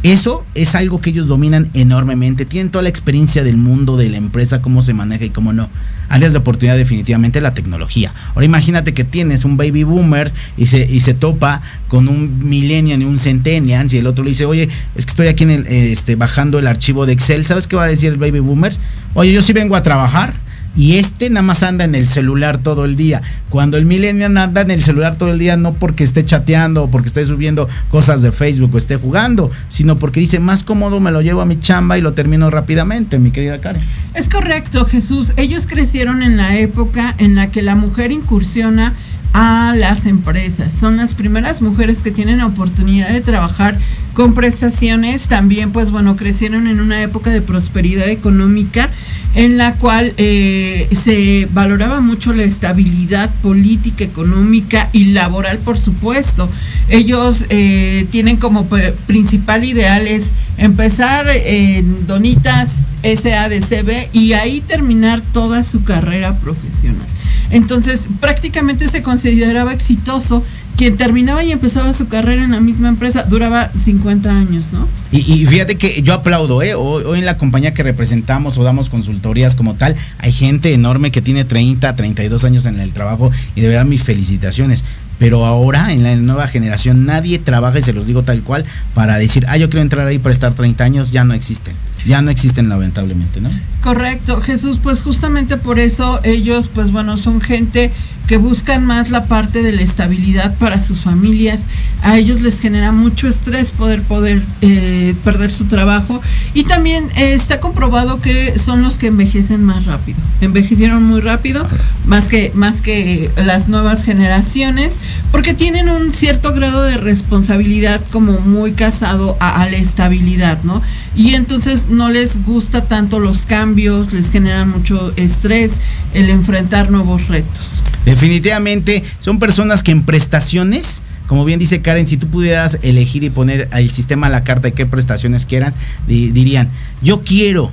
Eso 0.02 0.44
es 0.54 0.76
algo 0.76 1.00
que 1.00 1.10
ellos 1.10 1.26
dominan 1.26 1.70
enormemente. 1.74 2.44
Tienen 2.44 2.70
toda 2.70 2.82
la 2.82 2.88
experiencia 2.88 3.42
del 3.42 3.56
mundo, 3.56 3.96
de 3.96 4.08
la 4.08 4.16
empresa, 4.16 4.60
cómo 4.60 4.80
se 4.80 4.94
maneja 4.94 5.24
y 5.24 5.30
cómo 5.30 5.52
no. 5.52 5.68
Áreas 6.08 6.32
de 6.32 6.38
oportunidad 6.38 6.76
definitivamente 6.76 7.40
la 7.40 7.52
tecnología. 7.52 8.12
Ahora 8.34 8.44
imagínate 8.44 8.94
que 8.94 9.04
tienes 9.04 9.44
un 9.44 9.56
baby 9.56 9.82
boomer 9.82 10.32
y 10.56 10.66
se, 10.66 10.88
y 10.90 11.00
se 11.00 11.14
topa 11.14 11.60
con 11.88 12.08
un 12.08 12.48
millennial 12.48 13.02
y 13.02 13.04
un 13.04 13.18
centennial 13.18 13.88
y 13.92 13.98
el 13.98 14.06
otro 14.06 14.24
le 14.24 14.30
dice, 14.30 14.44
oye, 14.44 14.68
es 14.94 15.04
que 15.04 15.10
estoy 15.10 15.26
aquí 15.26 15.44
en 15.44 15.50
el, 15.50 15.66
este, 15.66 16.16
bajando 16.16 16.58
el 16.58 16.66
archivo 16.66 17.04
de 17.04 17.12
Excel. 17.12 17.44
¿Sabes 17.44 17.66
qué 17.66 17.76
va 17.76 17.84
a 17.84 17.88
decir 17.88 18.12
el 18.12 18.18
baby 18.18 18.40
boomer? 18.40 18.74
Oye, 19.14 19.32
yo 19.32 19.42
sí 19.42 19.52
vengo 19.52 19.76
a 19.76 19.82
trabajar. 19.82 20.32
Y 20.78 20.94
este 20.96 21.28
nada 21.28 21.42
más 21.42 21.64
anda 21.64 21.84
en 21.84 21.96
el 21.96 22.06
celular 22.06 22.58
todo 22.58 22.84
el 22.84 22.94
día. 22.94 23.20
Cuando 23.50 23.76
el 23.76 23.84
millennial 23.84 24.36
anda 24.36 24.60
en 24.60 24.70
el 24.70 24.84
celular 24.84 25.16
todo 25.16 25.32
el 25.32 25.38
día, 25.40 25.56
no 25.56 25.72
porque 25.72 26.04
esté 26.04 26.24
chateando 26.24 26.84
o 26.84 26.90
porque 26.90 27.08
esté 27.08 27.26
subiendo 27.26 27.68
cosas 27.90 28.22
de 28.22 28.30
Facebook 28.30 28.72
o 28.72 28.78
esté 28.78 28.94
jugando, 28.94 29.50
sino 29.68 29.96
porque 29.96 30.20
dice, 30.20 30.38
más 30.38 30.62
cómodo 30.62 31.00
me 31.00 31.10
lo 31.10 31.20
llevo 31.20 31.40
a 31.40 31.46
mi 31.46 31.58
chamba 31.58 31.98
y 31.98 32.00
lo 32.00 32.12
termino 32.12 32.48
rápidamente, 32.48 33.18
mi 33.18 33.32
querida 33.32 33.58
Karen. 33.58 33.82
Es 34.14 34.28
correcto, 34.28 34.84
Jesús. 34.84 35.32
Ellos 35.36 35.66
crecieron 35.66 36.22
en 36.22 36.36
la 36.36 36.56
época 36.56 37.12
en 37.18 37.34
la 37.34 37.48
que 37.48 37.62
la 37.62 37.74
mujer 37.74 38.12
incursiona 38.12 38.94
a 39.32 39.74
las 39.76 40.06
empresas. 40.06 40.72
Son 40.72 40.96
las 40.96 41.14
primeras 41.14 41.62
mujeres 41.62 41.98
que 41.98 42.10
tienen 42.10 42.38
la 42.38 42.46
oportunidad 42.46 43.10
de 43.10 43.20
trabajar 43.20 43.78
con 44.14 44.34
prestaciones. 44.34 45.28
También, 45.28 45.70
pues 45.72 45.90
bueno, 45.90 46.16
crecieron 46.16 46.66
en 46.66 46.80
una 46.80 47.02
época 47.02 47.30
de 47.30 47.40
prosperidad 47.40 48.08
económica 48.08 48.90
en 49.34 49.56
la 49.56 49.72
cual 49.74 50.12
eh, 50.16 50.88
se 50.90 51.46
valoraba 51.52 52.00
mucho 52.00 52.32
la 52.32 52.42
estabilidad 52.42 53.30
política, 53.42 54.04
económica 54.04 54.88
y 54.92 55.12
laboral, 55.12 55.58
por 55.58 55.78
supuesto. 55.78 56.48
Ellos 56.88 57.44
eh, 57.50 58.06
tienen 58.10 58.38
como 58.38 58.66
principal 59.06 59.64
ideal 59.64 60.06
es 60.06 60.32
empezar 60.56 61.26
en 61.28 62.06
Donitas 62.06 62.86
SADCB 63.02 64.08
y 64.12 64.32
ahí 64.32 64.60
terminar 64.60 65.20
toda 65.20 65.62
su 65.62 65.84
carrera 65.84 66.34
profesional. 66.40 67.06
Entonces, 67.50 68.02
prácticamente 68.20 68.88
se 68.88 69.02
consideraba 69.02 69.72
exitoso 69.72 70.42
quien 70.78 70.96
terminaba 70.96 71.42
y 71.42 71.50
empezaba 71.50 71.92
su 71.92 72.06
carrera 72.06 72.44
en 72.44 72.52
la 72.52 72.60
misma 72.60 72.88
empresa, 72.88 73.24
duraba 73.24 73.68
50 73.72 74.30
años, 74.30 74.72
¿no? 74.72 74.86
Y, 75.10 75.44
fíjate 75.46 75.76
que 75.76 76.02
yo 76.02 76.14
aplaudo, 76.14 76.62
¿eh? 76.62 76.74
Hoy, 76.74 77.02
hoy 77.04 77.18
en 77.18 77.24
la 77.24 77.36
compañía 77.36 77.74
que 77.74 77.82
representamos 77.82 78.58
o 78.58 78.62
damos 78.62 78.88
consultorías 78.88 79.56
como 79.56 79.74
tal, 79.74 79.96
hay 80.18 80.32
gente 80.32 80.72
enorme 80.72 81.10
que 81.10 81.20
tiene 81.20 81.44
30, 81.44 81.96
32 81.96 82.44
años 82.44 82.66
en 82.66 82.78
el 82.78 82.92
trabajo 82.92 83.32
y 83.56 83.60
de 83.60 83.68
verdad 83.68 83.86
mis 83.86 84.04
felicitaciones. 84.04 84.84
Pero 85.18 85.44
ahora, 85.44 85.92
en 85.92 86.04
la 86.04 86.14
nueva 86.14 86.46
generación, 86.46 87.04
nadie 87.04 87.40
trabaja, 87.40 87.80
y 87.80 87.82
se 87.82 87.92
los 87.92 88.06
digo 88.06 88.22
tal 88.22 88.42
cual, 88.42 88.64
para 88.94 89.18
decir, 89.18 89.46
ah, 89.48 89.56
yo 89.56 89.68
quiero 89.68 89.82
entrar 89.82 90.06
ahí 90.06 90.18
para 90.18 90.32
estar 90.32 90.54
30 90.54 90.84
años, 90.84 91.10
ya 91.10 91.24
no 91.24 91.34
existen. 91.34 91.74
Ya 92.08 92.22
no 92.22 92.30
existen, 92.30 92.70
lamentablemente, 92.70 93.38
¿no? 93.42 93.50
Correcto, 93.82 94.40
Jesús, 94.40 94.80
pues 94.82 95.02
justamente 95.02 95.58
por 95.58 95.78
eso 95.78 96.20
ellos, 96.24 96.70
pues 96.72 96.90
bueno, 96.90 97.18
son 97.18 97.42
gente 97.42 97.92
que 98.26 98.36
buscan 98.36 98.84
más 98.84 99.10
la 99.10 99.24
parte 99.24 99.62
de 99.62 99.72
la 99.72 99.80
estabilidad 99.82 100.54
para 100.58 100.80
sus 100.80 101.00
familias. 101.00 101.62
A 102.02 102.18
ellos 102.18 102.42
les 102.42 102.60
genera 102.60 102.92
mucho 102.92 103.26
estrés 103.26 103.72
poder 103.72 104.02
poder 104.02 104.42
eh, 104.60 105.14
perder 105.24 105.50
su 105.50 105.64
trabajo 105.64 106.20
y 106.54 106.64
también 106.64 107.04
eh, 107.16 107.32
está 107.32 107.58
comprobado 107.58 108.20
que 108.20 108.58
son 108.58 108.82
los 108.82 108.98
que 108.98 109.06
envejecen 109.06 109.64
más 109.64 109.86
rápido. 109.86 110.18
Envejecieron 110.42 111.02
muy 111.04 111.20
rápido, 111.20 111.66
más 112.04 112.28
que 112.28 112.52
más 112.54 112.82
que 112.82 113.30
las 113.36 113.68
nuevas 113.68 114.04
generaciones, 114.04 114.98
porque 115.32 115.54
tienen 115.54 115.88
un 115.88 116.12
cierto 116.12 116.52
grado 116.52 116.82
de 116.82 116.98
responsabilidad 116.98 118.00
como 118.12 118.40
muy 118.40 118.72
casado 118.72 119.36
a, 119.40 119.62
a 119.62 119.70
la 119.70 119.78
estabilidad, 119.78 120.62
¿no? 120.64 120.82
Y 121.16 121.34
entonces 121.34 121.88
no 121.98 122.08
les 122.08 122.44
gusta 122.44 122.84
tanto 122.84 123.18
los 123.18 123.42
cambios, 123.42 124.12
les 124.14 124.30
generan 124.30 124.70
mucho 124.70 125.12
estrés 125.16 125.72
el 126.14 126.30
enfrentar 126.30 126.90
nuevos 126.90 127.28
retos. 127.28 127.82
Definitivamente 128.06 129.02
son 129.18 129.38
personas 129.38 129.82
que 129.82 129.90
en 129.90 130.04
prestaciones, 130.04 131.02
como 131.26 131.44
bien 131.44 131.58
dice 131.58 131.82
Karen, 131.82 132.06
si 132.06 132.16
tú 132.16 132.28
pudieras 132.28 132.78
elegir 132.82 133.24
y 133.24 133.30
poner 133.30 133.68
el 133.72 133.90
sistema 133.90 134.28
a 134.28 134.30
la 134.30 134.44
carta 134.44 134.68
de 134.68 134.72
qué 134.72 134.86
prestaciones 134.86 135.44
quieran, 135.44 135.74
di- 136.06 136.30
dirían, 136.30 136.70
yo 137.02 137.20
quiero 137.20 137.70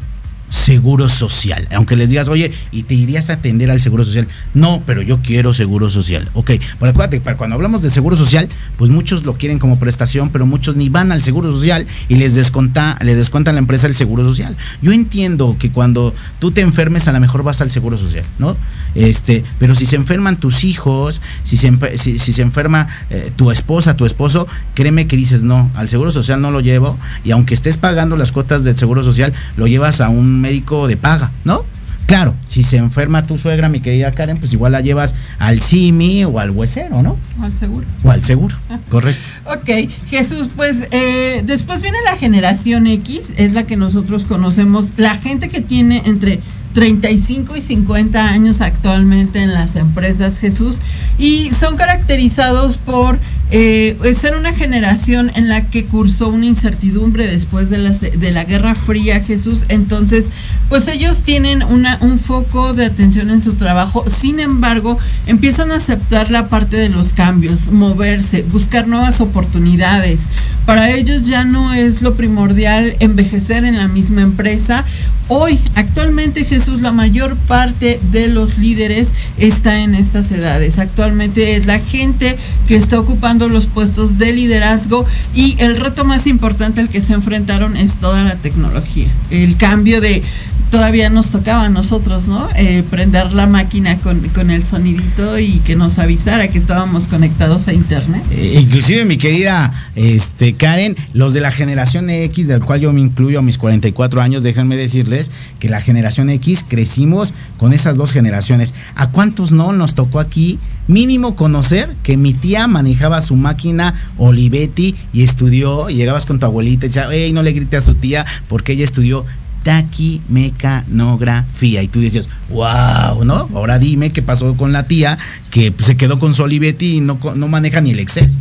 seguro 0.56 1.10
social. 1.10 1.68
Aunque 1.76 1.96
les 1.96 2.10
digas, 2.10 2.28
oye, 2.28 2.52
y 2.72 2.84
te 2.84 2.96
irías 2.96 3.30
a 3.30 3.34
atender 3.34 3.70
al 3.70 3.82
seguro 3.82 4.04
social. 4.04 4.28
No, 4.54 4.82
pero 4.86 5.02
yo 5.02 5.20
quiero 5.22 5.54
seguro 5.54 5.90
social. 5.90 6.30
Ok, 6.34 6.52
pero 6.80 6.92
acuérdate, 6.92 7.20
para 7.20 7.38
cuando 7.38 7.56
hablamos 7.56 7.82
de 7.82 7.90
seguro 7.90 8.16
social, 8.16 8.48
pues 8.78 8.90
muchos 8.90 9.26
lo 9.26 9.34
quieren 9.34 9.60
como 9.60 9.78
prestación, 9.78 10.30
pero 10.30 10.46
muchos 10.46 10.76
ni 10.76 10.90
van 10.90 11.12
al 11.12 11.24
seguro 11.24 11.52
social 11.52 11.86
y 12.08 12.16
les 12.16 12.36
desconta, 12.36 12.98
le 13.02 13.16
descuenta 13.16 13.52
a 13.52 13.54
la 13.54 13.60
empresa 13.60 13.88
el 13.88 13.96
seguro 13.96 14.24
social. 14.24 14.56
Yo 14.82 14.94
entiendo 14.94 15.58
que 15.60 15.72
cuando 15.72 16.16
tú 16.40 16.52
te 16.52 16.62
enfermes, 16.62 17.08
a 17.08 17.12
lo 17.12 17.20
mejor 17.20 17.44
vas 17.44 17.62
al 17.62 17.70
seguro 17.70 17.98
social, 17.98 18.26
¿no? 18.40 18.56
Este, 18.96 19.44
pero 19.60 19.76
si 19.76 19.86
se 19.86 19.98
enferman 19.98 20.38
tus 20.38 20.64
hijos, 20.64 21.22
si 21.44 21.58
se, 21.58 21.72
si, 21.98 22.18
si 22.18 22.34
se 22.34 22.42
enferma 22.42 22.88
eh, 23.10 23.32
tu 23.36 23.52
esposa, 23.52 23.98
tu 23.98 24.06
esposo, 24.06 24.48
créeme 24.74 25.08
que 25.08 25.18
dices, 25.18 25.44
no, 25.44 25.70
al 25.76 25.90
seguro 25.90 26.12
social 26.12 26.42
no 26.42 26.50
lo 26.50 26.62
llevo, 26.62 26.98
y 27.26 27.32
aunque 27.32 27.54
estés 27.54 27.76
pagando 27.78 28.16
las 28.16 28.32
cuotas 28.32 28.64
del 28.64 28.78
seguro 28.78 29.04
social, 29.04 29.34
lo 29.58 29.68
llevas 29.68 30.00
a 30.00 30.10
un 30.10 30.45
médico 30.46 30.88
de 30.88 30.96
paga, 30.96 31.32
¿no? 31.44 31.66
Claro, 32.06 32.36
si 32.46 32.62
se 32.62 32.78
enferma 32.78 33.26
tu 33.26 33.36
suegra, 33.36 33.68
mi 33.68 33.80
querida 33.80 34.12
Karen, 34.12 34.38
pues 34.38 34.54
igual 34.54 34.74
la 34.74 34.82
llevas 34.82 35.16
al 35.40 35.60
CIMI 35.60 36.26
o 36.26 36.38
al 36.38 36.52
huesero, 36.52 37.02
¿no? 37.02 37.18
Al 37.42 37.52
seguro. 37.52 37.88
O 38.04 38.12
al 38.12 38.24
seguro, 38.24 38.56
correcto. 38.90 39.32
Ok, 39.46 39.90
Jesús, 40.08 40.52
pues 40.56 40.76
eh, 40.92 41.42
después 41.44 41.82
viene 41.82 41.98
la 42.06 42.16
generación 42.16 42.86
X, 42.86 43.32
es 43.38 43.54
la 43.54 43.64
que 43.64 43.76
nosotros 43.76 44.26
conocemos, 44.26 44.90
la 44.98 45.16
gente 45.16 45.50
que 45.50 45.62
tiene 45.62 46.04
entre 46.06 46.40
35 46.76 47.56
y 47.56 47.62
50 47.62 48.30
años 48.30 48.60
actualmente 48.60 49.42
en 49.42 49.54
las 49.54 49.78
empresas, 49.78 50.40
Jesús, 50.40 50.80
y 51.18 51.50
son 51.52 51.78
caracterizados 51.78 52.78
por 52.78 53.18
eh, 53.50 53.98
ser 54.20 54.36
una 54.36 54.52
generación 54.52 55.32
en 55.36 55.48
la 55.48 55.70
que 55.70 55.86
cursó 55.86 56.28
una 56.28 56.48
incertidumbre 56.48 57.28
después 57.28 57.70
de 57.70 57.78
la, 57.78 57.92
de 57.92 58.32
la 58.32 58.44
Guerra 58.44 58.76
Fría, 58.76 59.22
Jesús, 59.22 59.60
entonces, 59.70 60.26
pues 60.68 60.90
ellos 60.90 61.20
tienen 61.24 61.64
una, 61.64 61.98
un 62.02 62.20
foco 62.20 62.74
de 62.74 62.86
atención 62.86 63.30
en 63.30 63.42
su 63.42 63.54
trabajo, 63.54 64.04
sin 64.10 64.42
embargo, 64.42 65.00
empiezan 65.28 65.72
a 65.72 65.78
aceptar 65.78 66.30
la 66.30 66.50
parte 66.50 66.76
de 66.76 66.90
los 66.90 67.14
cambios, 67.14 67.72
moverse, 67.72 68.44
buscar 68.52 68.90
nuevas 68.90 69.22
oportunidades. 69.22 70.20
Para 70.66 70.92
ellos 70.92 71.28
ya 71.28 71.46
no 71.46 71.74
es 71.74 72.02
lo 72.02 72.16
primordial 72.16 72.98
envejecer 73.00 73.64
en 73.64 73.78
la 73.78 73.88
misma 73.88 74.24
empresa. 74.24 74.84
Hoy, 75.28 75.60
actualmente 75.76 76.44
Jesús, 76.44 76.65
la 76.68 76.92
mayor 76.92 77.36
parte 77.36 78.00
de 78.12 78.28
los 78.28 78.58
líderes 78.58 79.14
está 79.38 79.82
en 79.82 79.94
estas 79.96 80.32
edades. 80.32 80.80
Actualmente 80.80 81.56
es 81.56 81.66
la 81.66 81.80
gente 81.80 82.36
que 82.68 82.76
está 82.76 83.00
ocupando 83.00 83.50
los 83.50 83.68
puestos 83.68 84.18
de 84.18 84.34
liderazgo 84.34 85.06
y 85.34 85.56
el 85.60 85.76
reto 85.76 86.06
más 86.06 86.28
importante 86.28 86.82
al 86.82 86.90
que 86.90 87.02
se 87.02 87.14
enfrentaron 87.14 87.78
es 87.78 87.96
toda 87.96 88.24
la 88.24 88.36
tecnología. 88.36 89.08
El 89.30 89.58
cambio 89.58 90.02
de 90.02 90.24
todavía 90.70 91.10
nos 91.10 91.32
tocaba 91.32 91.66
a 91.66 91.70
nosotros, 91.70 92.28
¿no? 92.28 92.48
Eh, 92.56 92.84
prender 92.90 93.34
la 93.34 93.48
máquina 93.48 93.98
con, 94.00 94.20
con 94.30 94.50
el 94.52 94.64
sonidito 94.64 95.38
y 95.40 95.60
que 95.60 95.76
nos 95.76 96.00
avisara 96.00 96.48
que 96.48 96.58
estábamos 96.58 97.08
conectados 97.08 97.68
a 97.68 97.74
internet. 97.74 98.24
Eh, 98.32 98.60
inclusive 98.62 99.06
mi 99.06 99.18
querida 99.18 99.72
este, 99.96 100.54
Karen, 100.54 100.96
los 101.14 101.34
de 101.34 101.42
la 101.42 101.52
generación 101.52 102.10
X, 102.10 102.48
del 102.48 102.62
cual 102.62 102.82
yo 102.82 102.94
me 102.94 103.02
incluyo 103.02 103.40
a 103.40 103.42
mis 103.42 103.58
44 103.58 104.22
años, 104.22 104.44
déjenme 104.44 104.78
decirles 104.78 105.32
que 105.60 105.70
la 105.70 105.82
generación 105.82 106.30
X 106.30 106.66
crecimos 106.68 107.34
con 107.58 107.74
esas 107.74 107.98
dos 107.98 108.12
generaciones. 108.12 108.74
¿A 108.96 109.10
cuántos 109.10 109.52
no 109.52 109.72
nos 109.74 109.96
tocó 109.96 110.20
aquí 110.20 110.60
mínimo 110.88 111.36
conocer 111.36 111.96
que 112.04 112.18
mi 112.18 112.34
tía 112.34 112.68
manejaba 112.68 113.22
su 113.22 113.36
máquina 113.36 113.96
Olivetti 114.18 114.96
y 115.14 115.24
estudió, 115.24 115.90
y 115.90 115.96
llegabas 115.96 116.26
con 116.26 116.40
tu 116.40 116.46
abuelita 116.46 116.86
y 116.86 116.90
decía, 116.90 117.08
hey, 117.12 117.32
no 117.34 117.44
le 117.44 117.54
grite 117.54 117.78
a 117.78 117.82
su 117.82 117.96
tía 117.96 118.26
porque 118.48 118.74
ella 118.74 118.84
estudió 118.84 119.26
taquimecanografía. 119.66 121.82
Y 121.82 121.88
tú 121.88 122.00
dices, 122.00 122.30
wow, 122.50 123.26
¿no? 123.26 123.50
Ahora 123.56 123.80
dime 123.80 124.12
qué 124.12 124.22
pasó 124.22 124.56
con 124.56 124.72
la 124.72 124.88
tía 124.88 125.18
que 125.50 125.74
se 125.80 125.98
quedó 125.98 126.20
con 126.20 126.36
su 126.36 126.44
Olivetti 126.44 126.98
y 126.98 127.02
no, 127.02 127.18
no 127.36 127.48
maneja 127.48 127.82
ni 127.82 127.90
el 127.90 128.00
Excel. 128.00 128.32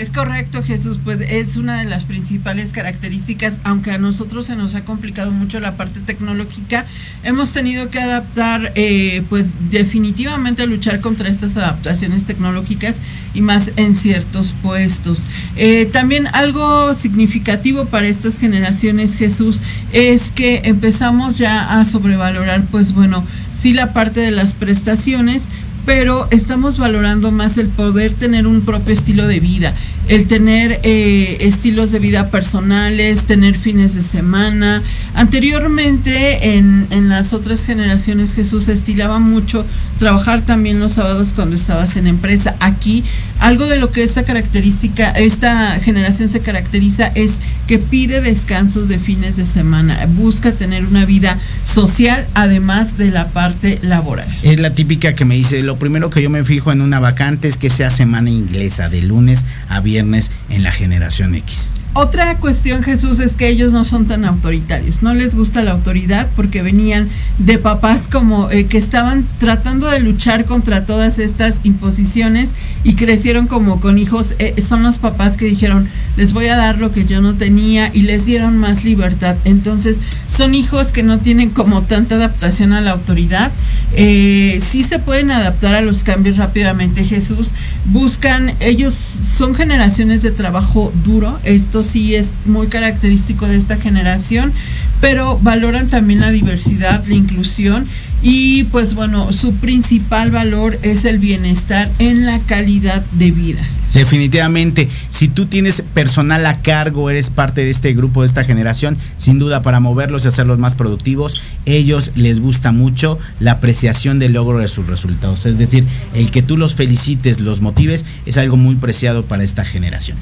Es 0.00 0.10
correcto, 0.10 0.62
Jesús, 0.62 0.98
pues 1.04 1.20
es 1.20 1.58
una 1.58 1.78
de 1.80 1.84
las 1.84 2.06
principales 2.06 2.72
características, 2.72 3.60
aunque 3.64 3.90
a 3.90 3.98
nosotros 3.98 4.46
se 4.46 4.56
nos 4.56 4.74
ha 4.74 4.82
complicado 4.82 5.30
mucho 5.30 5.60
la 5.60 5.76
parte 5.76 6.00
tecnológica, 6.00 6.86
hemos 7.22 7.52
tenido 7.52 7.90
que 7.90 7.98
adaptar, 7.98 8.72
eh, 8.76 9.22
pues 9.28 9.48
definitivamente 9.70 10.66
luchar 10.66 11.02
contra 11.02 11.28
estas 11.28 11.58
adaptaciones 11.58 12.24
tecnológicas 12.24 12.96
y 13.34 13.42
más 13.42 13.72
en 13.76 13.94
ciertos 13.94 14.54
puestos. 14.62 15.24
Eh, 15.56 15.84
también 15.92 16.28
algo 16.32 16.94
significativo 16.94 17.84
para 17.84 18.08
estas 18.08 18.38
generaciones, 18.38 19.16
Jesús, 19.16 19.60
es 19.92 20.32
que 20.32 20.62
empezamos 20.64 21.36
ya 21.36 21.78
a 21.78 21.84
sobrevalorar, 21.84 22.64
pues 22.70 22.94
bueno, 22.94 23.22
sí 23.54 23.74
la 23.74 23.92
parte 23.92 24.20
de 24.20 24.30
las 24.30 24.54
prestaciones, 24.54 25.50
pero 25.90 26.28
estamos 26.30 26.78
valorando 26.78 27.32
más 27.32 27.58
el 27.58 27.66
poder 27.66 28.12
tener 28.14 28.46
un 28.46 28.60
propio 28.60 28.94
estilo 28.94 29.26
de 29.26 29.40
vida, 29.40 29.74
el 30.06 30.28
tener 30.28 30.78
eh, 30.84 31.38
estilos 31.40 31.90
de 31.90 31.98
vida 31.98 32.30
personales, 32.30 33.24
tener 33.24 33.58
fines 33.58 33.96
de 33.96 34.04
semana. 34.04 34.84
Anteriormente, 35.14 36.56
en, 36.56 36.86
en 36.90 37.08
las 37.08 37.32
otras 37.32 37.66
generaciones, 37.66 38.34
Jesús 38.34 38.68
estilaba 38.68 39.18
mucho 39.18 39.66
trabajar 39.98 40.42
también 40.42 40.78
los 40.78 40.92
sábados 40.92 41.32
cuando 41.34 41.56
estabas 41.56 41.96
en 41.96 42.06
empresa. 42.06 42.54
Aquí, 42.60 43.02
algo 43.40 43.66
de 43.66 43.80
lo 43.80 43.90
que 43.90 44.04
esta 44.04 44.24
característica, 44.24 45.10
esta 45.10 45.74
generación 45.80 46.28
se 46.28 46.38
caracteriza 46.38 47.08
es 47.16 47.40
que 47.66 47.78
pide 47.78 48.20
descansos 48.20 48.86
de 48.86 48.98
fines 48.98 49.36
de 49.36 49.46
semana, 49.46 50.06
busca 50.14 50.52
tener 50.52 50.84
una 50.86 51.04
vida 51.04 51.38
social 51.64 52.26
además 52.34 52.96
de 52.96 53.10
la 53.10 53.28
parte 53.28 53.78
laboral. 53.82 54.26
Es 54.42 54.60
la 54.60 54.74
típica 54.74 55.14
que 55.14 55.24
me 55.24 55.34
dice, 55.34 55.62
lo 55.62 55.79
primero 55.80 56.10
que 56.10 56.22
yo 56.22 56.30
me 56.30 56.44
fijo 56.44 56.70
en 56.70 56.80
una 56.80 57.00
vacante 57.00 57.48
es 57.48 57.56
que 57.56 57.70
sea 57.70 57.90
semana 57.90 58.30
inglesa, 58.30 58.88
de 58.88 59.02
lunes 59.02 59.44
a 59.68 59.80
viernes 59.80 60.30
en 60.48 60.62
la 60.62 60.70
generación 60.70 61.34
X. 61.34 61.72
Otra 61.92 62.36
cuestión, 62.36 62.84
Jesús, 62.84 63.18
es 63.18 63.32
que 63.32 63.48
ellos 63.48 63.72
no 63.72 63.84
son 63.84 64.06
tan 64.06 64.24
autoritarios. 64.24 65.02
No 65.02 65.12
les 65.12 65.34
gusta 65.34 65.62
la 65.62 65.72
autoridad 65.72 66.28
porque 66.36 66.62
venían 66.62 67.08
de 67.38 67.58
papás 67.58 68.02
como 68.10 68.48
eh, 68.48 68.66
que 68.66 68.78
estaban 68.78 69.24
tratando 69.40 69.88
de 69.88 69.98
luchar 69.98 70.44
contra 70.44 70.86
todas 70.86 71.18
estas 71.18 71.56
imposiciones 71.64 72.54
y 72.84 72.94
crecieron 72.94 73.48
como 73.48 73.80
con 73.80 73.98
hijos. 73.98 74.34
Eh, 74.38 74.62
son 74.62 74.84
los 74.84 74.98
papás 74.98 75.36
que 75.36 75.46
dijeron, 75.46 75.88
les 76.16 76.32
voy 76.32 76.46
a 76.46 76.56
dar 76.56 76.78
lo 76.78 76.92
que 76.92 77.04
yo 77.06 77.20
no 77.22 77.34
tenía 77.34 77.90
y 77.92 78.02
les 78.02 78.24
dieron 78.24 78.56
más 78.56 78.84
libertad. 78.84 79.34
Entonces, 79.44 79.96
son 80.34 80.54
hijos 80.54 80.92
que 80.92 81.02
no 81.02 81.18
tienen 81.18 81.50
como 81.50 81.82
tanta 81.82 82.14
adaptación 82.14 82.72
a 82.72 82.80
la 82.80 82.92
autoridad. 82.92 83.50
Eh, 83.94 84.60
sí 84.64 84.84
se 84.84 85.00
pueden 85.00 85.32
adaptar 85.32 85.74
a 85.74 85.80
los 85.80 86.04
cambios 86.04 86.36
rápidamente, 86.36 87.04
Jesús. 87.04 87.50
Buscan, 87.86 88.54
ellos 88.60 88.94
son 88.94 89.54
generaciones 89.54 90.22
de 90.22 90.30
trabajo 90.30 90.92
duro. 91.04 91.38
Esto 91.44 91.82
sí 91.82 92.14
es 92.14 92.30
muy 92.44 92.68
característico 92.68 93.46
de 93.46 93.56
esta 93.56 93.76
generación, 93.76 94.52
pero 95.00 95.38
valoran 95.38 95.88
también 95.88 96.20
la 96.20 96.30
diversidad, 96.30 97.04
la 97.06 97.14
inclusión 97.14 97.84
y 98.22 98.64
pues 98.64 98.94
bueno, 98.94 99.32
su 99.32 99.54
principal 99.54 100.30
valor 100.30 100.78
es 100.82 101.04
el 101.04 101.18
bienestar 101.18 101.90
en 101.98 102.26
la 102.26 102.38
calidad 102.40 103.02
de 103.12 103.30
vida. 103.30 103.62
Definitivamente, 103.94 104.88
si 105.10 105.26
tú 105.26 105.46
tienes 105.46 105.82
personal 105.82 106.46
a 106.46 106.62
cargo, 106.62 107.10
eres 107.10 107.30
parte 107.30 107.62
de 107.62 107.70
este 107.70 107.92
grupo, 107.92 108.22
de 108.22 108.28
esta 108.28 108.44
generación, 108.44 108.96
sin 109.16 109.38
duda 109.38 109.62
para 109.62 109.80
moverlos 109.80 110.24
y 110.24 110.28
hacerlos 110.28 110.60
más 110.60 110.76
productivos, 110.76 111.42
ellos 111.66 112.12
les 112.14 112.38
gusta 112.38 112.70
mucho 112.70 113.18
la 113.40 113.52
apreciación 113.52 114.20
del 114.20 114.34
logro 114.34 114.58
de 114.58 114.68
sus 114.68 114.86
resultados. 114.86 115.44
Es 115.44 115.58
decir, 115.58 115.84
el 116.14 116.30
que 116.30 116.42
tú 116.42 116.56
los 116.56 116.76
felicites, 116.76 117.40
los 117.40 117.62
motives, 117.62 118.04
es 118.26 118.38
algo 118.38 118.56
muy 118.56 118.76
preciado 118.76 119.24
para 119.24 119.42
esta 119.42 119.64
generación. 119.64 120.16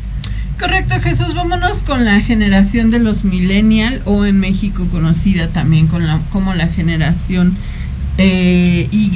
Correcto, 0.59 0.95
Jesús. 1.01 1.35
Vámonos 1.35 1.83
con 1.85 2.05
la 2.05 2.21
generación 2.21 2.91
de 2.91 2.99
los 2.99 3.25
millennial 3.25 4.01
o 4.07 4.25
en 4.25 4.41
México 4.41 4.87
conocida 4.91 5.49
también 5.49 5.87
con 5.87 6.07
la, 6.07 6.19
como 6.33 6.55
la 6.55 6.67
generación 6.67 7.55
eh, 8.19 8.89
Y 8.91 9.09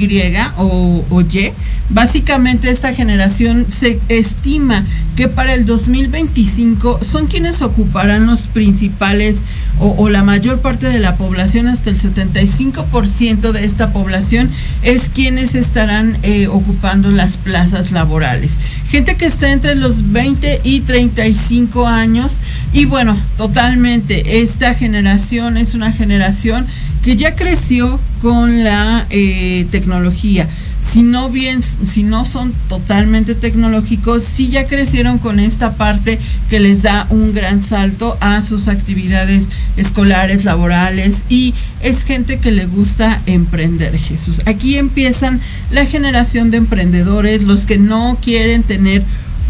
o, 0.57 1.21
Y, 1.21 1.53
básicamente 1.89 2.69
esta 2.69 2.93
generación 2.93 3.65
se 3.69 3.99
estima 4.09 4.83
que 5.15 5.27
para 5.27 5.53
el 5.53 5.65
2025 5.65 6.99
son 7.03 7.27
quienes 7.27 7.61
ocuparán 7.61 8.25
los 8.25 8.47
principales 8.47 9.37
o, 9.79 9.89
o 9.97 10.09
la 10.09 10.23
mayor 10.23 10.61
parte 10.61 10.89
de 10.89 10.99
la 10.99 11.15
población, 11.17 11.67
hasta 11.67 11.89
el 11.89 11.99
75% 11.99 13.51
de 13.51 13.65
esta 13.65 13.91
población 13.91 14.49
es 14.81 15.09
quienes 15.09 15.55
estarán 15.55 16.17
eh, 16.23 16.47
ocupando 16.47 17.09
las 17.11 17.37
plazas 17.37 17.91
laborales. 17.91 18.57
Gente 18.89 19.15
que 19.15 19.25
está 19.25 19.51
entre 19.51 19.75
los 19.75 20.11
20 20.11 20.61
y 20.63 20.81
35 20.81 21.87
años. 21.87 22.33
Y 22.73 22.85
bueno, 22.85 23.17
totalmente, 23.37 24.41
esta 24.41 24.73
generación 24.73 25.57
es 25.57 25.73
una 25.73 25.91
generación 25.91 26.65
que 27.03 27.17
ya 27.17 27.35
creció 27.35 27.99
con 28.21 28.63
la 28.63 29.05
eh, 29.09 29.67
tecnología. 29.71 30.47
Si 30.79 31.01
no 31.01 31.29
bien, 31.29 31.61
si 31.63 32.03
no 32.03 32.25
son 32.25 32.53
totalmente 32.67 33.35
tecnológicos, 33.35 34.23
sí 34.23 34.49
ya 34.49 34.67
crecieron 34.67 35.17
con 35.17 35.39
esta 35.39 35.75
parte 35.75 36.19
que 36.49 36.59
les 36.59 36.83
da 36.83 37.07
un 37.09 37.33
gran 37.33 37.61
salto 37.61 38.17
a 38.19 38.41
sus 38.41 38.67
actividades 38.67 39.49
escolares, 39.77 40.43
laborales 40.45 41.23
y 41.29 41.53
es 41.81 42.03
gente 42.03 42.39
que 42.39 42.51
le 42.51 42.65
gusta 42.65 43.21
emprender, 43.25 43.97
Jesús. 43.97 44.41
Aquí 44.45 44.77
empiezan 44.77 45.39
la 45.71 45.85
generación 45.85 46.51
de 46.51 46.57
emprendedores, 46.57 47.43
los 47.43 47.65
que 47.65 47.77
no 47.77 48.17
quieren 48.21 48.63
tener 48.63 49.03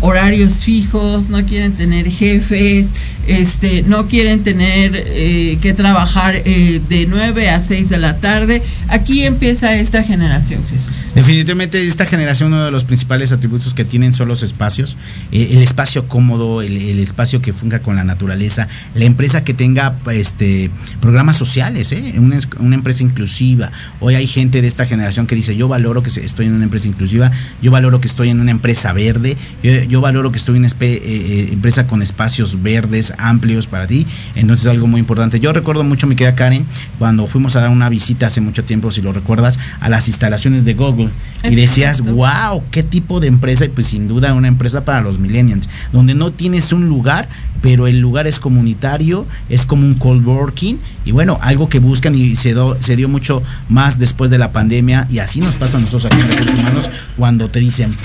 horarios 0.03 0.65
fijos, 0.65 1.29
no 1.29 1.45
quieren 1.45 1.71
tener 1.71 2.11
jefes, 2.11 2.89
este, 3.25 3.83
no 3.83 4.07
quieren 4.07 4.43
tener 4.43 4.91
eh, 4.95 5.57
que 5.61 5.73
trabajar 5.73 6.35
eh, 6.35 6.81
de 6.89 7.05
9 7.07 7.49
a 7.49 7.61
6 7.61 7.87
de 7.87 7.97
la 7.97 8.17
tarde. 8.17 8.61
Aquí 8.89 9.23
empieza 9.23 9.73
esta 9.75 10.03
generación, 10.03 10.61
Jesús. 10.69 11.13
Definitivamente 11.15 11.87
esta 11.87 12.05
generación 12.05 12.51
uno 12.51 12.65
de 12.65 12.71
los 12.71 12.83
principales 12.83 13.31
atributos 13.31 13.73
que 13.73 13.85
tienen 13.85 14.13
son 14.13 14.27
los 14.27 14.43
espacios, 14.43 14.97
eh, 15.31 15.49
el 15.51 15.61
espacio 15.61 16.07
cómodo, 16.07 16.61
el, 16.61 16.99
espacio 16.99 17.41
que 17.41 17.53
funga 17.53 17.79
con 17.79 17.95
la 17.95 18.03
naturaleza, 18.03 18.67
la 18.95 19.05
empresa 19.05 19.43
que 19.43 19.53
tenga 19.53 19.95
este 20.11 20.69
programas 20.99 21.37
sociales, 21.37 21.91
¿eh? 21.91 22.15
una, 22.17 22.39
una 22.59 22.75
empresa 22.75 23.03
inclusiva. 23.03 23.71
Hoy 23.99 24.15
hay 24.15 24.27
gente 24.27 24.61
de 24.61 24.67
esta 24.67 24.85
generación 24.85 25.27
que 25.27 25.35
dice 25.35 25.55
yo 25.55 25.67
valoro 25.67 26.03
que 26.03 26.09
estoy 26.09 26.47
en 26.47 26.53
una 26.53 26.65
empresa 26.65 26.87
inclusiva, 26.87 27.31
yo 27.61 27.71
valoro 27.71 28.01
que 28.01 28.07
estoy 28.07 28.29
en 28.29 28.41
una 28.41 28.51
empresa 28.51 28.91
verde, 28.91 29.37
yo, 29.61 29.92
yo 29.93 30.01
valoro 30.01 30.31
que 30.31 30.39
estoy 30.39 30.55
en 30.57 30.63
una 30.65 30.69
eh, 30.69 30.75
eh, 30.81 31.49
empresa 31.51 31.85
con 31.85 32.01
espacios 32.01 32.63
verdes 32.63 33.13
amplios 33.19 33.67
para 33.67 33.85
ti. 33.85 34.07
Entonces 34.33 34.65
algo 34.65 34.87
muy 34.87 34.99
importante. 34.99 35.39
Yo 35.39 35.53
recuerdo 35.53 35.83
mucho, 35.83 36.07
mi 36.07 36.15
querida 36.15 36.33
Karen, 36.33 36.65
cuando 36.97 37.27
fuimos 37.27 37.55
a 37.55 37.61
dar 37.61 37.69
una 37.69 37.89
visita 37.89 38.25
hace 38.25 38.41
mucho 38.41 38.63
tiempo, 38.63 38.91
si 38.91 39.03
lo 39.03 39.13
recuerdas, 39.13 39.59
a 39.81 39.89
las 39.89 40.07
instalaciones 40.07 40.65
de 40.65 40.73
Google 40.73 41.09
y 41.43 41.53
decías, 41.53 42.01
wow, 42.01 42.63
qué 42.71 42.81
tipo 42.81 43.19
de 43.19 43.27
empresa, 43.27 43.65
y 43.65 43.69
pues 43.69 43.85
sin 43.85 44.07
duda 44.07 44.33
una 44.33 44.47
empresa 44.47 44.83
para 44.83 45.01
los 45.01 45.19
millennials, 45.19 45.69
donde 45.91 46.15
no 46.15 46.31
tienes 46.31 46.73
un 46.73 46.87
lugar, 46.87 47.29
pero 47.61 47.85
el 47.85 47.99
lugar 47.99 48.25
es 48.25 48.39
comunitario, 48.39 49.27
es 49.49 49.67
como 49.67 49.85
un 49.85 49.93
coworking, 49.93 50.79
y 51.05 51.11
bueno, 51.11 51.37
algo 51.41 51.69
que 51.69 51.77
buscan 51.79 52.15
y 52.15 52.35
se, 52.35 52.53
do- 52.53 52.77
se 52.79 52.95
dio 52.95 53.09
mucho 53.09 53.43
más 53.69 53.99
después 53.99 54.31
de 54.31 54.39
la 54.39 54.51
pandemia, 54.51 55.07
y 55.11 55.19
así 55.19 55.39
nos 55.39 55.55
pasa 55.55 55.77
a 55.77 55.81
nosotros 55.81 56.05
aquí 56.05 56.19
en 56.19 56.29
Recursos 56.31 56.55
Humanos, 56.59 56.89
cuando 57.15 57.47
te 57.49 57.59
dicen, 57.59 57.95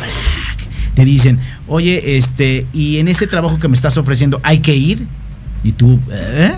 te 0.99 1.05
dicen, 1.05 1.39
oye, 1.69 2.17
este, 2.17 2.67
y 2.73 2.99
en 2.99 3.07
ese 3.07 3.29
trabajo 3.29 3.61
que 3.61 3.69
me 3.69 3.77
estás 3.77 3.97
ofreciendo, 3.99 4.41
¿hay 4.43 4.59
que 4.59 4.75
ir? 4.75 5.07
Y 5.63 5.71
tú, 5.71 6.01
¿eh? 6.11 6.51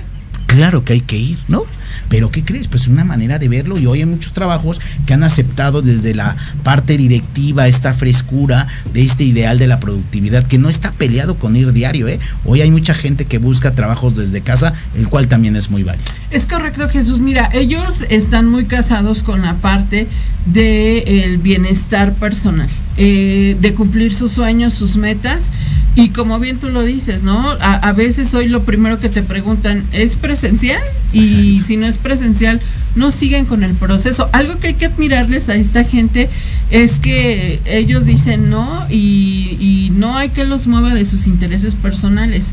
Claro 0.46 0.82
que 0.82 0.94
hay 0.94 1.02
que 1.02 1.18
ir, 1.18 1.38
¿no? 1.46 1.64
Pero 2.08 2.30
¿qué 2.30 2.42
crees? 2.42 2.66
Pues 2.66 2.88
una 2.88 3.04
manera 3.04 3.38
de 3.38 3.50
verlo 3.50 3.78
y 3.78 3.84
hoy 3.84 3.98
hay 3.98 4.06
muchos 4.06 4.32
trabajos 4.32 4.80
que 5.04 5.12
han 5.12 5.24
aceptado 5.24 5.82
desde 5.82 6.14
la 6.14 6.36
parte 6.62 6.96
directiva 6.96 7.68
esta 7.68 7.92
frescura 7.92 8.66
de 8.94 9.02
este 9.02 9.24
ideal 9.24 9.58
de 9.58 9.66
la 9.66 9.78
productividad 9.78 10.42
que 10.44 10.56
no 10.56 10.70
está 10.70 10.90
peleado 10.90 11.36
con 11.36 11.54
ir 11.54 11.74
diario, 11.74 12.08
¿eh? 12.08 12.18
Hoy 12.46 12.62
hay 12.62 12.70
mucha 12.70 12.94
gente 12.94 13.26
que 13.26 13.36
busca 13.36 13.74
trabajos 13.74 14.16
desde 14.16 14.40
casa, 14.40 14.72
el 14.96 15.06
cual 15.08 15.28
también 15.28 15.54
es 15.54 15.70
muy 15.70 15.82
válido. 15.82 16.06
Es 16.30 16.46
correcto, 16.46 16.88
Jesús. 16.88 17.20
Mira, 17.20 17.50
ellos 17.52 18.06
están 18.08 18.48
muy 18.48 18.64
casados 18.64 19.22
con 19.22 19.42
la 19.42 19.56
parte 19.56 20.08
del 20.46 21.36
bienestar 21.36 22.14
personal, 22.14 22.70
eh, 23.02 23.56
de 23.58 23.72
cumplir 23.72 24.12
sus 24.12 24.32
sueños, 24.32 24.74
sus 24.74 24.96
metas. 24.96 25.46
Y 25.94 26.10
como 26.10 26.38
bien 26.38 26.58
tú 26.58 26.68
lo 26.68 26.82
dices, 26.82 27.22
¿no? 27.22 27.50
A, 27.60 27.74
a 27.74 27.92
veces 27.94 28.32
hoy 28.34 28.48
lo 28.48 28.62
primero 28.64 28.98
que 28.98 29.08
te 29.08 29.22
preguntan 29.22 29.82
es 29.92 30.16
presencial 30.16 30.82
y 31.12 31.60
si 31.60 31.76
no 31.76 31.86
es 31.86 31.98
presencial, 31.98 32.60
no 32.96 33.10
siguen 33.10 33.46
con 33.46 33.62
el 33.62 33.74
proceso. 33.74 34.28
Algo 34.32 34.58
que 34.58 34.68
hay 34.68 34.74
que 34.74 34.86
admirarles 34.86 35.48
a 35.48 35.54
esta 35.54 35.84
gente 35.84 36.28
es 36.70 37.00
que 37.00 37.60
ellos 37.66 38.06
dicen 38.06 38.48
no 38.48 38.86
y, 38.90 39.92
no 39.96 40.16
hay 40.16 40.30
que 40.30 40.44
los 40.44 40.66
mueva 40.66 40.94
de 40.94 41.04
sus 41.04 41.26
intereses 41.26 41.74
personales. 41.74 42.52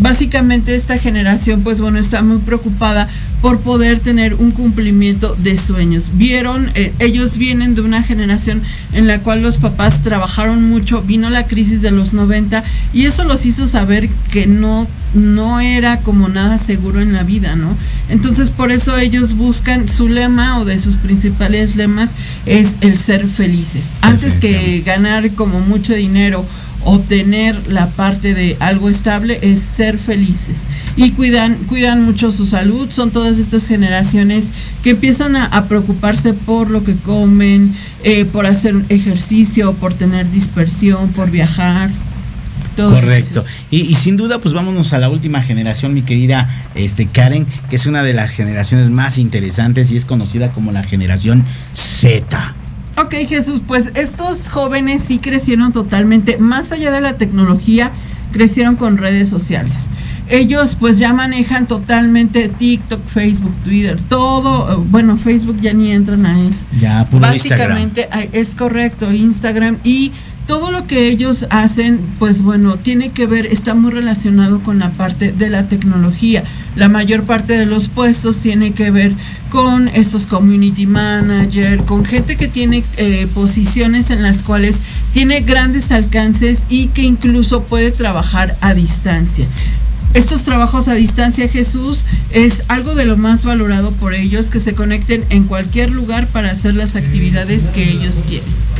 Básicamente 0.00 0.74
esta 0.74 0.98
generación, 0.98 1.62
pues 1.62 1.80
bueno, 1.80 1.98
está 1.98 2.20
muy 2.22 2.38
preocupada 2.38 3.08
por 3.40 3.60
poder 3.60 4.00
tener 4.00 4.34
un 4.34 4.50
cumplimiento 4.50 5.34
de 5.38 5.56
sueños. 5.56 6.10
Vieron, 6.14 6.70
eh, 6.74 6.92
ellos 6.98 7.38
vienen 7.38 7.74
de 7.74 7.80
una 7.80 8.02
generación 8.02 8.60
en 8.92 9.06
la 9.06 9.20
cual 9.20 9.42
los 9.42 9.56
papás 9.56 10.02
trabajaron 10.02 10.68
mucho, 10.68 11.00
vino 11.00 11.30
la 11.30 11.46
crisis 11.46 11.80
de 11.80 11.92
los 11.92 12.12
90 12.12 12.62
y 12.92 13.06
eso 13.06 13.24
los 13.24 13.46
hizo 13.46 13.66
saber 13.66 14.08
que 14.30 14.46
no, 14.46 14.86
no 15.14 15.60
era 15.60 15.98
como 16.00 16.28
nada 16.28 16.58
seguro 16.58 17.00
en 17.00 17.14
la 17.14 17.22
vida, 17.22 17.56
¿no? 17.56 17.74
Entonces 18.10 18.50
por 18.50 18.70
eso 18.70 18.98
ellos 18.98 19.34
buscan 19.34 19.71
su 19.88 20.08
lema 20.08 20.58
o 20.58 20.64
de 20.64 20.78
sus 20.78 20.96
principales 20.96 21.76
lemas 21.76 22.10
es 22.46 22.76
el 22.80 22.98
ser 22.98 23.26
felices. 23.26 23.94
Antes 24.00 24.34
que 24.34 24.82
ganar 24.84 25.30
como 25.32 25.60
mucho 25.60 25.94
dinero 25.94 26.44
o 26.84 26.98
tener 26.98 27.68
la 27.68 27.88
parte 27.88 28.34
de 28.34 28.56
algo 28.60 28.88
estable 28.88 29.38
es 29.42 29.60
ser 29.60 29.98
felices. 29.98 30.56
Y 30.96 31.12
cuidan 31.12 31.54
cuidan 31.68 32.04
mucho 32.04 32.32
su 32.32 32.44
salud. 32.44 32.90
Son 32.90 33.10
todas 33.10 33.38
estas 33.38 33.66
generaciones 33.66 34.46
que 34.82 34.90
empiezan 34.90 35.36
a, 35.36 35.46
a 35.46 35.66
preocuparse 35.66 36.34
por 36.34 36.70
lo 36.70 36.84
que 36.84 36.96
comen 36.96 37.74
eh, 38.04 38.24
por 38.24 38.46
hacer 38.46 38.74
ejercicio 38.88 39.72
por 39.74 39.94
tener 39.94 40.28
dispersión 40.30 41.08
por 41.10 41.30
viajar 41.30 41.88
todo 42.76 42.92
Correcto. 42.92 43.44
Y, 43.70 43.80
y 43.80 43.94
sin 43.94 44.16
duda, 44.16 44.38
pues 44.38 44.54
vámonos 44.54 44.92
a 44.92 44.98
la 44.98 45.08
última 45.08 45.42
generación, 45.42 45.94
mi 45.94 46.02
querida 46.02 46.48
este, 46.74 47.06
Karen, 47.06 47.46
que 47.70 47.76
es 47.76 47.86
una 47.86 48.02
de 48.02 48.12
las 48.12 48.30
generaciones 48.30 48.90
más 48.90 49.18
interesantes 49.18 49.90
y 49.90 49.96
es 49.96 50.04
conocida 50.04 50.48
como 50.48 50.72
la 50.72 50.82
generación 50.82 51.44
Z. 51.74 52.54
Ok, 52.96 53.14
Jesús, 53.26 53.62
pues 53.66 53.86
estos 53.94 54.48
jóvenes 54.48 55.02
sí 55.06 55.18
crecieron 55.18 55.72
totalmente, 55.72 56.36
más 56.38 56.72
allá 56.72 56.90
de 56.90 57.00
la 57.00 57.14
tecnología, 57.14 57.90
crecieron 58.32 58.76
con 58.76 58.98
redes 58.98 59.28
sociales. 59.28 59.76
Ellos 60.28 60.76
pues 60.78 60.98
ya 60.98 61.12
manejan 61.12 61.66
totalmente 61.66 62.48
TikTok, 62.48 63.00
Facebook, 63.02 63.54
Twitter, 63.64 63.98
todo, 64.08 64.72
eh, 64.72 64.86
bueno, 64.90 65.16
Facebook 65.16 65.60
ya 65.60 65.72
ni 65.72 65.90
entran 65.90 66.24
a 66.26 66.38
él. 66.38 66.52
Ya, 66.80 67.04
puro. 67.04 67.20
Básicamente 67.20 68.08
es 68.32 68.54
correcto, 68.54 69.12
Instagram 69.12 69.78
y 69.84 70.12
todo 70.52 70.70
lo 70.70 70.86
que 70.86 71.08
ellos 71.08 71.46
hacen, 71.48 71.98
pues 72.18 72.42
bueno, 72.42 72.76
tiene 72.76 73.08
que 73.08 73.24
ver, 73.24 73.46
está 73.46 73.74
muy 73.74 73.90
relacionado 73.90 74.60
con 74.60 74.80
la 74.80 74.90
parte 74.90 75.32
de 75.32 75.48
la 75.48 75.66
tecnología. 75.66 76.44
La 76.76 76.90
mayor 76.90 77.22
parte 77.24 77.56
de 77.56 77.64
los 77.64 77.88
puestos 77.88 78.36
tiene 78.36 78.72
que 78.72 78.90
ver 78.90 79.14
con 79.48 79.88
estos 79.88 80.26
community 80.26 80.84
manager, 80.84 81.82
con 81.84 82.04
gente 82.04 82.36
que 82.36 82.48
tiene 82.48 82.84
eh, 82.98 83.26
posiciones 83.32 84.10
en 84.10 84.22
las 84.22 84.42
cuales 84.42 84.80
tiene 85.14 85.40
grandes 85.40 85.90
alcances 85.90 86.66
y 86.68 86.88
que 86.88 87.00
incluso 87.00 87.62
puede 87.62 87.90
trabajar 87.90 88.54
a 88.60 88.74
distancia. 88.74 89.46
Estos 90.12 90.42
trabajos 90.42 90.86
a 90.88 90.94
distancia, 90.94 91.48
Jesús, 91.48 92.00
es 92.30 92.64
algo 92.68 92.94
de 92.94 93.06
lo 93.06 93.16
más 93.16 93.46
valorado 93.46 93.92
por 93.92 94.12
ellos, 94.12 94.48
que 94.48 94.60
se 94.60 94.74
conecten 94.74 95.24
en 95.30 95.44
cualquier 95.44 95.92
lugar 95.92 96.26
para 96.26 96.50
hacer 96.50 96.74
las 96.74 96.94
actividades 96.94 97.70
que 97.70 97.90
ellos 97.90 98.22
quieren. 98.28 98.71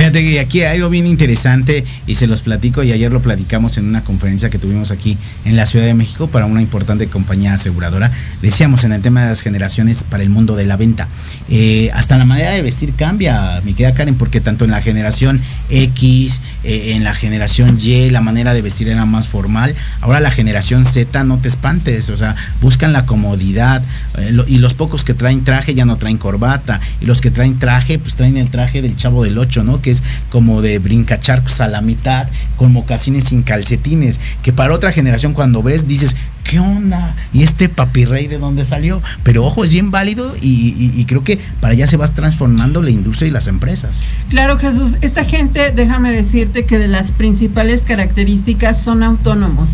Fíjate 0.00 0.22
que 0.22 0.40
aquí 0.40 0.62
hay 0.62 0.76
algo 0.76 0.88
bien 0.88 1.06
interesante 1.06 1.84
y 2.06 2.14
se 2.14 2.26
los 2.26 2.40
platico 2.40 2.82
y 2.82 2.90
ayer 2.90 3.12
lo 3.12 3.20
platicamos 3.20 3.76
en 3.76 3.84
una 3.84 4.02
conferencia 4.02 4.48
que 4.48 4.58
tuvimos 4.58 4.92
aquí 4.92 5.18
en 5.44 5.58
la 5.58 5.66
Ciudad 5.66 5.84
de 5.84 5.92
México 5.92 6.26
para 6.26 6.46
una 6.46 6.62
importante 6.62 7.06
compañía 7.08 7.52
aseguradora. 7.52 8.10
Decíamos 8.40 8.84
en 8.84 8.92
el 8.92 9.02
tema 9.02 9.20
de 9.20 9.28
las 9.28 9.42
generaciones 9.42 10.04
para 10.04 10.22
el 10.22 10.30
mundo 10.30 10.56
de 10.56 10.64
la 10.64 10.78
venta. 10.78 11.06
Eh, 11.50 11.90
hasta 11.92 12.16
la 12.16 12.24
manera 12.24 12.52
de 12.52 12.62
vestir 12.62 12.94
cambia, 12.94 13.60
mi 13.62 13.74
querida 13.74 13.92
Karen, 13.92 14.14
porque 14.14 14.40
tanto 14.40 14.64
en 14.64 14.70
la 14.70 14.80
generación 14.80 15.38
X, 15.68 16.40
eh, 16.64 16.94
en 16.94 17.04
la 17.04 17.12
generación 17.12 17.76
Y, 17.78 18.08
la 18.08 18.22
manera 18.22 18.54
de 18.54 18.62
vestir 18.62 18.88
era 18.88 19.04
más 19.04 19.28
formal. 19.28 19.74
Ahora 20.00 20.20
la 20.20 20.30
generación 20.30 20.86
Z, 20.86 21.24
no 21.24 21.36
te 21.40 21.48
espantes, 21.48 22.08
o 22.08 22.16
sea, 22.16 22.36
buscan 22.62 22.94
la 22.94 23.04
comodidad 23.04 23.82
eh, 24.16 24.34
y 24.46 24.56
los 24.56 24.72
pocos 24.72 25.04
que 25.04 25.12
traen 25.12 25.44
traje 25.44 25.74
ya 25.74 25.84
no 25.84 25.96
traen 25.96 26.16
corbata 26.16 26.80
y 27.02 27.04
los 27.04 27.20
que 27.20 27.30
traen 27.30 27.58
traje, 27.58 27.98
pues 27.98 28.14
traen 28.14 28.38
el 28.38 28.48
traje 28.48 28.80
del 28.80 28.96
chavo 28.96 29.24
del 29.24 29.36
8, 29.36 29.62
¿no? 29.62 29.82
Que 29.82 29.89
como 30.30 30.62
de 30.62 30.78
brincacharcos 30.78 31.60
a 31.60 31.68
la 31.68 31.80
mitad, 31.80 32.28
con 32.56 32.72
mocasines 32.72 33.24
sin 33.24 33.42
calcetines, 33.42 34.20
que 34.42 34.52
para 34.52 34.74
otra 34.74 34.92
generación 34.92 35.32
cuando 35.32 35.62
ves 35.62 35.86
dices, 35.88 36.14
¿qué 36.44 36.58
onda? 36.60 37.14
¿Y 37.32 37.42
este 37.42 37.68
papirrey 37.68 38.26
de 38.28 38.38
dónde 38.38 38.64
salió? 38.64 39.02
Pero 39.22 39.44
ojo, 39.44 39.64
es 39.64 39.70
bien 39.70 39.90
válido 39.90 40.34
y, 40.40 40.48
y- 40.76 40.92
y 41.00 41.04
creo 41.04 41.22
que 41.24 41.38
para 41.60 41.72
allá 41.72 41.86
se 41.86 41.96
va 41.96 42.06
transformando 42.08 42.82
la 42.82 42.90
industria 42.90 43.28
y 43.28 43.30
las 43.30 43.46
empresas. 43.46 44.02
Claro, 44.30 44.58
Jesús. 44.58 44.92
Esta 45.00 45.24
gente, 45.24 45.70
déjame 45.74 46.12
decirte 46.12 46.64
que 46.64 46.78
de 46.78 46.88
las 46.88 47.12
principales 47.12 47.82
características 47.82 48.80
son 48.82 49.02
autónomos. 49.02 49.68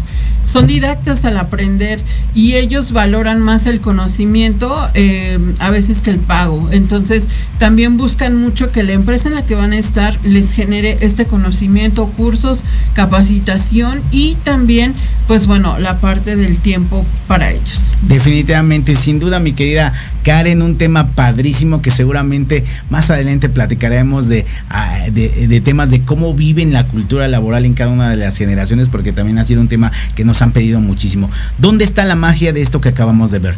Son 0.46 0.66
didactas 0.66 1.24
al 1.24 1.36
aprender 1.36 2.00
y 2.34 2.54
ellos 2.54 2.92
valoran 2.92 3.40
más 3.42 3.66
el 3.66 3.80
conocimiento 3.80 4.88
eh, 4.94 5.38
a 5.58 5.70
veces 5.70 6.02
que 6.02 6.10
el 6.10 6.18
pago. 6.18 6.68
Entonces, 6.72 7.28
también 7.58 7.96
buscan 7.96 8.36
mucho 8.36 8.70
que 8.70 8.82
la 8.82 8.92
empresa 8.92 9.28
en 9.28 9.34
la 9.34 9.44
que 9.44 9.54
van 9.54 9.72
a 9.72 9.78
estar 9.78 10.16
les 10.24 10.52
genere 10.52 10.98
este 11.00 11.26
conocimiento, 11.26 12.06
cursos, 12.08 12.62
capacitación 12.94 14.00
y 14.10 14.36
también, 14.44 14.94
pues 15.26 15.46
bueno, 15.46 15.78
la 15.78 15.98
parte 16.00 16.36
del 16.36 16.58
tiempo 16.58 17.04
para 17.26 17.50
ellos. 17.50 17.94
Definitivamente, 18.02 18.94
sin 18.94 19.18
duda, 19.18 19.40
mi 19.40 19.52
querida 19.52 19.92
Karen, 20.22 20.62
un 20.62 20.76
tema 20.76 21.08
padrísimo 21.08 21.82
que 21.82 21.90
seguramente 21.90 22.64
más 22.90 23.10
adelante 23.10 23.48
platicaremos 23.48 24.28
de, 24.28 24.44
ah, 24.70 24.98
de, 25.10 25.46
de 25.46 25.60
temas 25.60 25.90
de 25.90 26.02
cómo 26.02 26.34
viven 26.34 26.72
la 26.72 26.86
cultura 26.86 27.28
laboral 27.28 27.64
en 27.64 27.74
cada 27.74 27.90
una 27.90 28.10
de 28.10 28.16
las 28.16 28.36
generaciones, 28.36 28.88
porque 28.88 29.12
también 29.12 29.38
ha 29.38 29.44
sido 29.44 29.60
un 29.60 29.68
tema 29.68 29.92
que 30.14 30.24
nos 30.24 30.35
han 30.42 30.52
pedido 30.52 30.80
muchísimo. 30.80 31.30
¿Dónde 31.58 31.84
está 31.84 32.04
la 32.04 32.16
magia 32.16 32.52
de 32.52 32.62
esto 32.62 32.80
que 32.80 32.88
acabamos 32.88 33.30
de 33.30 33.38
ver? 33.38 33.54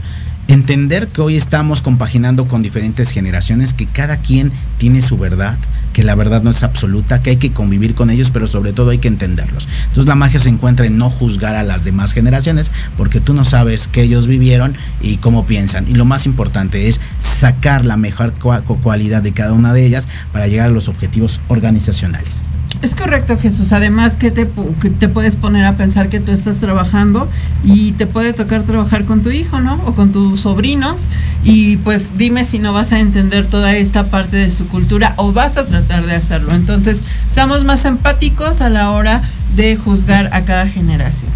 Entender 0.49 1.09
que 1.09 1.21
hoy 1.21 1.37
estamos 1.37 1.83
compaginando 1.83 2.47
con 2.47 2.63
diferentes 2.63 3.11
generaciones, 3.11 3.75
que 3.75 3.85
cada 3.85 4.17
quien 4.17 4.51
tiene 4.79 5.03
su 5.03 5.19
verdad, 5.19 5.59
que 5.93 6.03
la 6.03 6.15
verdad 6.15 6.43
no 6.43 6.51
es 6.51 6.63
absoluta, 6.63 7.21
que 7.21 7.31
hay 7.31 7.37
que 7.37 7.53
convivir 7.53 7.95
con 7.95 8.09
ellos, 8.09 8.31
pero 8.31 8.47
sobre 8.47 8.73
todo 8.73 8.89
hay 8.91 8.99
que 8.99 9.09
entenderlos. 9.09 9.69
Entonces 9.89 10.07
la 10.07 10.15
magia 10.15 10.41
se 10.41 10.49
encuentra 10.49 10.87
en 10.87 10.97
no 10.97 11.11
juzgar 11.11 11.55
a 11.55 11.65
las 11.65 11.85
demás 11.85 12.15
generaciones, 12.15 12.73
porque 12.97 13.21
tú 13.21 13.35
no 13.35 13.45
sabes 13.45 13.89
qué 13.89 14.03
ellos 14.03 14.27
vivieron 14.27 14.75
y 15.03 15.19
cómo 15.19 15.45
piensan. 15.45 15.87
Y 15.87 15.95
lo 15.95 16.07
más 16.07 16.25
importante 16.25 16.89
es 16.89 16.99
sacar 17.21 17.85
la 17.85 17.99
mejor 17.99 18.33
cua- 18.35 18.63
cualidad 18.63 19.21
de 19.23 19.33
cada 19.33 19.53
una 19.53 19.75
de 19.75 19.85
ellas 19.85 20.09
para 20.33 20.47
llegar 20.47 20.69
a 20.69 20.73
los 20.73 20.89
objetivos 20.89 21.41
organizacionales. 21.49 22.45
Es 22.81 22.95
correcto, 22.95 23.37
Jesús. 23.37 23.73
Además, 23.73 24.15
que 24.17 24.31
te, 24.31 24.47
te 24.47 25.09
puedes 25.09 25.35
poner 25.35 25.65
a 25.65 25.77
pensar 25.77 26.09
que 26.09 26.21
tú 26.21 26.31
estás 26.31 26.59
trabajando 26.59 27.29
y 27.65 27.93
te 27.93 28.07
puede 28.07 28.33
tocar 28.33 28.63
trabajar 28.63 29.05
con 29.05 29.23
tu 29.23 29.31
hijo, 29.31 29.61
¿no? 29.61 29.75
O 29.85 29.95
con 29.95 30.13
tus 30.13 30.43
sobrinos. 30.43 31.01
Y 31.43 31.79
pues 31.79 32.17
dime 32.17 32.45
si 32.45 32.61
no 32.61 32.73
vas 32.73 32.93
a 32.93 33.01
entender 33.01 33.49
toda 33.49 33.75
esta 33.77 34.05
parte 34.05 34.37
de 34.37 34.53
su 34.53 34.69
cultura 34.69 35.15
o 35.17 35.33
vas 35.33 35.57
a 35.57 35.67
tratar 35.67 36.07
de 36.07 36.15
hacerlo. 36.15 36.55
Entonces, 36.55 37.03
seamos 37.33 37.65
más 37.65 37.85
empáticos 37.85 38.61
a 38.61 38.69
la 38.69 38.91
hora 38.91 39.23
de 39.57 39.77
juzgar 39.77 40.31
a 40.33 40.43
cada 40.43 40.69
generación. 40.69 41.31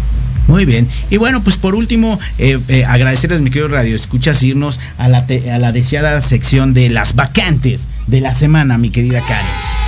Muy 0.47 0.65
bien. 0.65 0.87
Y 1.09 1.17
bueno, 1.17 1.41
pues 1.41 1.57
por 1.57 1.75
último, 1.75 2.19
eh, 2.37 2.59
eh, 2.67 2.85
agradecerles, 2.85 3.41
mi 3.41 3.49
querido 3.49 3.69
Radio 3.69 3.95
Escuchas, 3.95 4.43
irnos 4.43 4.79
a 4.97 5.07
la, 5.07 5.25
a 5.53 5.57
la 5.57 5.71
deseada 5.71 6.19
sección 6.21 6.73
de 6.73 6.89
las 6.89 7.15
vacantes 7.15 7.87
de 8.07 8.21
la 8.21 8.33
semana, 8.33 8.77
mi 8.77 8.89
querida 8.89 9.21
Karen. 9.21 9.82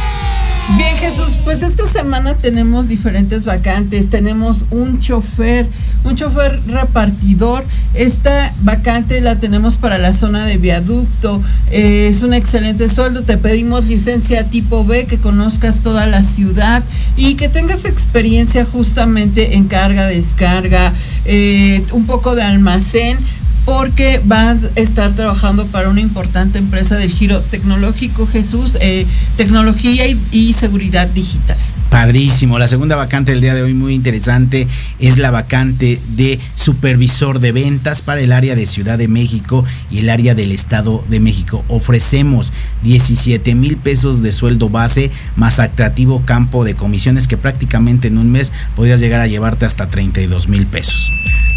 Bien, 0.70 0.98
Jesús, 0.98 1.38
pues 1.44 1.62
esta 1.62 1.88
semana 1.88 2.34
tenemos 2.34 2.88
diferentes 2.88 3.46
vacantes. 3.46 4.10
Tenemos 4.10 4.66
un 4.72 5.00
chofer, 5.00 5.68
un 6.04 6.16
chofer 6.16 6.60
repartidor. 6.66 7.64
Esta 7.94 8.52
vacante 8.62 9.22
la 9.22 9.36
tenemos 9.36 9.78
para 9.78 10.00
la 10.00 10.12
zona 10.12 10.44
de 10.48 10.58
viaducto. 10.58 11.40
Eh, 11.70 12.08
es 12.10 12.24
un 12.24 12.34
excelente 12.34 12.90
sueldo. 12.90 13.22
Te 13.22 13.38
pedimos 13.38 13.86
licencia 13.86 14.50
tipo 14.50 14.84
B, 14.84 15.06
que 15.06 15.20
conozcas 15.20 15.82
toda 15.82 16.08
la 16.08 16.24
ciudad 16.24 16.84
y 17.16 17.36
que 17.36 17.48
tengas 17.48 17.86
experiencia 17.86 18.66
justamente 18.66 19.56
en 19.56 19.66
carga, 19.68 20.08
descarga, 20.08 20.92
eh, 21.26 21.84
un 21.92 22.08
poco 22.08 22.36
de 22.36 22.42
almacén 22.42 23.18
porque 23.66 24.22
vas 24.24 24.60
a 24.64 24.80
estar 24.80 25.14
trabajando 25.14 25.66
para 25.68 25.90
una 25.90 26.02
importante 26.02 26.60
empresa 26.60 26.96
del 26.96 27.12
giro 27.12 27.42
tecnológico, 27.42 28.28
Jesús, 28.28 28.74
eh, 28.80 29.06
tecnología 29.38 30.08
y, 30.08 30.18
y 30.32 30.54
seguridad 30.54 31.10
digital. 31.10 31.58
Padrísimo. 31.90 32.60
La 32.60 32.68
segunda 32.68 32.98
vacante 32.98 33.32
del 33.32 33.40
día 33.40 33.56
de 33.56 33.62
hoy, 33.62 33.74
muy 33.74 33.94
interesante, 33.94 34.68
es 35.00 35.18
la 35.18 35.32
vacante 35.32 36.00
de 36.10 36.40
supervisor 36.56 37.40
de 37.40 37.54
ventas 37.54 38.02
para 38.02 38.20
el 38.20 38.34
área 38.34 38.54
de 38.56 38.66
Ciudad 38.66 38.98
de 38.98 39.08
México 39.08 39.64
y 39.90 40.00
el 40.00 40.10
área 40.10 40.36
del 40.36 40.52
Estado 40.52 41.06
de 41.08 41.22
México. 41.22 41.64
Ofrecemos 41.70 42.52
17 42.84 43.56
mil 43.56 43.78
pesos 43.78 44.22
de 44.22 44.34
sueldo 44.34 44.70
base 44.70 45.10
más 45.38 45.60
atractivo 45.60 46.24
campo 46.26 46.66
de 46.66 46.76
comisiones 46.76 47.30
que 47.30 47.38
prácticamente 47.38 48.10
en 48.10 48.18
un 48.18 48.30
mes 48.30 48.52
podrías 48.76 49.00
llegar 49.00 49.22
a 49.22 49.28
llevarte 49.28 49.66
hasta 49.66 49.90
32 49.90 50.50
mil 50.50 50.68
pesos. 50.68 51.10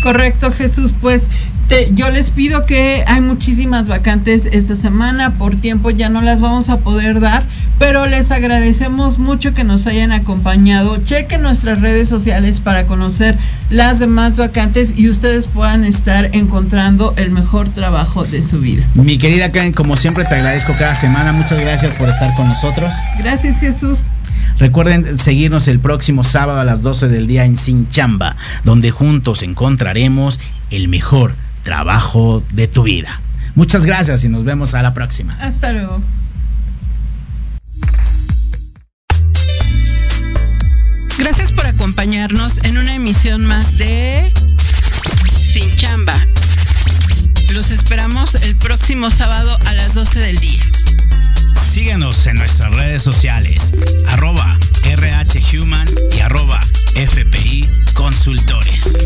Correcto, 0.02 0.52
Jesús. 0.52 0.94
Pues 1.00 1.22
te- 1.68 1.90
yo 1.94 2.08
les 2.10 2.30
pido 2.30 2.64
que 2.66 3.04
hay 3.06 3.20
muchísimas 3.20 3.88
vacantes 3.88 4.46
esta 4.52 4.76
semana. 4.76 5.32
Por 5.34 5.56
tiempo 5.56 5.90
ya 5.90 6.08
no 6.08 6.22
las 6.22 6.40
vamos 6.40 6.68
a 6.68 6.78
poder 6.78 7.20
dar, 7.20 7.42
pero 7.78 8.06
les 8.06 8.30
agradecemos 8.30 9.18
mucho 9.18 9.54
que 9.54 9.64
nos 9.64 9.86
hayan 9.86 10.12
acompañado. 10.12 10.96
Chequen 11.02 11.42
nuestras 11.42 11.80
redes 11.80 12.08
sociales 12.08 12.60
para 12.60 12.84
conocer 12.86 13.36
las 13.70 13.98
demás 13.98 14.36
vacantes 14.38 14.94
y 14.96 15.08
ustedes 15.08 15.46
puedan 15.46 15.84
estar 15.84 16.30
encontrando 16.32 17.12
el 17.16 17.30
mejor 17.30 17.68
trabajo 17.68 18.24
de 18.24 18.42
su 18.42 18.60
vida. 18.60 18.82
Mi 18.94 19.18
querida 19.18 19.52
Karen, 19.52 19.72
como 19.72 19.96
siempre 19.96 20.24
te 20.24 20.36
agradezco 20.36 20.72
cada 20.78 20.94
semana. 20.94 21.32
Muchas 21.32 21.60
gracias 21.60 21.94
por 21.94 22.08
estar 22.08 22.34
con 22.34 22.48
nosotros. 22.48 22.90
Gracias, 23.18 23.58
Jesús. 23.60 24.00
Recuerden 24.58 25.18
seguirnos 25.18 25.68
el 25.68 25.78
próximo 25.78 26.24
sábado 26.24 26.60
a 26.60 26.64
las 26.64 26.82
12 26.82 27.08
del 27.08 27.26
día 27.26 27.44
en 27.44 27.56
Sin 27.56 27.88
Chamba, 27.88 28.36
donde 28.64 28.90
juntos 28.90 29.42
encontraremos 29.42 30.40
el 30.70 30.88
mejor 30.88 31.34
trabajo 31.62 32.42
de 32.52 32.66
tu 32.68 32.82
vida. 32.82 33.20
Muchas 33.54 33.84
gracias 33.84 34.24
y 34.24 34.28
nos 34.28 34.44
vemos 34.44 34.74
a 34.74 34.82
la 34.82 34.94
próxima. 34.94 35.36
Hasta 35.40 35.72
luego. 35.72 36.00
Gracias 41.18 41.52
por 41.52 41.66
acompañarnos 41.66 42.58
en 42.64 42.78
una 42.78 42.94
emisión 42.94 43.44
más 43.44 43.76
de 43.76 44.32
Sin 45.52 45.76
Chamba. 45.76 46.24
Los 47.52 47.70
esperamos 47.70 48.34
el 48.36 48.54
próximo 48.54 49.10
sábado 49.10 49.58
a 49.66 49.74
las 49.74 49.94
12 49.94 50.20
del 50.20 50.38
día. 50.38 50.62
Síguenos 51.68 52.26
en 52.26 52.36
nuestras 52.36 52.74
redes 52.74 53.02
sociales, 53.02 53.72
arroba 54.08 54.58
RHHuman 54.84 55.86
y 56.16 56.20
arroba 56.20 56.60
FPI 56.94 57.68
Consultores. 57.94 58.96